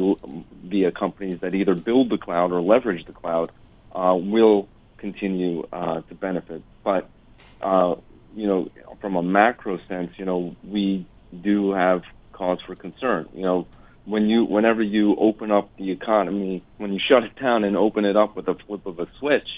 via 0.65 0.93
companies 0.93 1.39
that 1.41 1.55
either 1.55 1.75
build 1.75 2.11
the 2.11 2.19
cloud 2.19 2.53
or 2.53 2.61
leverage 2.61 3.05
the 3.07 3.13
cloud 3.13 3.51
uh, 3.93 4.15
will 4.15 4.69
continue 4.99 5.63
uh, 5.73 6.03
to 6.03 6.15
benefit. 6.15 6.63
But 6.85 7.11
uh, 7.63 7.95
you 8.35 8.47
know, 8.47 8.69
from 9.01 9.17
a 9.17 9.23
macro 9.23 9.79
sense, 9.89 10.11
you 10.19 10.27
know, 10.27 10.57
we 10.63 11.09
do 11.43 11.73
have 11.73 12.03
cause 12.33 12.59
for 12.67 12.77
concern. 12.77 13.29
You 13.33 13.43
know, 13.43 13.69
when 14.09 14.29
you 14.29 14.45
whenever 14.45 14.83
you 14.83 15.15
open 15.19 15.51
up 15.53 15.71
the 15.79 15.91
economy, 15.91 16.65
when 16.79 16.93
you 16.93 17.01
shut 17.09 17.25
it 17.25 17.39
down 17.41 17.65
and 17.65 17.77
open 17.77 18.05
it 18.07 18.17
up 18.17 18.37
with 18.37 18.49
a 18.49 18.57
flip 18.67 18.87
of 18.87 18.99
a 18.99 19.07
switch, 19.21 19.49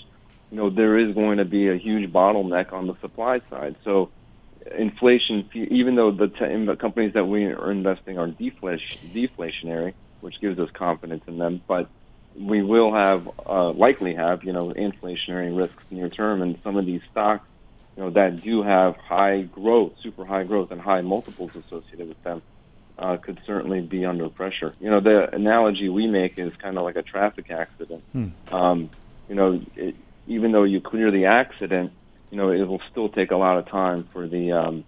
you 0.50 0.56
know, 0.56 0.70
there 0.70 0.98
is 0.98 1.14
going 1.14 1.38
to 1.38 1.44
be 1.44 1.68
a 1.68 1.76
huge 1.78 2.12
bottleneck 2.12 2.72
on 2.72 2.86
the 2.88 2.94
supply 3.00 3.40
side. 3.48 3.76
So 3.84 4.12
inflation, 4.76 5.48
even 5.54 5.94
though 5.94 6.10
the, 6.10 6.76
companies 6.80 7.12
that 7.14 7.24
we 7.24 7.44
are 7.44 7.70
investing 7.70 8.18
are 8.18 8.26
deflation, 8.28 8.80
deflationary, 9.06 9.94
which 10.20 10.34
gives 10.40 10.58
us 10.58 10.68
confidence 10.76 11.22
in 11.28 11.38
them, 11.38 11.62
but 11.68 11.90
we 12.38 12.62
will 12.62 12.92
have 12.92 13.28
uh, 13.46 13.72
likely 13.72 14.14
have 14.14 14.40
you 14.44 14.52
know 14.52 14.72
inflationary 14.76 15.56
risks 15.56 15.82
near 15.90 16.08
term, 16.08 16.42
and 16.42 16.58
some 16.64 16.76
of 16.76 16.86
these 16.86 17.02
stocks, 17.10 17.46
you 17.96 18.02
know, 18.02 18.10
that 18.10 18.40
do 18.42 18.62
have 18.62 18.94
high 18.96 19.42
growth, 19.42 19.92
super 20.02 20.24
high 20.24 20.44
growth, 20.44 20.70
and 20.72 20.80
high 20.80 21.02
multiples 21.02 21.52
associated 21.54 22.08
with 22.08 22.22
them, 22.22 22.42
uh, 23.00 23.16
could 23.16 23.40
certainly 23.46 23.80
be 23.80 24.04
under 24.04 24.28
pressure. 24.28 24.74
You 24.78 24.90
know, 24.90 25.00
the 25.00 25.34
analogy 25.34 25.88
we 25.88 26.06
make 26.06 26.38
is 26.38 26.54
kind 26.56 26.76
of 26.76 26.84
like 26.84 26.96
a 26.96 27.02
traffic 27.02 27.50
accident. 27.50 28.04
Hmm. 28.12 28.28
Um, 28.52 28.90
you 29.28 29.34
know, 29.34 29.60
it, 29.74 29.96
even 30.26 30.52
though 30.52 30.64
you 30.64 30.80
clear 30.80 31.10
the 31.10 31.26
accident, 31.26 31.92
you 32.30 32.36
know, 32.36 32.50
it 32.50 32.68
will 32.68 32.82
still 32.90 33.08
take 33.08 33.30
a 33.30 33.36
lot 33.36 33.58
of 33.58 33.66
time 33.66 34.04
for 34.04 34.28
the 34.28 34.52
um, 34.52 34.84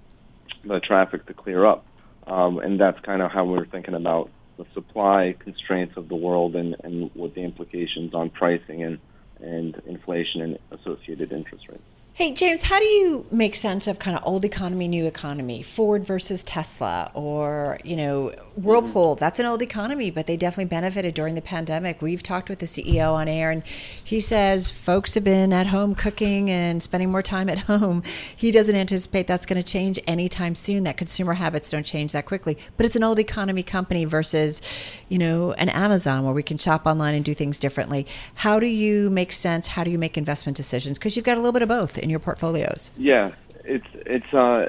the 0.64 0.78
traffic 0.78 1.26
to 1.26 1.34
clear 1.34 1.64
up, 1.64 1.86
um, 2.26 2.58
and 2.58 2.78
that's 2.78 3.00
kind 3.00 3.22
of 3.22 3.32
how 3.32 3.44
we're 3.44 3.64
thinking 3.64 3.94
about 3.94 4.30
the 4.58 4.66
supply 4.74 5.34
constraints 5.38 5.96
of 5.96 6.08
the 6.08 6.14
world 6.14 6.54
and, 6.54 6.76
and 6.84 7.10
what 7.14 7.34
the 7.34 7.40
implications 7.40 8.14
on 8.14 8.30
pricing 8.30 8.82
and 8.82 8.98
and 9.40 9.80
inflation 9.86 10.40
and 10.42 10.58
associated 10.70 11.32
interest 11.32 11.66
rates. 11.68 11.82
Hey, 12.14 12.34
James, 12.34 12.64
how 12.64 12.78
do 12.78 12.84
you 12.84 13.24
make 13.30 13.54
sense 13.54 13.86
of 13.86 13.98
kind 13.98 14.14
of 14.14 14.22
old 14.26 14.44
economy, 14.44 14.86
new 14.86 15.06
economy, 15.06 15.62
Ford 15.62 16.04
versus 16.04 16.44
Tesla, 16.44 17.10
or, 17.14 17.78
you 17.84 17.96
know, 17.96 18.34
Whirlpool? 18.54 19.14
That's 19.14 19.38
an 19.38 19.46
old 19.46 19.62
economy, 19.62 20.10
but 20.10 20.26
they 20.26 20.36
definitely 20.36 20.66
benefited 20.66 21.14
during 21.14 21.36
the 21.36 21.40
pandemic. 21.40 22.02
We've 22.02 22.22
talked 22.22 22.50
with 22.50 22.58
the 22.58 22.66
CEO 22.66 23.14
on 23.14 23.28
air, 23.28 23.50
and 23.50 23.62
he 24.04 24.20
says 24.20 24.68
folks 24.68 25.14
have 25.14 25.24
been 25.24 25.54
at 25.54 25.68
home 25.68 25.94
cooking 25.94 26.50
and 26.50 26.82
spending 26.82 27.10
more 27.10 27.22
time 27.22 27.48
at 27.48 27.60
home. 27.60 28.02
He 28.36 28.50
doesn't 28.50 28.76
anticipate 28.76 29.26
that's 29.26 29.46
going 29.46 29.62
to 29.62 29.66
change 29.66 29.98
anytime 30.06 30.54
soon, 30.54 30.84
that 30.84 30.98
consumer 30.98 31.32
habits 31.32 31.70
don't 31.70 31.86
change 31.86 32.12
that 32.12 32.26
quickly. 32.26 32.58
But 32.76 32.84
it's 32.84 32.94
an 32.94 33.04
old 33.04 33.20
economy 33.20 33.62
company 33.62 34.04
versus, 34.04 34.60
you 35.08 35.16
know, 35.16 35.52
an 35.52 35.70
Amazon 35.70 36.26
where 36.26 36.34
we 36.34 36.42
can 36.42 36.58
shop 36.58 36.84
online 36.84 37.14
and 37.14 37.24
do 37.24 37.32
things 37.32 37.58
differently. 37.58 38.06
How 38.34 38.60
do 38.60 38.66
you 38.66 39.08
make 39.08 39.32
sense? 39.32 39.68
How 39.68 39.82
do 39.82 39.90
you 39.90 39.98
make 39.98 40.18
investment 40.18 40.58
decisions? 40.58 40.98
Because 40.98 41.16
you've 41.16 41.24
got 41.24 41.38
a 41.38 41.40
little 41.40 41.52
bit 41.52 41.62
of 41.62 41.70
both 41.70 42.01
in 42.02 42.10
your 42.10 42.18
portfolios. 42.18 42.90
Yeah, 42.96 43.32
it's 43.64 43.86
it's 43.94 44.34
uh, 44.34 44.68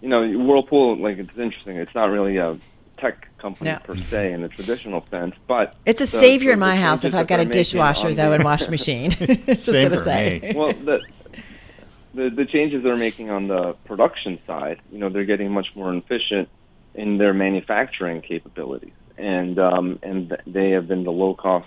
you 0.00 0.08
know, 0.08 0.28
Whirlpool. 0.38 0.96
Like 0.96 1.18
it's 1.18 1.36
interesting. 1.36 1.76
It's 1.76 1.94
not 1.94 2.10
really 2.10 2.36
a 2.36 2.58
tech 2.98 3.28
company 3.38 3.70
Yeah. 3.70 3.78
per 3.78 3.96
se 3.96 4.32
in 4.32 4.42
the 4.42 4.48
traditional 4.48 5.04
sense, 5.10 5.34
but 5.46 5.74
It's 5.86 6.00
a 6.00 6.04
the- 6.04 6.06
savior 6.08 6.48
the- 6.50 6.52
in 6.54 6.58
my 6.60 6.76
house 6.76 7.04
if 7.04 7.14
I've 7.14 7.26
got 7.26 7.40
a 7.40 7.44
dishwasher, 7.44 8.08
on 8.08 8.14
though, 8.14 8.28
the- 8.30 8.34
and 8.36 8.44
washing 8.44 8.70
machine. 8.70 9.10
Just 9.46 9.64
Same 9.64 9.88
gonna 9.90 9.96
for 9.96 10.02
say. 10.04 10.40
me. 10.42 10.52
well, 10.54 10.72
the, 10.72 11.00
the 12.14 12.30
the 12.30 12.44
changes 12.44 12.82
they're 12.82 12.96
making 12.96 13.30
on 13.30 13.48
the 13.48 13.72
production 13.84 14.38
side, 14.46 14.80
you 14.90 14.98
know, 14.98 15.08
they're 15.08 15.24
getting 15.24 15.50
much 15.52 15.74
more 15.74 15.94
efficient 15.94 16.48
in 16.94 17.16
their 17.16 17.32
manufacturing 17.32 18.20
capabilities, 18.20 18.92
and 19.16 19.58
um, 19.58 19.98
and 20.02 20.36
they 20.46 20.70
have 20.70 20.86
been 20.88 21.04
the 21.04 21.12
low 21.12 21.34
cost 21.34 21.66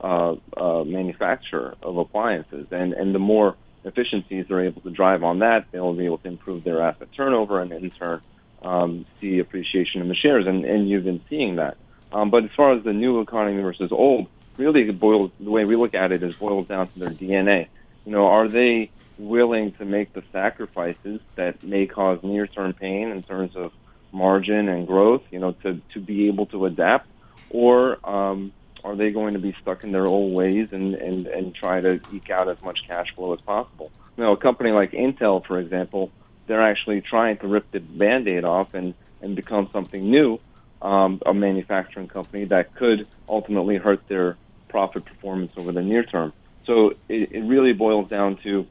uh, 0.00 0.36
uh, 0.56 0.84
manufacturer 0.84 1.74
of 1.82 1.98
appliances, 1.98 2.66
and 2.70 2.92
and 2.94 3.14
the 3.14 3.18
more 3.18 3.56
efficiencies 3.84 4.46
they're 4.48 4.64
able 4.64 4.82
to 4.82 4.90
drive 4.90 5.22
on 5.24 5.40
that, 5.40 5.66
they'll 5.70 5.94
be 5.94 6.06
able 6.06 6.18
to 6.18 6.28
improve 6.28 6.64
their 6.64 6.80
asset 6.82 7.08
turnover, 7.16 7.60
and 7.60 7.72
in 7.72 7.90
turn 7.90 8.20
um, 8.62 9.06
see 9.20 9.38
appreciation 9.38 10.00
in 10.00 10.08
the 10.08 10.14
shares, 10.14 10.46
and 10.46 10.64
and 10.64 10.88
you've 10.88 11.04
been 11.04 11.22
seeing 11.28 11.56
that. 11.56 11.76
Um, 12.12 12.30
but 12.30 12.44
as 12.44 12.50
far 12.56 12.72
as 12.72 12.82
the 12.82 12.92
new 12.92 13.20
economy 13.20 13.62
versus 13.62 13.92
old, 13.92 14.28
really 14.56 14.88
it 14.88 14.98
boils 14.98 15.30
the 15.38 15.50
way 15.50 15.64
we 15.64 15.76
look 15.76 15.94
at 15.94 16.12
it 16.12 16.22
is 16.22 16.34
boils 16.36 16.66
down 16.66 16.88
to 16.88 16.98
their 16.98 17.10
DNA. 17.10 17.68
You 18.04 18.12
know, 18.12 18.26
are 18.26 18.48
they 18.48 18.90
willing 19.18 19.72
to 19.72 19.84
make 19.84 20.12
the 20.12 20.22
sacrifices 20.32 21.20
that 21.36 21.62
may 21.62 21.86
cause 21.86 22.18
near-term 22.22 22.72
pain 22.72 23.10
in 23.10 23.22
terms 23.22 23.54
of 23.54 23.72
margin 24.12 24.68
and 24.68 24.86
growth? 24.86 25.22
You 25.30 25.38
know, 25.38 25.52
to 25.62 25.80
to 25.94 26.00
be 26.00 26.28
able 26.28 26.46
to 26.46 26.66
adapt, 26.66 27.08
or 27.48 27.98
um, 28.08 28.52
are 28.84 28.96
they 28.96 29.10
going 29.10 29.34
to 29.34 29.40
be 29.40 29.54
stuck 29.60 29.84
in 29.84 29.92
their 29.92 30.06
old 30.06 30.32
ways 30.32 30.68
and, 30.72 30.94
and, 30.94 31.26
and 31.26 31.54
try 31.54 31.80
to 31.80 32.00
eke 32.10 32.30
out 32.30 32.48
as 32.48 32.56
much 32.62 32.78
cash 32.86 33.06
flow 33.14 33.32
as 33.32 33.40
possible? 33.40 33.90
You 34.16 34.24
know, 34.24 34.32
a 34.32 34.36
company 34.36 34.70
like 34.70 34.92
Intel, 34.92 35.44
for 35.46 35.58
example, 35.58 36.10
they're 36.46 36.62
actually 36.62 37.00
trying 37.00 37.38
to 37.38 37.48
rip 37.48 37.70
the 37.70 37.78
band-aid 37.78 38.44
off 38.44 38.74
and, 38.74 38.94
and 39.20 39.36
become 39.36 39.68
something 39.72 40.10
new, 40.10 40.40
um, 40.82 41.20
a 41.24 41.32
manufacturing 41.32 42.08
company 42.08 42.44
that 42.46 42.74
could 42.74 43.06
ultimately 43.28 43.76
hurt 43.76 44.00
their 44.08 44.36
profit 44.68 45.04
performance 45.04 45.52
over 45.56 45.72
the 45.72 45.82
near 45.82 46.04
term. 46.04 46.32
So 46.66 46.90
it, 47.08 47.32
it 47.32 47.44
really 47.44 47.72
boils 47.72 48.08
down 48.08 48.38
to 48.42 48.66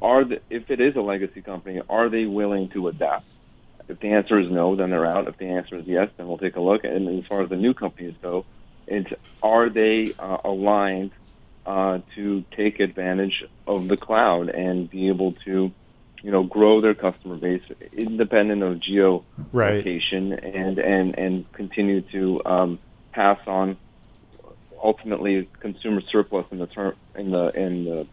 are 0.00 0.24
the, 0.24 0.40
if 0.48 0.70
it 0.70 0.80
is 0.80 0.96
a 0.96 1.00
legacy 1.00 1.42
company, 1.42 1.80
are 1.88 2.08
they 2.08 2.24
willing 2.24 2.70
to 2.70 2.88
adapt? 2.88 3.26
If 3.88 4.00
the 4.00 4.08
answer 4.08 4.38
is 4.38 4.50
no, 4.50 4.76
then 4.76 4.90
they're 4.90 5.06
out. 5.06 5.26
If 5.26 5.36
the 5.36 5.46
answer 5.46 5.76
is 5.76 5.84
yes, 5.86 6.08
then 6.16 6.28
we'll 6.28 6.38
take 6.38 6.56
a 6.56 6.60
look. 6.60 6.84
And 6.84 7.18
as 7.18 7.26
far 7.26 7.42
as 7.42 7.50
the 7.50 7.56
new 7.56 7.74
companies 7.74 8.14
go, 8.22 8.46
it's 8.86 9.10
are 9.42 9.70
they 9.70 10.14
uh, 10.18 10.38
aligned 10.44 11.12
uh, 11.66 11.98
to 12.14 12.44
take 12.56 12.80
advantage 12.80 13.44
of 13.66 13.88
the 13.88 13.96
cloud 13.96 14.48
and 14.48 14.90
be 14.90 15.08
able 15.08 15.34
to, 15.44 15.70
you 16.22 16.30
know, 16.30 16.42
grow 16.42 16.80
their 16.80 16.94
customer 16.94 17.36
base 17.36 17.62
independent 17.92 18.62
of 18.62 18.80
geo 18.80 19.24
Right. 19.52 19.76
location 19.78 20.32
and 20.32 20.78
and 20.78 21.18
and 21.18 21.52
continue 21.52 22.02
to 22.12 22.40
um, 22.46 22.78
pass 23.12 23.38
on 23.46 23.78
ultimately 24.82 25.48
consumer 25.60 26.00
surplus 26.10 26.46
in 26.50 26.58
the 26.58 26.66
term 26.66 26.94
in 27.16 27.30
the 27.30 27.48
in 27.48 27.84
the 27.84 28.06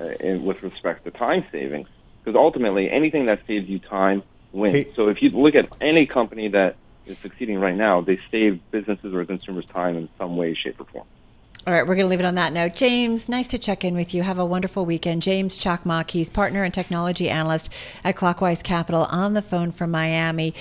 uh, 0.00 0.10
in, 0.20 0.44
with 0.44 0.62
respect 0.62 1.04
to 1.04 1.10
time 1.10 1.44
savings 1.50 1.88
because 2.22 2.36
ultimately 2.36 2.90
anything 2.90 3.26
that 3.26 3.40
saves 3.46 3.68
you 3.68 3.78
time 3.78 4.22
wins. 4.52 4.74
Hey- 4.74 4.92
So 4.96 5.08
if 5.08 5.18
you 5.22 5.30
look 5.30 5.54
at 5.54 5.70
any 5.80 6.06
company 6.06 6.48
that 6.50 6.76
is 7.06 7.18
succeeding 7.18 7.58
right 7.58 7.76
now, 7.76 8.00
they 8.00 8.18
save 8.30 8.60
businesses 8.70 9.14
or 9.14 9.24
consumers 9.24 9.66
time 9.66 9.96
in 9.96 10.08
some 10.18 10.36
way, 10.36 10.54
shape, 10.54 10.80
or 10.80 10.84
form. 10.86 11.06
All 11.66 11.72
right, 11.72 11.82
we're 11.82 11.96
going 11.96 12.06
to 12.06 12.10
leave 12.10 12.20
it 12.20 12.26
on 12.26 12.36
that 12.36 12.52
note. 12.52 12.76
James, 12.76 13.28
nice 13.28 13.48
to 13.48 13.58
check 13.58 13.84
in 13.84 13.96
with 13.96 14.14
you. 14.14 14.22
Have 14.22 14.38
a 14.38 14.46
wonderful 14.46 14.86
weekend. 14.86 15.20
James 15.22 15.58
Cakmak, 15.58 16.12
he's 16.12 16.30
partner 16.30 16.62
and 16.62 16.72
technology 16.72 17.28
analyst 17.28 17.72
at 18.04 18.14
Clockwise 18.14 18.62
Capital 18.62 19.04
on 19.06 19.32
the 19.32 19.42
phone 19.42 19.72
from 19.72 19.90
Miami. 19.90 20.54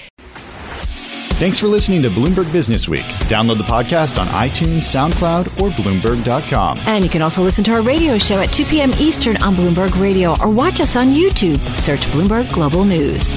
Thanks 1.37 1.59
for 1.59 1.67
listening 1.67 2.01
to 2.03 2.09
Bloomberg 2.09 2.51
Business 2.53 2.87
Week. 2.87 3.03
Download 3.27 3.57
the 3.57 3.65
podcast 3.65 4.17
on 4.17 4.25
iTunes, 4.27 4.83
SoundCloud, 4.83 5.61
or 5.61 5.69
Bloomberg.com. 5.71 6.79
And 6.85 7.03
you 7.03 7.09
can 7.09 7.21
also 7.21 7.43
listen 7.43 7.63
to 7.65 7.73
our 7.73 7.81
radio 7.81 8.17
show 8.17 8.39
at 8.39 8.53
2 8.53 8.63
p.m. 8.65 8.91
Eastern 8.97 9.35
on 9.43 9.53
Bloomberg 9.53 10.01
Radio 10.01 10.35
or 10.41 10.49
watch 10.49 10.79
us 10.79 10.95
on 10.95 11.07
YouTube. 11.07 11.59
Search 11.77 12.05
Bloomberg 12.07 12.51
Global 12.53 12.85
News. 12.85 13.35